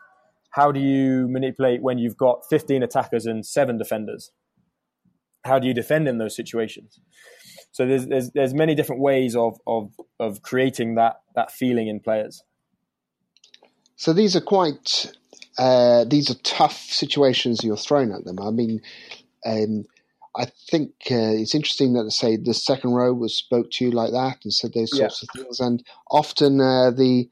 how 0.52 0.72
do 0.72 0.80
you 0.80 1.28
manipulate 1.28 1.82
when 1.82 1.98
you've 1.98 2.18
got 2.18 2.44
15 2.50 2.82
attackers 2.82 3.26
and 3.26 3.46
seven 3.46 3.78
defenders? 3.78 4.32
How 5.44 5.60
do 5.60 5.68
you 5.68 5.74
defend 5.74 6.08
in 6.08 6.18
those 6.18 6.36
situations? 6.36 7.00
So 7.72 7.86
there's 7.86 8.08
there's, 8.08 8.32
there's 8.32 8.54
many 8.54 8.74
different 8.74 9.02
ways 9.02 9.36
of, 9.36 9.60
of 9.68 9.92
of 10.20 10.42
creating 10.42 10.96
that 10.96 11.22
that 11.36 11.52
feeling 11.52 11.88
in 11.88 12.00
players. 12.00 12.42
So 13.96 14.14
these 14.14 14.36
are 14.36 14.42
quite 14.42 15.12
uh, 15.58 16.06
these 16.06 16.32
are 16.32 16.36
tough 16.44 16.78
situations 16.78 17.64
you're 17.64 17.78
thrown 17.78 18.12
at 18.12 18.26
them. 18.26 18.40
I 18.40 18.52
mean, 18.52 18.82
um, 19.48 19.86
I 20.36 20.46
think 20.70 20.92
uh, 21.10 21.34
it's 21.34 21.56
interesting 21.56 21.94
that 21.94 22.12
say 22.12 22.38
the 22.38 22.54
second 22.54 22.92
row 22.92 23.14
was 23.14 23.36
spoke 23.36 23.72
to 23.72 23.86
you 23.86 23.92
like 23.92 24.12
that 24.12 24.38
and 24.44 24.54
said 24.54 24.74
those 24.74 24.96
sorts 24.96 25.24
yeah. 25.24 25.42
of 25.42 25.46
things. 25.46 25.60
And 25.60 25.84
often 26.12 26.62
uh, 26.62 26.92
the 26.92 27.30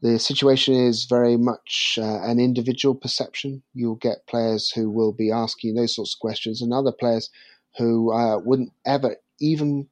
the 0.00 0.18
situation 0.18 0.74
is 0.74 1.06
very 1.06 1.36
much 1.36 1.98
uh, 2.00 2.22
an 2.22 2.38
individual 2.38 2.94
perception. 2.94 3.62
You'll 3.72 3.96
get 3.96 4.26
players 4.26 4.70
who 4.70 4.90
will 4.90 5.12
be 5.12 5.30
asking 5.30 5.74
those 5.74 5.94
sorts 5.94 6.14
of 6.14 6.20
questions, 6.20 6.62
and 6.62 6.72
other 6.72 6.92
players 6.92 7.30
who 7.78 8.12
uh, 8.12 8.38
wouldn't 8.38 8.72
ever 8.86 9.16
even 9.40 9.88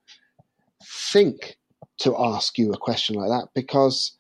think 0.85 1.57
to 1.99 2.17
ask 2.19 2.59
you 2.59 2.73
a 2.73 2.79
question 2.79 3.17
like 3.17 3.29
that 3.29 3.49
because 3.55 4.13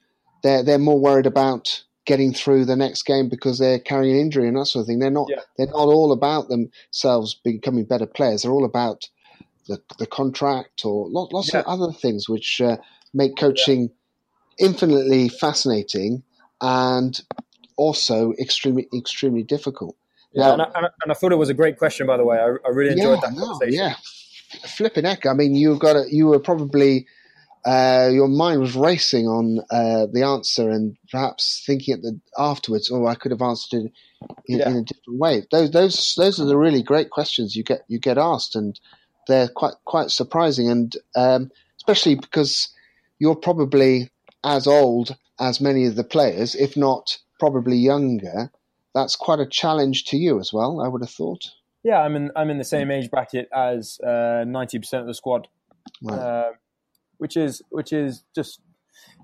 they're 0.42 0.62
they're 0.62 0.78
more 0.78 1.00
worried 1.00 1.26
about 1.26 1.82
getting 2.05 2.33
through 2.33 2.65
the 2.65 2.77
next 2.77 3.05
game 3.05 3.29
because 3.29 3.59
they're 3.59 3.79
carrying 3.79 4.15
an 4.15 4.21
injury 4.21 4.49
and 4.49 4.57
that 4.57 4.67
sort 4.67 4.83
of 4.83 4.87
thing. 4.87 4.99
They're 4.99 5.11
not 5.11 5.29
yeah. 5.31 5.41
they're 5.57 5.67
not 5.67 5.88
all 5.88 6.12
about 6.12 6.49
themselves 6.49 7.35
becoming 7.35 7.85
better 7.85 8.07
players. 8.07 8.43
They're 8.43 8.53
all 8.53 8.65
about 8.65 9.09
the 9.69 9.81
the 9.99 10.07
contract 10.07 10.85
or 10.85 11.09
lots 11.09 11.53
yeah. 11.53 11.61
of 11.61 11.67
other 11.67 11.93
things 11.93 12.29
which 12.29 12.61
uh, 12.61 12.77
make 13.15 13.37
coaching 13.37 13.91
yeah. 14.59 14.67
infinitely 14.67 15.29
fascinating 15.29 16.23
and 16.61 17.21
also 17.77 18.33
extremely 18.38 18.88
extremely 18.94 19.42
difficult. 19.42 19.96
Yeah, 20.35 20.44
now, 20.44 20.53
and, 20.53 20.63
I, 20.63 20.88
and, 21.03 21.13
I, 21.13 21.15
thought 21.15 21.33
it 21.33 21.37
was 21.37 21.50
a 21.50 21.55
great 21.55 21.77
question, 21.77 22.07
by 22.07 22.17
the 22.17 22.25
way. 22.25 22.38
I, 22.38 22.46
I 22.67 22.71
really 22.71 22.92
enjoyed 22.92 23.21
that 23.21 23.37
conversation. 23.37 23.75
yeah, 23.75 23.96
flipping 24.67 25.05
heck! 25.05 25.27
I 25.27 25.35
mean, 25.35 25.55
you've 25.55 25.79
got 25.79 25.96
a, 25.96 26.05
you 26.11 26.29
were 26.29 26.38
probably 26.38 27.07
uh, 27.65 28.10
your 28.13 28.29
mind 28.29 28.60
was 28.60 28.75
racing 28.75 29.27
on 29.27 29.60
uh, 29.71 30.06
the 30.13 30.25
answer 30.25 30.69
and 30.69 30.96
perhaps 31.10 31.63
thinking 31.65 31.94
at 31.94 32.02
the 32.02 32.21
afterwards, 32.37 32.90
oh, 32.92 33.06
I 33.06 33.15
could 33.15 33.31
have 33.31 33.42
answered 33.42 33.85
it 33.85 33.92
in, 34.46 34.58
yeah. 34.58 34.69
in, 34.69 34.77
a 34.77 34.83
different 34.83 35.21
way. 35.21 35.46
Those 35.50 35.71
those 35.71 36.15
those 36.17 36.40
are 36.40 36.44
the 36.44 36.56
really 36.56 36.83
great 36.83 37.10
questions 37.10 37.54
you 37.54 37.63
get 37.63 37.85
you 37.87 38.00
get 38.00 38.19
asked, 38.19 38.56
and 38.56 38.79
they're 39.29 39.48
quite 39.48 39.75
quite 39.85 40.10
surprising, 40.10 40.71
and 40.71 40.92
um, 41.15 41.50
especially 41.77 42.17
because 42.17 42.69
you're 43.21 43.37
probably 43.37 44.10
as 44.42 44.67
old 44.67 45.17
as 45.38 45.60
many 45.60 45.87
of 45.87 45.94
the 45.94 46.04
players, 46.04 46.56
if 46.56 46.77
not 46.77 47.19
probably 47.38 47.77
younger. 47.77 48.50
That's 48.94 49.17
quite 49.17 49.40
a 49.40 49.46
challenge 49.46 50.04
to 50.06 50.19
you 50.19 50.38
as 50.38 50.52
well. 50.52 50.81
I 50.81 50.88
would 50.88 51.02
have 51.02 51.10
thought. 51.10 51.48
Yeah, 51.85 52.00
I'm 52.00 52.17
in 52.17 52.33
I'm 52.35 52.50
in 52.50 52.58
the 52.58 52.65
same 52.65 52.90
age 52.90 53.08
bracket 53.08 53.48
as 53.54 54.00
uh, 54.00 54.44
ninety 54.46 54.79
uh, 54.79 54.81
percent 54.81 55.02
of 55.02 55.06
the 55.06 55.15
squad. 55.15 55.46
Uh, 56.08 56.50
which 57.23 57.37
is 57.37 57.62
which 57.70 57.92
is 57.92 58.25
just 58.35 58.60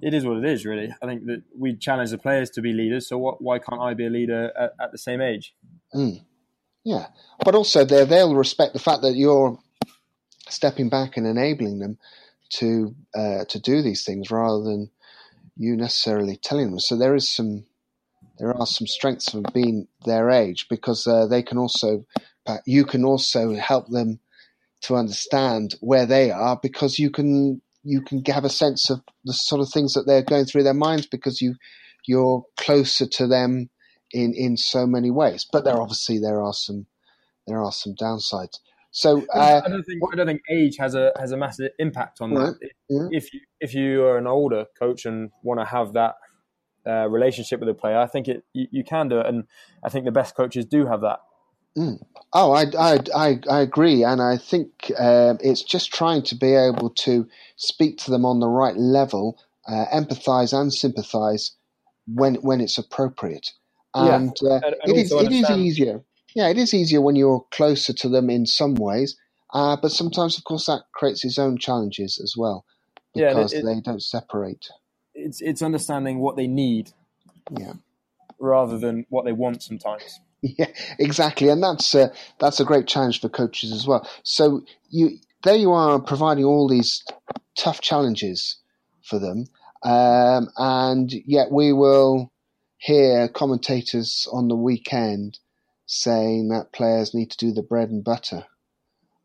it 0.01 0.15
is 0.15 0.25
what 0.25 0.37
it 0.37 0.45
is. 0.45 0.65
Really, 0.65 0.95
I 1.03 1.07
think 1.07 1.27
that 1.27 1.43
we 1.59 1.75
challenge 1.75 2.11
the 2.11 2.19
players 2.19 2.49
to 2.51 2.63
be 2.63 2.73
leaders. 2.73 3.09
So 3.09 3.19
what, 3.19 3.43
why 3.43 3.59
can't 3.59 3.81
I 3.81 3.95
be 3.95 4.07
a 4.07 4.11
leader 4.11 4.53
at, 4.57 4.73
at 4.81 4.93
the 4.93 4.99
same 4.99 5.21
age? 5.21 5.53
Mm. 5.93 6.25
Yeah, 6.85 7.07
but 7.45 7.57
also 7.57 7.85
they 7.85 8.05
they'll 8.05 8.37
respect 8.37 8.73
the 8.73 8.79
fact 8.79 9.03
that 9.03 9.17
you're 9.17 9.59
stepping 10.49 10.89
back 10.89 11.17
and 11.17 11.27
enabling 11.27 11.81
them 11.81 11.99
to 12.61 12.95
uh, 13.17 13.45
to 13.49 13.59
do 13.59 13.83
these 13.83 14.05
things 14.05 14.31
rather 14.31 14.63
than 14.63 14.91
you 15.57 15.77
necessarily 15.77 16.37
telling 16.37 16.71
them. 16.71 16.79
So 16.79 16.97
there 16.97 17.17
is 17.17 17.29
some 17.29 17.65
there 18.39 18.57
are 18.57 18.67
some 18.67 18.87
strengths 18.87 19.35
of 19.35 19.45
being 19.53 19.89
their 20.05 20.31
age 20.31 20.67
because 20.71 21.05
uh, 21.05 21.27
they 21.27 21.43
can 21.43 21.59
also 21.59 22.07
you 22.65 22.85
can 22.85 23.05
also 23.05 23.57
help 23.57 23.89
them 23.89 24.21
to 24.83 24.95
understand 24.95 25.75
where 25.81 26.07
they 26.07 26.31
are 26.31 26.57
because 26.63 27.01
you 27.01 27.11
can 27.11 27.61
you 27.83 28.03
can 28.03 28.23
have 28.27 28.45
a 28.45 28.51
sense 28.51 28.91
of 28.91 29.01
the 29.25 29.33
sort 29.33 29.61
of 29.61 29.69
things 29.73 29.95
that 29.95 30.05
they're 30.07 30.23
going 30.23 30.45
through 30.45 30.63
their 30.63 30.75
minds 30.75 31.07
because 31.07 31.41
you 31.41 31.55
you're 32.07 32.45
closer 32.57 33.07
to 33.07 33.27
them 33.27 33.71
in 34.13 34.35
in 34.35 34.57
so 34.57 34.87
many 34.87 35.11
ways. 35.11 35.47
But 35.51 35.65
there 35.65 35.81
obviously 35.81 36.19
there 36.19 36.43
are 36.43 36.53
some 36.53 36.87
there 37.47 37.63
are 37.63 37.73
some 37.73 37.95
downsides. 37.95 38.59
So 38.91 39.25
uh, 39.35 39.61
I 39.65 39.69
don't 39.69 39.83
think 39.83 40.03
I 40.13 40.17
don't 40.17 40.27
think 40.27 40.43
age 40.51 40.77
has 40.79 40.95
a 40.95 41.13
has 41.19 41.33
a 41.33 41.37
massive 41.37 41.73
impact 41.79 42.21
on 42.21 42.35
that. 42.35 42.59
Yeah. 42.89 43.09
If 43.11 43.33
you 43.33 43.41
if 43.61 43.75
you 43.75 44.05
are 44.05 44.19
an 44.19 44.27
older 44.27 44.67
coach 44.79 45.05
and 45.05 45.31
want 45.43 45.61
to 45.61 45.67
have 45.67 45.93
that 45.93 46.15
uh, 46.87 47.09
relationship 47.09 47.61
with 47.61 47.69
a 47.69 47.75
player, 47.75 47.99
I 47.99 48.07
think 48.07 48.29
it 48.29 48.45
you, 48.55 48.67
you, 48.71 48.85
can 48.85 49.09
do 49.09 49.19
it, 49.19 49.27
and 49.27 49.45
I 49.85 49.91
think 49.91 50.05
the 50.05 50.13
best 50.13 50.35
coaches 50.35 50.65
do 50.65 50.87
have 50.87 51.03
that. 51.03 51.21
Mm. 51.79 52.03
Oh, 52.33 52.53
I, 52.53 52.65
I, 52.79 52.99
I, 53.15 53.41
I, 53.49 53.61
agree, 53.61 54.03
and 54.03 54.21
I 54.21 54.37
think 54.37 54.93
uh, 54.99 55.35
it's 55.41 55.63
just 55.63 55.95
trying 55.95 56.23
to 56.25 56.35
be 56.35 56.55
able 56.55 56.91
to 56.91 57.27
speak 57.57 57.99
to 57.99 58.11
them 58.11 58.25
on 58.25 58.41
the 58.41 58.49
right 58.49 58.77
level, 58.77 59.39
uh, 59.67 59.87
empathise 59.95 60.53
and 60.53 60.75
sympathise 60.75 61.53
when 62.07 62.35
when 62.37 62.61
it's 62.61 62.79
appropriate, 62.79 63.53
and, 63.95 64.37
yeah. 64.43 64.51
Uh, 64.51 64.55
and, 64.57 64.65
and 64.65 64.77
it 64.85 64.97
is 64.97 65.13
it 65.13 65.33
is 65.33 65.51
easier. 65.51 66.03
Yeah, 66.35 66.49
it 66.49 66.59
is 66.59 66.75
easier 66.75 67.01
when 67.01 67.17
you're 67.17 67.47
closer 67.53 67.93
to 67.93 68.09
them 68.09 68.29
in 68.29 68.45
some 68.45 68.75
ways, 68.75 69.17
uh, 69.55 69.77
but 69.81 69.93
sometimes, 69.93 70.37
of 70.37 70.45
course, 70.45 70.67
that 70.67 70.83
creates 70.93 71.25
its 71.25 71.39
own 71.39 71.59
challenges 71.59 72.21
as 72.23 72.35
well 72.37 72.67
because 73.15 73.53
yeah, 73.53 73.61
it, 73.61 73.65
they 73.65 73.81
don't 73.81 74.03
separate. 74.03 74.69
It's 75.15 75.41
it's 75.41 75.63
understanding 75.63 76.19
what 76.19 76.37
they 76.37 76.49
need, 76.49 76.91
yeah, 77.57 77.75
rather 78.39 78.79
than 78.79 79.07
what 79.09 79.25
they 79.25 79.33
want 79.33 79.63
sometimes. 79.63 80.21
Yeah, 80.41 80.71
exactly, 80.99 81.49
and 81.49 81.63
that's 81.63 81.95
uh, 81.95 82.09
that's 82.39 82.61
a 82.61 82.65
great 82.65 82.87
challenge 82.87 83.21
for 83.21 83.29
coaches 83.29 83.73
as 83.73 83.87
well. 83.87 84.09
So 84.23 84.63
you 84.89 85.19
there 85.43 85.57
you 85.57 85.73
are 85.73 85.99
providing 86.01 86.45
all 86.45 86.69
these 86.69 87.03
tough 87.57 87.81
challenges 87.81 88.57
for 89.03 89.19
them, 89.19 89.47
um, 89.83 90.49
and 90.57 91.13
yet 91.27 91.51
we 91.51 91.73
will 91.73 92.33
hear 92.77 93.27
commentators 93.29 94.29
on 94.33 94.47
the 94.47 94.55
weekend 94.55 95.41
saying 95.87 96.51
that 96.51 96.73
players 96.73 97.15
need 97.15 97.31
to 97.33 97.37
do 97.37 97.51
the 97.51 97.63
bread 97.63 97.91
and 97.91 98.05
butter 98.05 98.45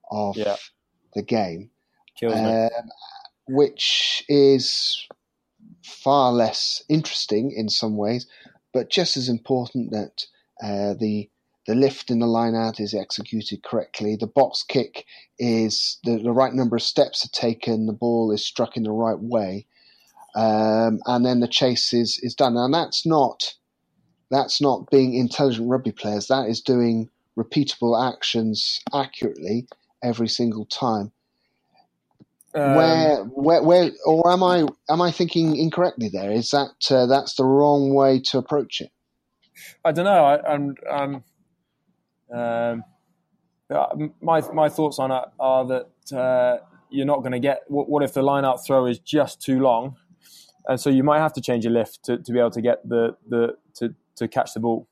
of 0.09 0.35
yeah. 0.35 0.55
the 1.13 1.21
game, 1.21 1.69
um, 2.23 2.69
which 3.47 4.23
is 4.27 5.07
far 5.83 6.31
less 6.31 6.83
interesting 6.89 7.51
in 7.51 7.69
some 7.69 7.97
ways, 7.97 8.25
but 8.73 8.89
just 8.89 9.17
as 9.17 9.29
important 9.29 9.91
that 9.91 10.25
uh, 10.63 10.93
the 10.99 11.29
the 11.65 11.75
lift 11.75 12.11
in 12.11 12.19
the 12.19 12.27
line 12.27 12.55
out 12.55 12.79
is 12.79 12.93
executed 12.93 13.63
correctly. 13.63 14.17
The 14.17 14.27
box 14.27 14.63
kick 14.67 15.05
is 15.39 15.97
the, 16.03 16.17
the 16.17 16.33
right 16.33 16.53
number 16.53 16.75
of 16.75 16.81
steps 16.81 17.25
are 17.25 17.29
taken. 17.29 17.85
The 17.85 17.93
ball 17.93 18.31
is 18.33 18.45
struck 18.45 18.75
in 18.75 18.83
the 18.83 18.91
right 18.91 19.19
way, 19.19 19.65
um, 20.35 20.99
and 21.05 21.25
then 21.25 21.39
the 21.39 21.47
chase 21.47 21.93
is 21.93 22.19
is 22.21 22.35
done. 22.35 22.57
And 22.57 22.73
that's 22.73 23.05
not 23.05 23.53
that's 24.29 24.61
not 24.61 24.89
being 24.89 25.13
intelligent 25.13 25.69
rugby 25.69 25.91
players. 25.91 26.27
That 26.27 26.47
is 26.49 26.61
doing 26.61 27.09
repeatable 27.37 28.11
actions 28.11 28.81
accurately 28.93 29.67
every 30.03 30.27
single 30.27 30.65
time. 30.65 31.11
Um, 32.55 32.75
where, 32.75 33.23
where, 33.23 33.63
where, 33.63 33.91
or 34.05 34.31
am 34.31 34.43
I 34.43 34.67
am 34.89 35.01
I 35.01 35.11
thinking 35.11 35.55
incorrectly? 35.55 36.09
There 36.09 36.31
is 36.31 36.49
that 36.51 36.75
uh, 36.91 37.07
that's 37.07 37.35
the 37.35 37.45
wrong 37.45 37.93
way 37.93 38.19
to 38.25 38.37
approach 38.37 38.79
it. 38.81 38.91
I 39.83 39.91
don't 39.91 40.05
know. 40.05 40.25
I, 40.25 40.53
am 40.53 40.75
um, 40.89 41.23
um, 42.33 42.83
my 44.21 44.41
my 44.53 44.69
thoughts 44.69 44.99
on 44.99 45.11
it 45.11 45.23
are 45.39 45.65
that 45.65 46.17
uh, 46.17 46.57
you're 46.89 47.05
not 47.05 47.19
going 47.19 47.31
to 47.31 47.39
get. 47.39 47.61
What, 47.67 47.89
what, 47.89 48.03
if 48.03 48.13
the 48.13 48.21
line 48.21 48.45
out 48.45 48.65
throw 48.65 48.85
is 48.85 48.99
just 48.99 49.41
too 49.41 49.59
long, 49.59 49.95
and 50.67 50.79
so 50.79 50.89
you 50.89 51.03
might 51.03 51.19
have 51.19 51.33
to 51.33 51.41
change 51.41 51.63
your 51.63 51.73
lift 51.73 52.03
to, 52.05 52.17
to 52.17 52.31
be 52.31 52.39
able 52.39 52.51
to 52.51 52.61
get 52.61 52.87
the 52.87 53.15
the 53.27 53.57
to 53.75 53.93
to 54.17 54.27
catch 54.27 54.53
the 54.53 54.59
ball. 54.59 54.87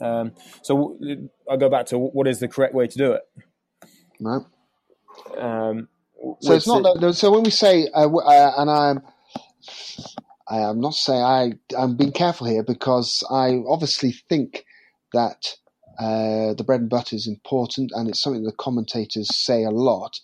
Um, 0.00 0.32
so 0.62 0.98
I 1.50 1.56
go 1.56 1.68
back 1.68 1.86
to 1.86 1.98
what 1.98 2.28
is 2.28 2.40
the 2.40 2.48
correct 2.48 2.74
way 2.74 2.86
to 2.86 2.98
do 2.98 3.12
it. 3.12 3.22
No. 4.20 4.46
Um, 5.36 5.88
so 6.40 6.54
it's 6.54 6.66
not. 6.66 7.02
It, 7.02 7.12
so 7.14 7.32
when 7.32 7.42
we 7.42 7.50
say, 7.50 7.88
uh, 7.94 8.08
uh, 8.08 8.52
and 8.58 8.70
I'm 8.70 9.02
I 10.50 10.58
am 10.58 10.80
not 10.80 10.94
saying 10.94 11.22
I, 11.22 11.52
I'm 11.76 11.96
being 11.96 12.12
careful 12.12 12.46
here 12.46 12.62
because 12.62 13.22
I 13.30 13.60
obviously 13.68 14.12
think 14.12 14.64
that 15.12 15.56
uh, 15.98 16.54
the 16.54 16.64
bread 16.64 16.80
and 16.80 16.90
butter 16.90 17.16
is 17.16 17.26
important 17.26 17.90
and 17.94 18.08
it's 18.08 18.22
something 18.22 18.44
the 18.44 18.52
commentators 18.52 19.34
say 19.34 19.64
a 19.64 19.70
lot. 19.70 20.20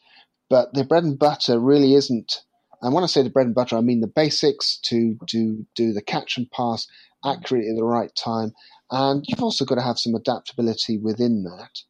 But 0.49 0.73
the 0.73 0.85
bread 0.85 1.05
and 1.05 1.19
butter 1.19 1.59
really 1.59 1.95
isn't. 1.95 2.41
And 2.81 2.95
when 2.95 3.03
I 3.03 3.07
say 3.09 3.23
the 3.23 3.31
bread 3.31 3.47
and 3.47 3.55
butter, 3.55 3.77
I 3.77 3.81
mean 3.81 4.01
the 4.01 4.07
basics 4.07 4.79
to 4.85 5.19
do 5.27 5.67
do 5.75 5.93
the 5.93 6.03
catch 6.03 6.37
and 6.37 6.51
pass 6.51 6.87
accurately 7.25 7.71
at 7.71 7.77
the 7.77 7.85
right 7.85 8.15
time, 8.15 8.53
and 8.91 9.25
you've 9.27 9.43
also 9.43 9.65
got 9.65 9.77
to 9.77 9.83
have 9.83 9.99
some 9.99 10.15
adaptability 10.15 10.99
within 10.99 11.45
that. 11.45 11.81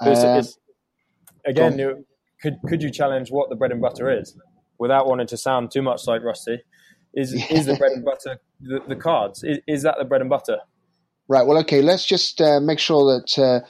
Uh, 0.00 0.38
it's, 0.40 0.58
again, 1.46 1.78
you, 1.78 2.04
could 2.42 2.56
could 2.66 2.82
you 2.82 2.90
challenge 2.90 3.30
what 3.30 3.48
the 3.48 3.54
bread 3.54 3.70
and 3.70 3.80
butter 3.80 4.10
is 4.10 4.36
without 4.76 5.06
wanting 5.06 5.28
to 5.28 5.36
sound 5.36 5.70
too 5.70 5.82
much 5.82 6.06
like 6.08 6.22
Rusty? 6.24 6.62
Is 7.14 7.34
yeah. 7.50 7.58
is 7.58 7.66
the 7.66 7.76
bread 7.76 7.92
and 7.92 8.04
butter 8.04 8.40
the, 8.60 8.80
the 8.88 8.96
cards? 8.96 9.42
Is, 9.44 9.58
is, 9.66 9.82
that 9.82 9.96
the 9.98 10.04
bread 10.04 10.20
and 10.20 10.30
butter? 10.30 10.58
Right. 11.28 11.46
Well, 11.46 11.58
okay. 11.58 11.80
Let's 11.80 12.04
just 12.04 12.40
uh, 12.40 12.60
make 12.60 12.78
sure 12.78 13.20
that 13.20 13.38
uh, 13.38 13.60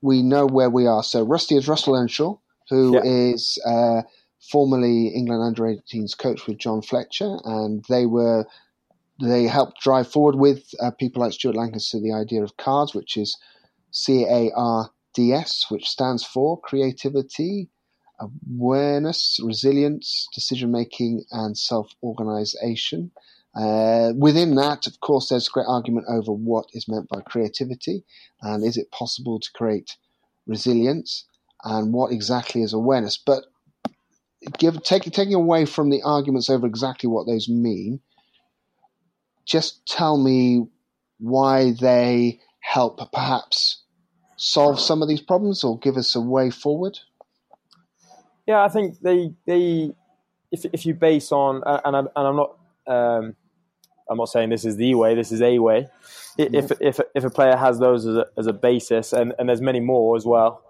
we 0.00 0.22
know 0.22 0.46
where 0.46 0.70
we 0.70 0.86
are. 0.86 1.02
So 1.02 1.22
Rusty 1.22 1.56
is 1.56 1.68
Russell 1.68 1.96
Earnshaw, 1.96 2.36
who 2.68 2.94
yeah. 2.94 3.02
is 3.04 3.58
uh, 3.66 4.02
formerly 4.50 5.08
England 5.08 5.42
under 5.42 5.62
18s 5.62 6.16
coach 6.18 6.46
with 6.46 6.58
John 6.58 6.82
Fletcher, 6.82 7.36
and 7.44 7.84
they 7.88 8.06
were 8.06 8.46
they 9.20 9.44
helped 9.44 9.80
drive 9.80 10.10
forward 10.10 10.36
with 10.36 10.64
uh, 10.80 10.90
people 10.90 11.22
like 11.22 11.32
Stuart 11.32 11.54
Lancaster 11.54 12.00
the 12.00 12.12
idea 12.12 12.42
of 12.42 12.56
cards, 12.56 12.94
which 12.94 13.16
is 13.16 13.38
C 13.92 14.24
A 14.24 14.50
R 14.56 14.90
D 15.14 15.32
S, 15.32 15.66
which 15.68 15.88
stands 15.88 16.24
for 16.24 16.60
creativity, 16.60 17.68
awareness, 18.48 19.38
resilience, 19.42 20.28
decision 20.34 20.70
making, 20.70 21.24
and 21.30 21.56
self 21.56 21.92
organization. 22.02 23.10
Uh, 23.54 24.12
within 24.16 24.54
that, 24.54 24.86
of 24.86 25.00
course, 25.00 25.28
there's 25.28 25.48
a 25.48 25.50
great 25.50 25.66
argument 25.68 26.06
over 26.08 26.32
what 26.32 26.66
is 26.72 26.88
meant 26.88 27.08
by 27.08 27.20
creativity 27.20 28.02
and 28.40 28.64
is 28.64 28.78
it 28.78 28.90
possible 28.90 29.38
to 29.38 29.50
create 29.54 29.96
resilience 30.46 31.26
and 31.64 31.92
what 31.92 32.12
exactly 32.12 32.62
is 32.62 32.72
awareness. 32.72 33.18
But 33.18 33.44
give, 34.58 34.82
take, 34.82 35.02
taking 35.04 35.34
away 35.34 35.66
from 35.66 35.90
the 35.90 36.02
arguments 36.02 36.48
over 36.48 36.66
exactly 36.66 37.08
what 37.08 37.26
those 37.26 37.48
mean, 37.48 38.00
just 39.44 39.86
tell 39.86 40.16
me 40.16 40.66
why 41.18 41.72
they 41.72 42.40
help 42.60 43.00
perhaps 43.12 43.82
solve 44.36 44.80
some 44.80 45.02
of 45.02 45.08
these 45.08 45.20
problems 45.20 45.62
or 45.62 45.78
give 45.78 45.96
us 45.96 46.14
a 46.16 46.20
way 46.20 46.50
forward. 46.50 46.98
Yeah, 48.46 48.62
I 48.62 48.68
think 48.68 49.00
they 49.00 49.32
they 49.46 49.92
if 50.50 50.64
if 50.72 50.84
you 50.86 50.94
base 50.94 51.32
on 51.32 51.62
uh, 51.64 51.80
and 51.84 51.96
I, 51.96 52.00
and 52.00 52.10
I'm 52.16 52.36
not 52.36 52.58
um, 52.86 53.36
I'm 54.10 54.18
not 54.18 54.28
saying 54.28 54.50
this 54.50 54.64
is 54.64 54.76
the 54.76 54.94
way, 54.94 55.14
this 55.14 55.32
is 55.32 55.40
a 55.40 55.58
way. 55.58 55.88
If 56.38 56.50
mm-hmm. 56.50 56.82
if 56.82 57.00
if 57.14 57.24
a 57.24 57.30
player 57.30 57.56
has 57.56 57.78
those 57.78 58.06
as 58.06 58.16
a, 58.16 58.26
as 58.36 58.46
a 58.46 58.52
basis, 58.52 59.12
and, 59.12 59.32
and 59.38 59.48
there's 59.48 59.60
many 59.60 59.80
more 59.80 60.16
as 60.16 60.24
well, 60.24 60.62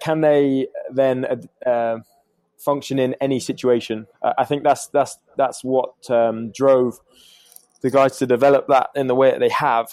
can 0.00 0.20
they 0.20 0.68
then 0.92 1.26
uh, 1.66 1.98
function 2.58 2.98
in 2.98 3.14
any 3.20 3.40
situation? 3.40 4.06
I 4.22 4.44
think 4.44 4.64
that's 4.64 4.88
that's 4.88 5.18
that's 5.36 5.62
what 5.62 6.10
um, 6.10 6.50
drove 6.52 6.98
the 7.82 7.90
guys 7.90 8.18
to 8.18 8.26
develop 8.26 8.66
that 8.68 8.90
in 8.94 9.06
the 9.06 9.14
way 9.14 9.30
that 9.30 9.40
they 9.40 9.50
have. 9.50 9.88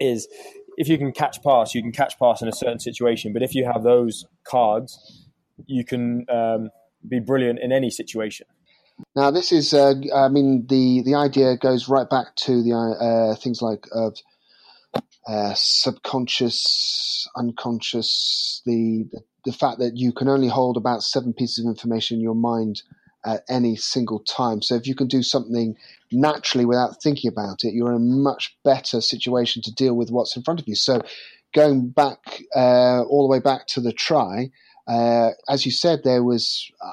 Is 0.00 0.28
if 0.76 0.88
you 0.88 0.98
can 0.98 1.12
catch 1.12 1.42
pass, 1.42 1.74
you 1.74 1.82
can 1.82 1.92
catch 1.92 2.18
pass 2.18 2.42
in 2.42 2.48
a 2.48 2.52
certain 2.52 2.80
situation. 2.80 3.32
But 3.32 3.42
if 3.42 3.54
you 3.54 3.64
have 3.64 3.82
those 3.82 4.24
cards, 4.44 5.28
you 5.66 5.84
can 5.84 6.26
um, 6.28 6.70
be 7.06 7.20
brilliant 7.20 7.58
in 7.60 7.72
any 7.72 7.90
situation. 7.90 8.46
Now, 9.16 9.30
this 9.30 9.52
is, 9.52 9.74
uh, 9.74 9.94
I 10.14 10.28
mean, 10.28 10.66
the, 10.68 11.02
the 11.04 11.14
idea 11.14 11.56
goes 11.56 11.88
right 11.88 12.08
back 12.08 12.36
to 12.36 12.62
the 12.62 12.72
uh, 12.74 13.34
things 13.36 13.60
like 13.60 13.86
uh, 13.94 14.10
uh, 15.26 15.54
subconscious, 15.54 17.28
unconscious, 17.36 18.62
the, 18.66 19.06
the, 19.10 19.20
the 19.44 19.52
fact 19.52 19.78
that 19.78 19.96
you 19.96 20.12
can 20.12 20.28
only 20.28 20.48
hold 20.48 20.76
about 20.76 21.02
seven 21.02 21.32
pieces 21.32 21.64
of 21.64 21.70
information 21.70 22.16
in 22.18 22.22
your 22.22 22.34
mind 22.34 22.82
at 23.24 23.42
any 23.48 23.76
single 23.76 24.20
time. 24.20 24.62
So 24.62 24.74
if 24.74 24.86
you 24.86 24.94
can 24.94 25.06
do 25.06 25.22
something 25.22 25.76
naturally 26.10 26.64
without 26.64 27.02
thinking 27.02 27.28
about 27.28 27.64
it, 27.64 27.72
you're 27.72 27.90
in 27.90 27.96
a 27.96 28.00
much 28.00 28.56
better 28.64 29.00
situation 29.00 29.62
to 29.62 29.72
deal 29.72 29.94
with 29.94 30.10
what's 30.10 30.36
in 30.36 30.42
front 30.42 30.60
of 30.60 30.66
you. 30.68 30.74
So 30.74 31.02
going 31.54 31.90
back 31.90 32.42
uh, 32.54 33.02
all 33.02 33.26
the 33.26 33.30
way 33.30 33.40
back 33.40 33.66
to 33.68 33.80
the 33.80 33.92
try, 33.92 34.50
uh, 34.86 35.30
as 35.48 35.64
you 35.64 35.72
said, 35.72 36.00
there 36.04 36.22
was. 36.22 36.70
Uh, 36.84 36.92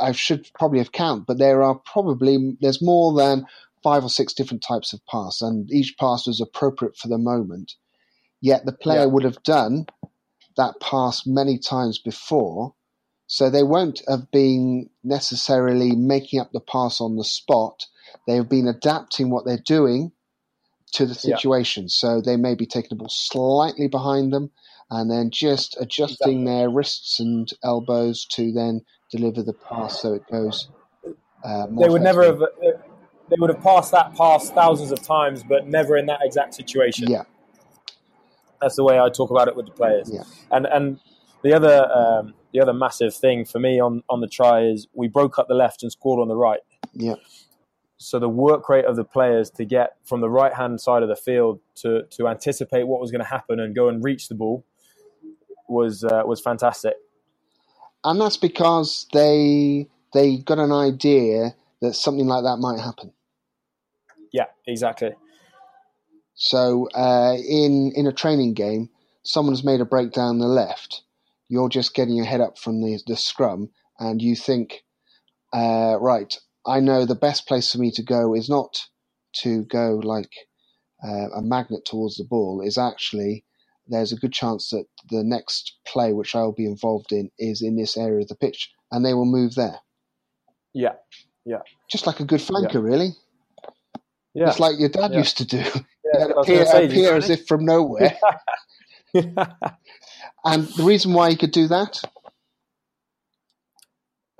I 0.00 0.12
should 0.12 0.48
probably 0.58 0.78
have 0.78 0.92
counted, 0.92 1.26
but 1.26 1.38
there 1.38 1.62
are 1.62 1.74
probably 1.74 2.56
there's 2.60 2.80
more 2.80 3.12
than 3.14 3.46
five 3.82 4.04
or 4.04 4.08
six 4.08 4.32
different 4.32 4.62
types 4.62 4.92
of 4.92 5.04
pass, 5.06 5.42
and 5.42 5.70
each 5.70 5.96
pass 5.98 6.26
was 6.26 6.40
appropriate 6.40 6.96
for 6.96 7.08
the 7.08 7.18
moment. 7.18 7.74
Yet 8.40 8.64
the 8.64 8.72
player 8.72 9.00
yeah. 9.00 9.06
would 9.06 9.24
have 9.24 9.42
done 9.42 9.86
that 10.56 10.80
pass 10.80 11.26
many 11.26 11.58
times 11.58 11.98
before, 11.98 12.74
so 13.26 13.50
they 13.50 13.62
won't 13.62 14.02
have 14.08 14.30
been 14.30 14.88
necessarily 15.04 15.94
making 15.94 16.40
up 16.40 16.52
the 16.52 16.60
pass 16.60 17.00
on 17.00 17.16
the 17.16 17.24
spot. 17.24 17.86
They 18.26 18.36
have 18.36 18.48
been 18.48 18.68
adapting 18.68 19.30
what 19.30 19.44
they're 19.44 19.58
doing 19.58 20.12
to 20.92 21.06
the 21.06 21.14
situation. 21.14 21.84
Yeah. 21.84 21.88
So 21.90 22.20
they 22.20 22.36
may 22.36 22.54
be 22.54 22.66
taking 22.66 22.90
the 22.90 22.96
ball 22.96 23.10
slightly 23.10 23.88
behind 23.88 24.32
them 24.32 24.50
and 24.90 25.10
then 25.10 25.30
just 25.30 25.76
adjusting 25.80 26.40
exactly. 26.40 26.44
their 26.44 26.70
wrists 26.70 27.20
and 27.20 27.50
elbows 27.62 28.26
to 28.32 28.52
then 28.52 28.82
deliver 29.10 29.42
the 29.42 29.52
pass 29.52 30.00
so 30.00 30.14
it 30.14 30.22
goes. 30.30 30.68
Uh, 31.44 31.66
they 31.78 31.88
would 31.88 32.02
never 32.02 32.24
have. 32.24 32.38
They 32.38 33.36
would 33.38 33.50
have 33.50 33.62
passed 33.62 33.92
that 33.92 34.14
pass 34.16 34.50
thousands 34.50 34.90
of 34.90 35.02
times, 35.02 35.42
but 35.42 35.66
never 35.66 35.96
in 35.96 36.06
that 36.06 36.20
exact 36.22 36.54
situation. 36.54 37.08
Yeah, 37.08 37.22
that's 38.60 38.76
the 38.76 38.84
way 38.84 38.98
I 38.98 39.08
talk 39.08 39.30
about 39.30 39.48
it 39.48 39.56
with 39.56 39.66
the 39.66 39.72
players. 39.72 40.10
Yeah. 40.12 40.24
And 40.50 40.66
and 40.66 41.00
the 41.42 41.54
other 41.54 41.90
um, 41.90 42.34
the 42.52 42.60
other 42.60 42.72
massive 42.72 43.14
thing 43.14 43.44
for 43.44 43.58
me 43.58 43.80
on 43.80 44.02
on 44.08 44.20
the 44.20 44.28
try 44.28 44.64
is 44.64 44.88
we 44.92 45.08
broke 45.08 45.38
up 45.38 45.48
the 45.48 45.54
left 45.54 45.82
and 45.82 45.90
scored 45.90 46.20
on 46.20 46.28
the 46.28 46.36
right. 46.36 46.60
Yeah. 46.92 47.14
So 47.96 48.18
the 48.18 48.28
work 48.28 48.68
rate 48.68 48.86
of 48.86 48.96
the 48.96 49.04
players 49.04 49.50
to 49.50 49.64
get 49.64 49.96
from 50.04 50.20
the 50.20 50.30
right 50.30 50.54
hand 50.54 50.80
side 50.80 51.02
of 51.02 51.08
the 51.08 51.16
field 51.16 51.60
to 51.76 52.02
to 52.10 52.28
anticipate 52.28 52.84
what 52.84 53.00
was 53.00 53.10
going 53.10 53.22
to 53.22 53.30
happen 53.30 53.60
and 53.60 53.74
go 53.74 53.88
and 53.88 54.04
reach 54.04 54.28
the 54.28 54.34
ball 54.34 54.64
was 55.70 56.04
uh, 56.04 56.22
was 56.26 56.40
fantastic. 56.40 56.94
And 58.04 58.20
that's 58.20 58.36
because 58.36 59.06
they 59.12 59.88
they 60.12 60.38
got 60.38 60.58
an 60.58 60.72
idea 60.72 61.54
that 61.80 61.94
something 61.94 62.26
like 62.26 62.44
that 62.44 62.58
might 62.58 62.80
happen. 62.80 63.12
Yeah, 64.32 64.46
exactly. 64.66 65.10
So 66.34 66.88
uh, 66.94 67.36
in 67.36 67.92
in 67.94 68.06
a 68.06 68.12
training 68.12 68.54
game, 68.54 68.88
someone's 69.22 69.64
made 69.64 69.80
a 69.80 69.84
break 69.84 70.12
down 70.12 70.38
the 70.38 70.46
left. 70.46 71.02
You're 71.48 71.68
just 71.68 71.94
getting 71.94 72.14
your 72.14 72.26
head 72.26 72.40
up 72.40 72.58
from 72.58 72.80
the 72.80 73.00
the 73.06 73.16
scrum, 73.16 73.70
and 73.98 74.22
you 74.22 74.34
think, 74.36 74.82
uh, 75.52 75.96
right, 76.00 76.34
I 76.66 76.80
know 76.80 77.04
the 77.04 77.14
best 77.14 77.46
place 77.46 77.72
for 77.72 77.78
me 77.78 77.90
to 77.92 78.02
go 78.02 78.34
is 78.34 78.48
not 78.48 78.86
to 79.42 79.64
go 79.64 80.00
like 80.02 80.32
uh, 81.04 81.30
a 81.36 81.42
magnet 81.42 81.84
towards 81.84 82.16
the 82.16 82.24
ball. 82.24 82.62
Is 82.62 82.78
actually 82.78 83.44
there's 83.90 84.12
a 84.12 84.16
good 84.16 84.32
chance 84.32 84.70
that 84.70 84.86
the 85.10 85.24
next 85.24 85.76
play 85.86 86.12
which 86.12 86.34
I'll 86.34 86.52
be 86.52 86.66
involved 86.66 87.12
in 87.12 87.30
is 87.38 87.62
in 87.62 87.76
this 87.76 87.96
area 87.96 88.22
of 88.22 88.28
the 88.28 88.36
pitch, 88.36 88.70
and 88.90 89.04
they 89.04 89.14
will 89.14 89.26
move 89.26 89.54
there. 89.54 89.80
Yeah, 90.72 90.94
yeah. 91.44 91.60
Just 91.90 92.06
like 92.06 92.20
a 92.20 92.24
good 92.24 92.40
flanker, 92.40 92.74
yeah. 92.74 92.80
really. 92.80 93.10
Yeah. 94.34 94.48
It's 94.48 94.60
like 94.60 94.78
your 94.78 94.88
dad 94.88 95.12
yeah. 95.12 95.18
used 95.18 95.38
to 95.38 95.44
do. 95.44 95.64
Yeah, 96.14 96.24
appear, 96.36 96.62
appear 96.62 97.16
as 97.16 97.28
if 97.30 97.46
from 97.46 97.64
nowhere. 97.64 98.16
and 99.14 100.64
the 100.76 100.84
reason 100.84 101.12
why 101.12 101.30
he 101.30 101.36
could 101.36 101.50
do 101.50 101.66
that? 101.68 102.00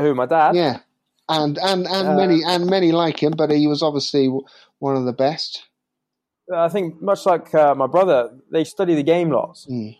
Who, 0.01 0.15
my 0.15 0.27
dad? 0.27 0.55
Yeah. 0.55 0.79
And 1.29 1.59
and 1.59 1.87
and 1.87 2.09
uh, 2.09 2.17
many 2.17 2.43
and 2.45 2.67
many 2.67 2.93
like 2.93 3.23
him, 3.23 3.35
but 3.37 3.51
he 3.51 3.67
was 3.67 3.83
obviously 3.83 4.29
one 4.79 4.97
of 4.97 5.05
the 5.05 5.13
best. 5.13 5.65
I 6.53 6.69
think 6.69 7.01
much 7.01 7.27
like 7.27 7.55
uh, 7.55 7.75
my 7.75 7.87
brother, 7.87 8.31
they 8.51 8.65
study 8.65 8.95
the 8.95 9.03
game 9.03 9.31
lots. 9.31 9.67
Mm. 9.67 9.97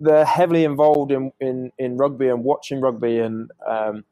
They're 0.00 0.24
heavily 0.24 0.64
involved 0.64 1.10
in, 1.10 1.32
in, 1.40 1.72
in 1.78 1.96
rugby 1.96 2.28
and 2.28 2.44
watching 2.44 2.80
rugby, 2.80 3.18
and 3.18 3.50
um, 3.68 4.04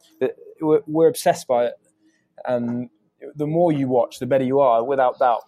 we're, 0.60 0.80
we're 0.86 1.08
obsessed 1.08 1.46
by 1.46 1.66
it. 1.66 1.74
And 2.44 2.90
the 3.34 3.46
more 3.46 3.72
you 3.72 3.88
watch, 3.88 4.18
the 4.18 4.26
better 4.26 4.44
you 4.44 4.60
are, 4.60 4.84
without 4.84 5.18
doubt. 5.18 5.44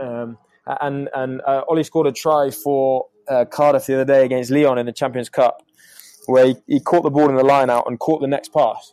Um, 0.00 0.38
and 0.66 1.08
and 1.14 1.40
uh, 1.46 1.62
Ollie 1.68 1.84
scored 1.84 2.06
a 2.06 2.12
try 2.12 2.50
for 2.50 3.06
uh, 3.28 3.44
Cardiff 3.46 3.86
the 3.86 3.94
other 3.94 4.04
day 4.04 4.24
against 4.24 4.50
Lyon 4.50 4.78
in 4.78 4.86
the 4.86 4.92
Champions 4.92 5.28
Cup, 5.28 5.62
where 6.26 6.46
he, 6.46 6.56
he, 6.66 6.80
caught 6.80 7.02
the 7.02 7.10
ball 7.10 7.28
in 7.28 7.36
the 7.36 7.44
line 7.44 7.70
out 7.70 7.84
and 7.86 7.98
caught 7.98 8.20
the 8.20 8.26
next 8.26 8.52
pass. 8.52 8.92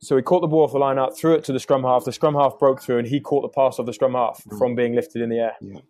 So 0.00 0.16
he 0.16 0.22
caught 0.22 0.40
the 0.40 0.46
ball 0.46 0.64
off 0.64 0.72
the 0.72 0.78
line 0.78 0.98
out, 0.98 1.16
threw 1.16 1.34
it 1.34 1.44
to 1.44 1.52
the 1.52 1.58
scrum 1.58 1.82
half. 1.82 2.04
The 2.04 2.12
scrum 2.12 2.34
half 2.34 2.58
broke 2.58 2.82
through, 2.82 2.98
and 2.98 3.08
he 3.08 3.20
caught 3.20 3.42
the 3.42 3.48
pass 3.48 3.78
of 3.78 3.86
the 3.86 3.92
scrum 3.92 4.14
half 4.14 4.42
mm. 4.44 4.58
from 4.58 4.74
being 4.74 4.94
lifted 4.94 5.22
in 5.22 5.28
the 5.28 5.38
air. 5.38 5.56
Yeah. 5.60 5.80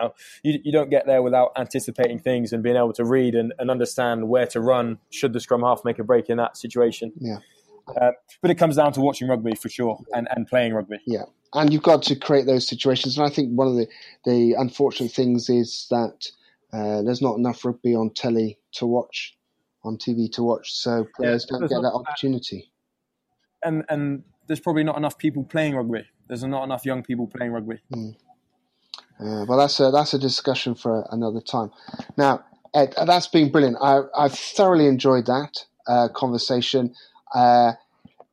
Now, 0.00 0.14
you, 0.42 0.58
you 0.64 0.72
don't 0.72 0.90
get 0.90 1.06
there 1.06 1.22
without 1.22 1.52
anticipating 1.56 2.18
things 2.18 2.52
and 2.52 2.62
being 2.62 2.76
able 2.76 2.92
to 2.94 3.04
read 3.04 3.34
and, 3.34 3.52
and 3.58 3.70
understand 3.70 4.28
where 4.28 4.46
to 4.46 4.60
run 4.60 4.98
should 5.10 5.32
the 5.32 5.40
scrum 5.40 5.62
half 5.62 5.84
make 5.84 5.98
a 5.98 6.04
break 6.04 6.30
in 6.30 6.38
that 6.38 6.56
situation. 6.56 7.12
Yeah. 7.18 7.38
Uh, 7.88 8.12
but 8.40 8.50
it 8.50 8.54
comes 8.54 8.76
down 8.76 8.92
to 8.92 9.00
watching 9.00 9.28
rugby 9.28 9.54
for 9.54 9.68
sure 9.68 9.98
and, 10.12 10.28
and 10.30 10.46
playing 10.46 10.72
rugby. 10.72 10.98
Yeah, 11.06 11.24
and 11.52 11.72
you've 11.72 11.82
got 11.82 12.02
to 12.04 12.16
create 12.16 12.46
those 12.46 12.66
situations. 12.66 13.18
And 13.18 13.26
I 13.26 13.30
think 13.30 13.50
one 13.50 13.66
of 13.66 13.74
the, 13.74 13.88
the 14.24 14.54
unfortunate 14.58 15.12
things 15.12 15.50
is 15.50 15.86
that 15.90 16.30
uh, 16.72 17.02
there's 17.02 17.20
not 17.20 17.36
enough 17.36 17.64
rugby 17.64 17.94
on 17.94 18.10
telly 18.10 18.58
to 18.74 18.86
watch, 18.86 19.36
on 19.84 19.98
TV 19.98 20.30
to 20.32 20.42
watch, 20.42 20.72
so 20.72 21.06
players 21.16 21.46
yeah, 21.50 21.58
don't 21.58 21.68
get 21.68 21.82
that 21.82 21.92
opportunity. 21.92 22.71
And 23.64 23.84
and 23.88 24.24
there's 24.46 24.60
probably 24.60 24.84
not 24.84 24.96
enough 24.96 25.18
people 25.18 25.44
playing 25.44 25.74
rugby. 25.74 26.06
There's 26.28 26.44
not 26.44 26.64
enough 26.64 26.84
young 26.84 27.02
people 27.02 27.26
playing 27.26 27.52
rugby. 27.52 27.80
Mm. 27.94 28.16
Uh, 29.20 29.44
well, 29.46 29.58
that's 29.58 29.78
a 29.80 29.90
that's 29.90 30.14
a 30.14 30.18
discussion 30.18 30.74
for 30.74 31.06
another 31.10 31.40
time. 31.40 31.70
Now, 32.16 32.44
Ed, 32.74 32.94
that's 33.06 33.28
been 33.28 33.52
brilliant. 33.52 33.76
I, 33.80 34.00
I've 34.16 34.34
thoroughly 34.34 34.86
enjoyed 34.86 35.26
that 35.26 35.64
uh, 35.86 36.08
conversation. 36.08 36.94
Uh, 37.34 37.72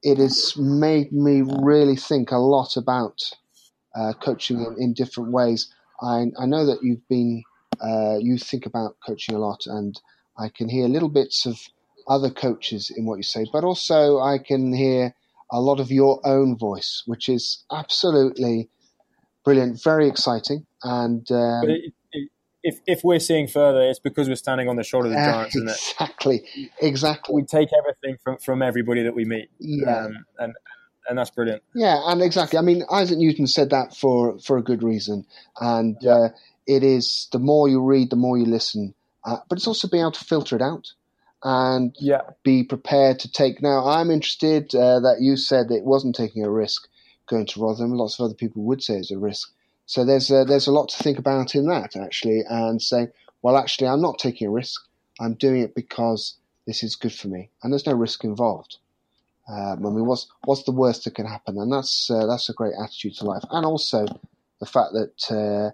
it 0.02 0.18
has 0.18 0.56
made 0.58 1.12
me 1.12 1.44
really 1.62 1.96
think 1.96 2.32
a 2.32 2.38
lot 2.38 2.78
about 2.78 3.22
uh, 3.96 4.14
coaching 4.14 4.62
in, 4.62 4.76
in, 4.80 4.94
different 4.94 5.32
ways. 5.32 5.74
I, 6.02 6.28
I, 6.40 6.46
know 6.46 6.66
that 6.66 6.80
you've 6.82 7.06
been 7.10 7.44
uh, 7.82 8.18
you 8.20 8.38
think 8.38 8.66
about 8.66 8.96
coaching 9.06 9.36
a 9.36 9.40
lot, 9.40 9.66
and 9.66 10.00
I 10.38 10.50
can 10.50 10.70
hear 10.70 10.88
little 10.88 11.10
bits 11.10 11.46
of 11.46 11.60
other 12.08 12.30
coaches 12.30 12.92
in 12.96 13.06
what 13.06 13.18
you 13.18 13.24
say, 13.24 13.46
but 13.52 13.64
also 13.64 14.20
I 14.20 14.38
can 14.38 14.74
hear 14.74 15.14
a 15.52 15.60
lot 15.60 15.80
of 15.80 15.92
your 15.92 16.20
own 16.26 16.58
voice, 16.58 17.04
which 17.06 17.30
is 17.30 17.64
absolutely 17.72 18.70
brilliant, 19.44 19.82
very 19.84 20.08
exciting, 20.08 20.66
and. 20.84 21.30
Um, 21.32 21.64
if 22.62 22.80
if 22.86 23.04
we're 23.04 23.20
seeing 23.20 23.48
further, 23.48 23.82
it's 23.84 24.00
because 24.00 24.28
we're 24.28 24.36
standing 24.36 24.68
on 24.68 24.76
the 24.76 24.84
shoulder 24.84 25.08
of 25.08 25.14
the 25.14 25.18
giants, 25.18 25.56
uh, 25.56 25.62
exactly, 25.62 26.46
exactly. 26.82 27.36
We 27.36 27.44
take 27.44 27.70
everything 27.78 28.18
from, 28.22 28.38
from 28.38 28.62
everybody 28.62 29.04
that 29.04 29.16
we 29.16 29.26
meet, 29.26 29.50
yeah, 29.60 30.06
um, 30.06 30.26
and 30.38 30.54
and 31.08 31.18
that's 31.18 31.30
brilliant. 31.30 31.64
Yeah, 31.74 32.00
and 32.06 32.22
exactly. 32.22 32.60
I 32.60 32.62
mean, 32.62 32.84
Isaac 32.92 33.18
Newton 33.18 33.48
said 33.48 33.70
that 33.70 33.96
for 33.96 34.38
for 34.40 34.58
a 34.58 34.62
good 34.62 34.84
reason, 34.84 35.26
and 35.60 35.98
yeah. 36.02 36.12
uh, 36.12 36.30
it 36.68 36.84
is 36.84 37.28
the 37.32 37.40
more 37.40 37.70
you 37.70 37.82
read, 37.82 38.10
the 38.10 38.16
more 38.16 38.38
you 38.38 38.46
listen, 38.46 38.94
uh, 39.24 39.38
but 39.48 39.58
it's 39.58 39.68
also 39.68 39.88
being 39.88 40.02
able 40.02 40.12
to 40.12 40.26
filter 40.26 40.56
it 40.56 40.62
out 40.62 40.94
and 41.44 41.96
yeah. 42.00 42.22
be 42.44 42.64
prepared 42.64 43.20
to 43.20 43.32
take. 43.32 43.62
Now, 43.62 43.86
I'm 43.86 44.12
interested 44.12 44.74
uh, 44.76 45.00
that 45.02 45.18
you 45.22 45.38
said 45.38 45.70
that 45.70 45.78
it 45.78 45.86
wasn't 45.86 46.16
taking 46.16 46.44
a 46.44 46.50
risk 46.50 46.88
going 47.28 47.46
to 47.48 47.62
Rotherham. 47.62 47.94
Lots 47.94 48.20
of 48.20 48.26
other 48.26 48.34
people 48.34 48.64
would 48.64 48.84
say 48.84 48.96
it's 48.96 49.12
a 49.12 49.18
risk. 49.18 49.52
So 49.86 50.06
there's 50.06 50.30
a, 50.30 50.46
there's 50.46 50.68
a 50.68 50.72
lot 50.72 50.90
to 50.90 51.04
think 51.04 51.18
about 51.18 51.56
in 51.56 51.68
that 51.68 51.96
actually, 51.96 52.44
and 52.48 52.82
say, 52.82 53.08
well, 53.42 53.58
actually, 53.58 53.88
I'm 53.88 54.02
not 54.02 54.20
taking 54.20 54.48
a 54.48 54.52
risk. 54.52 54.82
I'm 55.20 55.34
doing 55.34 55.62
it 55.62 55.76
because 55.76 56.36
this 56.68 56.84
is 56.84 56.96
good 56.96 57.14
for 57.14 57.28
me, 57.28 57.50
and 57.64 57.74
there's 57.74 57.88
no 57.88 57.94
risk 57.94 58.24
involved. 58.24 58.78
Um, 59.48 59.86
I 59.86 59.90
mean, 59.90 60.06
what's 60.06 60.28
what's 60.46 60.64
the 60.64 60.72
worst 60.72 61.06
that 61.06 61.16
can 61.16 61.26
happen? 61.26 61.58
And 61.58 61.74
that's 61.74 62.12
uh, 62.12 62.28
that's 62.28 62.50
a 62.50 62.54
great 62.54 62.74
attitude 62.82 63.16
to 63.16 63.26
life, 63.26 63.44
and 63.50 63.66
also 63.66 64.06
the 64.60 64.66
fact 64.66 64.94
that 64.94 65.32
uh, 65.32 65.72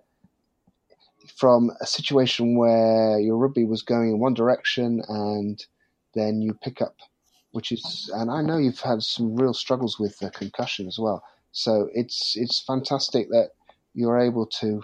from 1.37 1.71
a 1.81 1.85
situation 1.85 2.57
where 2.57 3.19
your 3.19 3.37
rugby 3.37 3.65
was 3.65 3.81
going 3.81 4.09
in 4.09 4.19
one 4.19 4.33
direction, 4.33 5.01
and 5.07 5.63
then 6.13 6.41
you 6.41 6.53
pick 6.63 6.81
up, 6.81 6.95
which 7.51 7.71
is, 7.71 8.09
and 8.13 8.31
I 8.31 8.41
know 8.41 8.57
you've 8.57 8.79
had 8.79 9.03
some 9.03 9.35
real 9.35 9.53
struggles 9.53 9.99
with 9.99 10.17
the 10.19 10.29
concussion 10.31 10.87
as 10.87 10.97
well. 10.99 11.23
So 11.51 11.89
it's 11.93 12.35
it's 12.35 12.61
fantastic 12.61 13.29
that 13.29 13.51
you're 13.93 14.19
able 14.19 14.45
to 14.59 14.83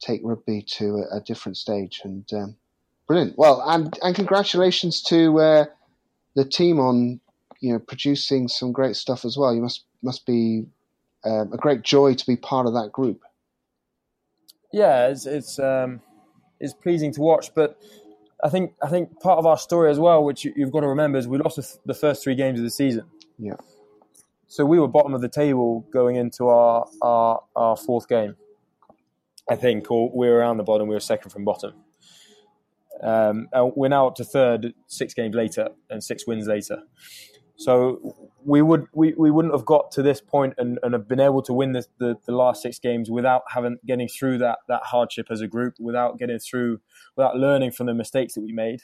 take 0.00 0.20
rugby 0.24 0.62
to 0.62 1.04
a, 1.12 1.18
a 1.18 1.20
different 1.20 1.56
stage. 1.56 2.00
And 2.04 2.24
um, 2.32 2.56
brilliant. 3.06 3.38
Well, 3.38 3.62
and 3.66 3.96
and 4.02 4.14
congratulations 4.14 5.02
to 5.04 5.38
uh, 5.38 5.64
the 6.34 6.44
team 6.44 6.80
on 6.80 7.20
you 7.60 7.72
know 7.72 7.78
producing 7.78 8.48
some 8.48 8.72
great 8.72 8.96
stuff 8.96 9.24
as 9.24 9.36
well. 9.36 9.54
You 9.54 9.62
must 9.62 9.84
must 10.02 10.26
be 10.26 10.66
um, 11.24 11.52
a 11.52 11.56
great 11.56 11.82
joy 11.82 12.14
to 12.14 12.26
be 12.26 12.36
part 12.36 12.66
of 12.66 12.74
that 12.74 12.92
group. 12.92 13.22
Yeah, 14.72 15.08
it's 15.08 15.26
it's 15.26 15.58
um, 15.58 16.00
it's 16.60 16.74
pleasing 16.74 17.12
to 17.14 17.20
watch, 17.20 17.54
but. 17.54 17.78
I 18.44 18.50
think 18.50 18.74
I 18.82 18.88
think 18.88 19.18
part 19.20 19.38
of 19.38 19.46
our 19.46 19.56
story 19.56 19.90
as 19.90 19.98
well, 19.98 20.22
which 20.22 20.44
you, 20.44 20.52
have 20.58 20.70
got 20.70 20.80
to 20.80 20.88
remember, 20.88 21.16
is 21.16 21.26
we 21.26 21.38
lost 21.38 21.78
the 21.86 21.94
first 21.94 22.22
three 22.22 22.34
games 22.34 22.60
of 22.60 22.64
the 22.64 22.70
season. 22.70 23.04
Yeah. 23.38 23.54
So 24.46 24.64
we 24.64 24.78
were 24.78 24.88
bottom 24.88 25.14
of 25.14 25.20
the 25.20 25.28
table 25.28 25.86
going 25.90 26.16
into 26.16 26.48
our 26.48 26.86
our, 27.02 27.42
our 27.56 27.76
fourth 27.76 28.08
game, 28.08 28.36
I 29.50 29.56
think, 29.56 29.90
or 29.90 30.10
we 30.14 30.28
were 30.28 30.36
around 30.36 30.58
the 30.58 30.64
bottom. 30.64 30.86
We 30.86 30.94
were 30.94 31.00
second 31.00 31.30
from 31.30 31.44
bottom. 31.44 31.72
Um, 33.02 33.48
we're 33.74 33.88
now 33.88 34.06
up 34.06 34.14
to 34.16 34.24
third, 34.24 34.74
six 34.86 35.14
games 35.14 35.34
later, 35.34 35.70
and 35.90 36.02
six 36.02 36.26
wins 36.26 36.46
later. 36.46 36.82
So 37.58 38.30
we 38.44 38.62
would 38.62 38.86
we, 38.92 39.14
we 39.16 39.30
wouldn't 39.30 39.54
have 39.54 39.64
got 39.64 39.90
to 39.92 40.02
this 40.02 40.20
point 40.20 40.54
and, 40.58 40.78
and 40.82 40.92
have 40.92 41.08
been 41.08 41.20
able 41.20 41.42
to 41.42 41.52
win 41.52 41.72
this, 41.72 41.88
the 41.98 42.16
the 42.26 42.32
last 42.32 42.62
six 42.62 42.78
games 42.78 43.10
without 43.10 43.42
having 43.54 43.78
getting 43.86 44.08
through 44.08 44.38
that 44.38 44.58
that 44.68 44.82
hardship 44.84 45.28
as 45.30 45.40
a 45.40 45.46
group, 45.46 45.74
without 45.78 46.18
getting 46.18 46.38
through, 46.38 46.80
without 47.16 47.36
learning 47.36 47.72
from 47.72 47.86
the 47.86 47.94
mistakes 47.94 48.34
that 48.34 48.42
we 48.42 48.52
made, 48.52 48.80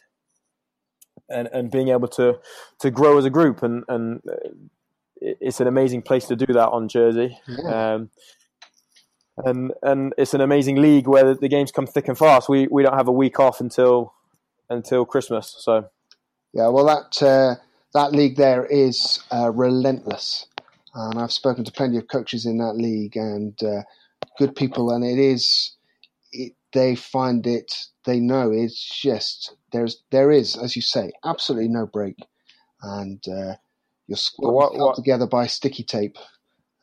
and 1.28 1.48
and 1.52 1.70
being 1.70 1.88
able 1.88 2.08
to 2.08 2.38
to 2.80 2.90
grow 2.90 3.18
as 3.18 3.24
a 3.24 3.30
group. 3.30 3.62
And 3.62 3.84
and 3.88 4.20
it's 5.20 5.60
an 5.60 5.66
amazing 5.66 6.02
place 6.02 6.26
to 6.26 6.36
do 6.36 6.46
that 6.46 6.68
on 6.70 6.88
Jersey. 6.88 7.38
Yeah. 7.46 7.94
Um, 7.94 8.10
and 9.38 9.72
and 9.82 10.14
it's 10.18 10.34
an 10.34 10.40
amazing 10.40 10.76
league 10.76 11.06
where 11.06 11.34
the 11.34 11.48
games 11.48 11.72
come 11.72 11.86
thick 11.86 12.08
and 12.08 12.18
fast. 12.18 12.48
We 12.48 12.68
we 12.70 12.82
don't 12.82 12.96
have 12.96 13.08
a 13.08 13.12
week 13.12 13.40
off 13.40 13.60
until 13.60 14.14
until 14.68 15.04
Christmas. 15.04 15.54
So 15.58 15.88
yeah, 16.52 16.68
well 16.68 16.86
that 16.86 17.22
uh, 17.22 17.56
that 17.94 18.12
league 18.12 18.36
there 18.36 18.64
is 18.66 19.22
uh, 19.32 19.50
relentless, 19.50 20.46
and 20.94 21.18
I've 21.18 21.32
spoken 21.32 21.64
to 21.64 21.72
plenty 21.72 21.98
of 21.98 22.08
coaches 22.08 22.46
in 22.46 22.58
that 22.58 22.74
league 22.74 23.16
and 23.16 23.60
uh, 23.62 23.82
good 24.38 24.56
people, 24.56 24.90
and 24.90 25.04
it 25.04 25.18
is 25.18 25.76
it, 26.32 26.52
they 26.72 26.94
find 26.94 27.46
it 27.46 27.74
they 28.04 28.18
know 28.18 28.50
it's 28.50 29.00
just 29.00 29.54
there's 29.72 30.02
there 30.10 30.30
is 30.30 30.56
as 30.56 30.74
you 30.74 30.82
say 30.82 31.12
absolutely 31.24 31.68
no 31.68 31.86
break, 31.86 32.16
and 32.82 33.22
uh, 33.28 33.54
you're 34.06 34.16
squad 34.16 34.94
together 34.94 35.26
by 35.26 35.46
sticky 35.46 35.84
tape. 35.84 36.16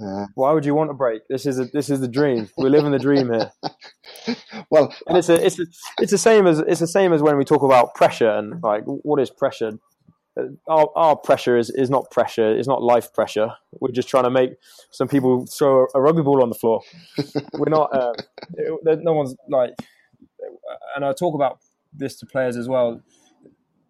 Uh, 0.01 0.28
Why 0.36 0.53
would 0.53 0.66
you 0.66 0.74
want 0.74 0.89
a 0.89 0.93
break? 0.93 1.28
This 1.28 1.45
is 1.45 1.60
a, 1.60 1.66
this 1.66 1.89
is 1.89 1.99
the 1.99 2.07
dream. 2.07 2.49
We're 2.57 2.70
living 2.70 2.91
the 2.91 2.99
dream 2.99 3.34
here. 3.34 3.51
well, 4.72 4.95
and 5.07 5.18
it's 5.18 5.28
a, 5.28 5.45
it's 5.45 5.60
a, 5.60 5.66
it's 5.99 6.12
the 6.12 6.18
same 6.18 6.47
as 6.47 6.60
it's 6.60 6.80
the 6.80 6.88
same 6.88 7.12
as 7.12 7.22
when 7.22 7.38
we 7.38 7.43
talk 7.43 7.64
about 7.64 7.95
pressure 7.95 8.30
and 8.30 8.64
like 8.64 8.84
what 8.86 9.20
is 9.20 9.30
pressure. 9.30 9.74
Uh, 10.39 10.71
our, 10.71 10.89
our 10.95 11.15
pressure 11.15 11.57
is, 11.57 11.69
is 11.69 11.89
not 11.89 12.09
pressure. 12.11 12.57
It's 12.57 12.67
not 12.67 12.81
life 12.81 13.13
pressure. 13.13 13.51
We're 13.79 13.91
just 13.91 14.09
trying 14.09 14.25
to 14.25 14.29
make 14.29 14.51
some 14.91 15.07
people 15.07 15.45
throw 15.45 15.87
a 15.93 16.01
rugby 16.01 16.21
ball 16.21 16.41
on 16.41 16.49
the 16.49 16.55
floor. 16.55 16.81
We're 17.53 17.69
not. 17.69 17.93
Uh, 17.93 18.13
no 18.83 19.13
one's 19.13 19.35
like. 19.49 19.71
And 20.95 21.05
I 21.05 21.13
talk 21.13 21.35
about 21.35 21.59
this 21.93 22.17
to 22.19 22.25
players 22.25 22.57
as 22.57 22.67
well. 22.67 23.01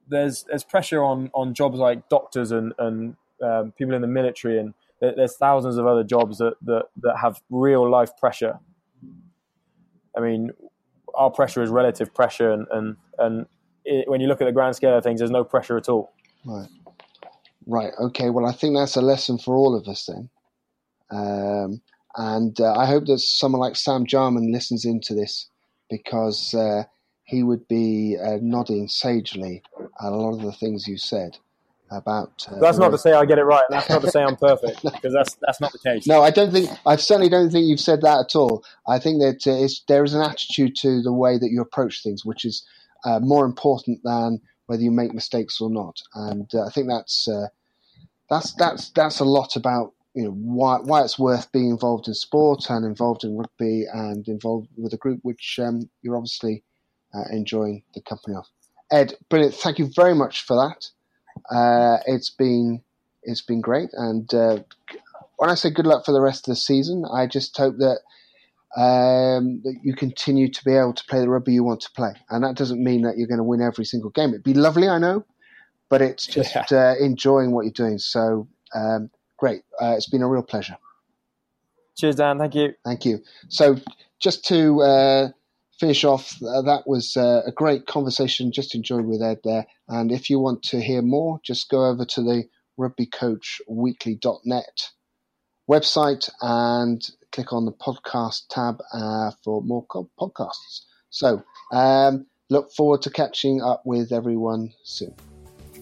There's 0.08 0.44
there's 0.48 0.64
pressure 0.64 1.04
on 1.04 1.30
on 1.34 1.54
jobs 1.54 1.78
like 1.78 2.10
doctors 2.10 2.52
and 2.52 2.74
and 2.80 3.16
um, 3.44 3.72
people 3.78 3.94
in 3.94 4.02
the 4.02 4.08
military 4.08 4.60
and 4.60 4.74
there's 5.02 5.36
thousands 5.38 5.78
of 5.78 5.88
other 5.88 6.04
jobs 6.04 6.40
that, 6.40 6.56
that, 6.64 6.88
that 7.02 7.18
have 7.22 7.42
real 7.50 7.90
life 7.90 8.18
pressure. 8.18 8.60
I 10.16 10.20
mean, 10.20 10.52
our 11.16 11.30
pressure 11.30 11.64
is 11.64 11.70
relative 11.70 12.14
pressure, 12.14 12.52
and 12.52 12.68
and, 12.72 12.98
and 13.18 13.46
it, 13.86 14.10
when 14.10 14.22
you 14.22 14.28
look 14.28 14.42
at 14.42 14.46
the 14.46 14.52
grand 14.52 14.76
scale 14.76 14.98
of 14.98 15.04
things, 15.04 15.20
there's 15.20 15.32
no 15.32 15.44
pressure 15.44 15.78
at 15.78 15.88
all. 15.88 16.12
Right. 16.46 16.70
Right. 17.66 17.92
Okay. 18.00 18.30
Well, 18.30 18.46
I 18.46 18.52
think 18.52 18.76
that's 18.76 18.96
a 18.96 19.02
lesson 19.02 19.38
for 19.38 19.56
all 19.56 19.76
of 19.76 19.88
us 19.88 20.06
then. 20.06 20.30
Um, 21.12 21.82
and 22.16 22.60
uh, 22.60 22.76
I 22.76 22.86
hope 22.86 23.06
that 23.06 23.20
someone 23.20 23.62
like 23.62 23.76
Sam 23.76 24.06
Jarman 24.06 24.52
listens 24.52 24.86
into 24.86 25.14
this 25.14 25.50
because 25.90 26.54
uh, 26.54 26.84
he 27.24 27.44
would 27.44 27.68
be 27.68 28.18
uh, 28.22 28.38
nodding 28.42 28.88
sagely 28.88 29.62
at 29.80 30.12
a 30.12 30.16
lot 30.16 30.34
of 30.34 30.42
the 30.42 30.52
things 30.52 30.88
you 30.88 30.98
said 30.98 31.38
about. 31.92 32.48
Uh, 32.50 32.60
that's 32.60 32.78
not 32.78 32.90
to 32.90 32.98
say 32.98 33.14
I 33.14 33.26
get 33.26 33.38
it 33.38 33.44
right, 33.44 33.64
and 33.70 33.78
that's 33.78 33.90
not 33.90 34.02
to 34.02 34.12
say 34.12 34.22
I'm 34.22 34.36
perfect, 34.36 34.82
because 34.84 35.14
that's 35.14 35.38
that's 35.42 35.62
not 35.62 35.72
the 35.72 35.80
case. 35.80 36.08
No, 36.08 36.22
I 36.24 36.32
don't 36.32 36.52
think. 36.52 36.70
I 36.86 36.96
certainly 36.96 37.30
don't 37.30 37.52
think 37.52 37.68
you've 37.68 37.80
said 37.80 38.02
that 38.02 38.20
at 38.20 38.36
all. 38.36 38.64
I 38.88 39.00
think 39.00 39.22
that 39.22 39.48
uh, 39.48 39.68
there 39.88 40.04
is 40.04 40.14
an 40.14 40.22
attitude 40.22 40.76
to 40.78 41.02
the 41.02 41.14
way 41.14 41.38
that 41.38 41.50
you 41.52 41.62
approach 41.62 42.04
things, 42.04 42.26
which 42.26 42.46
is 42.46 42.66
uh, 43.06 43.20
more 43.20 43.46
important 43.46 44.02
than 44.04 44.42
whether 44.70 44.84
you 44.84 44.92
make 44.92 45.16
mistakes 45.16 45.60
or 45.60 45.72
not. 45.72 46.00
And 46.14 46.48
uh, 46.54 46.68
I 46.68 46.70
think 46.70 46.88
that's 46.88 47.28
uh, 47.28 47.48
that's 48.30 48.54
that's 48.54 48.92
that's 48.92 49.20
a 49.20 49.26
lot 49.26 49.56
about 49.56 49.94
you 50.14 50.26
know 50.26 50.30
why 50.30 50.78
why 50.78 51.02
it's 51.02 51.18
worth 51.18 51.52
being 51.52 51.72
involved 51.72 52.08
in 52.08 52.14
sport 52.14 52.70
and 52.70 52.86
involved 52.86 53.24
in 53.24 53.36
rugby 53.36 53.86
and 53.92 54.28
involved 54.28 54.68
with 54.78 54.94
a 54.94 54.98
group 54.98 55.22
which 55.24 55.60
um, 55.60 55.90
you're 56.04 56.16
obviously 56.16 56.64
uh, 57.16 57.24
enjoying 57.32 57.82
the 57.96 58.02
company 58.02 58.36
of. 58.36 58.46
Ed, 58.92 59.16
brilliant! 59.28 59.56
Thank 59.56 59.80
you 59.80 59.90
very 59.96 60.14
much 60.14 60.46
for 60.46 60.56
that. 60.56 60.86
Uh, 61.52 61.98
it's 62.06 62.30
been 62.30 62.84
it's 63.24 63.42
been 63.42 63.62
great, 63.62 63.90
and 63.94 64.32
uh, 64.36 64.60
when 65.38 65.50
I 65.50 65.56
say 65.56 65.72
good 65.72 65.88
luck 65.88 66.06
for 66.06 66.12
the 66.12 66.22
rest 66.22 66.48
of 66.48 66.52
the 66.52 66.58
season, 66.58 67.06
I 67.12 67.26
just 67.26 67.58
hope 67.58 67.78
that 67.78 68.02
um, 68.78 69.62
that 69.64 69.80
you 69.84 69.96
continue 69.96 70.52
to 70.52 70.64
be 70.64 70.76
able 70.76 70.94
to 70.94 71.04
play 71.06 71.20
the 71.20 71.30
rugby 71.30 71.54
you 71.54 71.64
want 71.64 71.82
to 71.82 71.92
play, 71.92 72.14
and 72.30 72.44
that 72.44 72.56
doesn't 72.56 72.84
mean 72.84 73.02
that 73.04 73.18
you're 73.18 73.28
going 73.28 73.40
to 73.40 73.44
win 73.44 73.62
every 73.62 73.86
single 73.86 74.12
game. 74.12 74.30
It'd 74.30 74.44
be 74.44 74.54
lovely, 74.54 74.88
I 74.88 75.00
know, 75.00 75.26
but 75.90 76.02
it's 76.02 76.28
just 76.28 76.56
yeah. 76.56 76.66
uh, 76.72 76.96
enjoying 77.00 77.52
what 77.52 77.66
you're 77.66 77.72
doing. 77.72 77.98
So 77.98 78.48
um, 78.76 79.10
great! 79.38 79.64
Uh, 79.82 79.96
it's 79.96 80.10
been 80.10 80.22
a 80.22 80.28
real 80.28 80.44
pleasure. 80.44 80.78
Cheers, 81.98 82.16
Dan. 82.16 82.40
Thank 82.40 82.56
you. 82.56 82.74
Thank 82.86 83.06
you. 83.06 83.20
So 83.50 83.76
just 84.20 84.46
to 84.46 84.82
uh, 84.82 85.30
finish 85.80 86.06
off, 86.06 86.42
uh, 86.42 86.62
that 86.62 86.88
was 86.88 87.18
uh, 87.18 87.42
a 87.46 87.52
great 87.52 87.88
conversation. 87.88 88.52
Just 88.52 88.76
enjoyed 88.76 89.06
with 89.06 89.22
Ed 89.22 89.40
there. 89.44 89.66
And 89.88 90.12
if 90.12 90.30
you 90.30 90.40
want 90.40 90.64
to 90.64 90.82
hear 90.82 91.02
more, 91.02 91.40
just 91.44 91.70
go 91.70 91.86
over 91.86 92.04
to 92.06 92.22
the 92.22 92.44
rugbycoachweekly.net 92.80 94.90
website 95.70 96.30
and 96.42 97.12
click 97.32 97.54
on 97.54 97.66
the 97.66 97.72
podcast 97.72 98.44
tab 98.50 98.82
uh, 98.94 99.32
for 99.44 99.62
more 99.62 99.86
podcasts. 100.20 100.82
So, 101.10 101.44
um, 101.72 102.26
look 102.50 102.72
forward 102.72 103.02
to 103.04 103.10
catching 103.10 103.62
up 103.62 103.84
with 103.86 104.12
everyone 104.12 104.74
soon. 104.84 105.14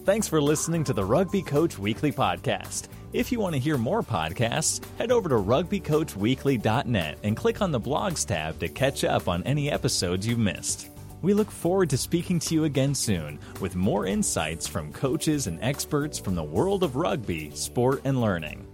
Thanks 0.04 0.28
for 0.28 0.40
listening 0.40 0.84
to 0.84 0.92
the 0.92 1.04
Rugby 1.04 1.42
Coach 1.42 1.78
Weekly 1.78 2.12
podcast. 2.12 2.88
If 3.12 3.32
you 3.32 3.40
want 3.40 3.54
to 3.54 3.60
hear 3.60 3.78
more 3.78 4.02
podcasts, 4.02 4.84
head 4.98 5.10
over 5.10 5.28
to 5.30 5.34
rugbycoachweekly.net 5.36 7.18
and 7.22 7.36
click 7.36 7.62
on 7.62 7.72
the 7.72 7.80
blogs 7.80 8.26
tab 8.26 8.58
to 8.60 8.68
catch 8.68 9.04
up 9.04 9.28
on 9.28 9.42
any 9.44 9.70
episodes 9.70 10.26
you've 10.26 10.38
missed. 10.38 10.90
We 11.20 11.34
look 11.34 11.50
forward 11.50 11.90
to 11.90 11.98
speaking 11.98 12.38
to 12.40 12.54
you 12.54 12.64
again 12.64 12.94
soon 12.94 13.38
with 13.60 13.76
more 13.76 14.06
insights 14.06 14.66
from 14.66 14.92
coaches 14.92 15.46
and 15.46 15.58
experts 15.62 16.18
from 16.18 16.34
the 16.34 16.44
world 16.44 16.84
of 16.84 16.96
rugby, 16.96 17.50
sport, 17.50 18.02
and 18.04 18.20
learning. 18.20 18.67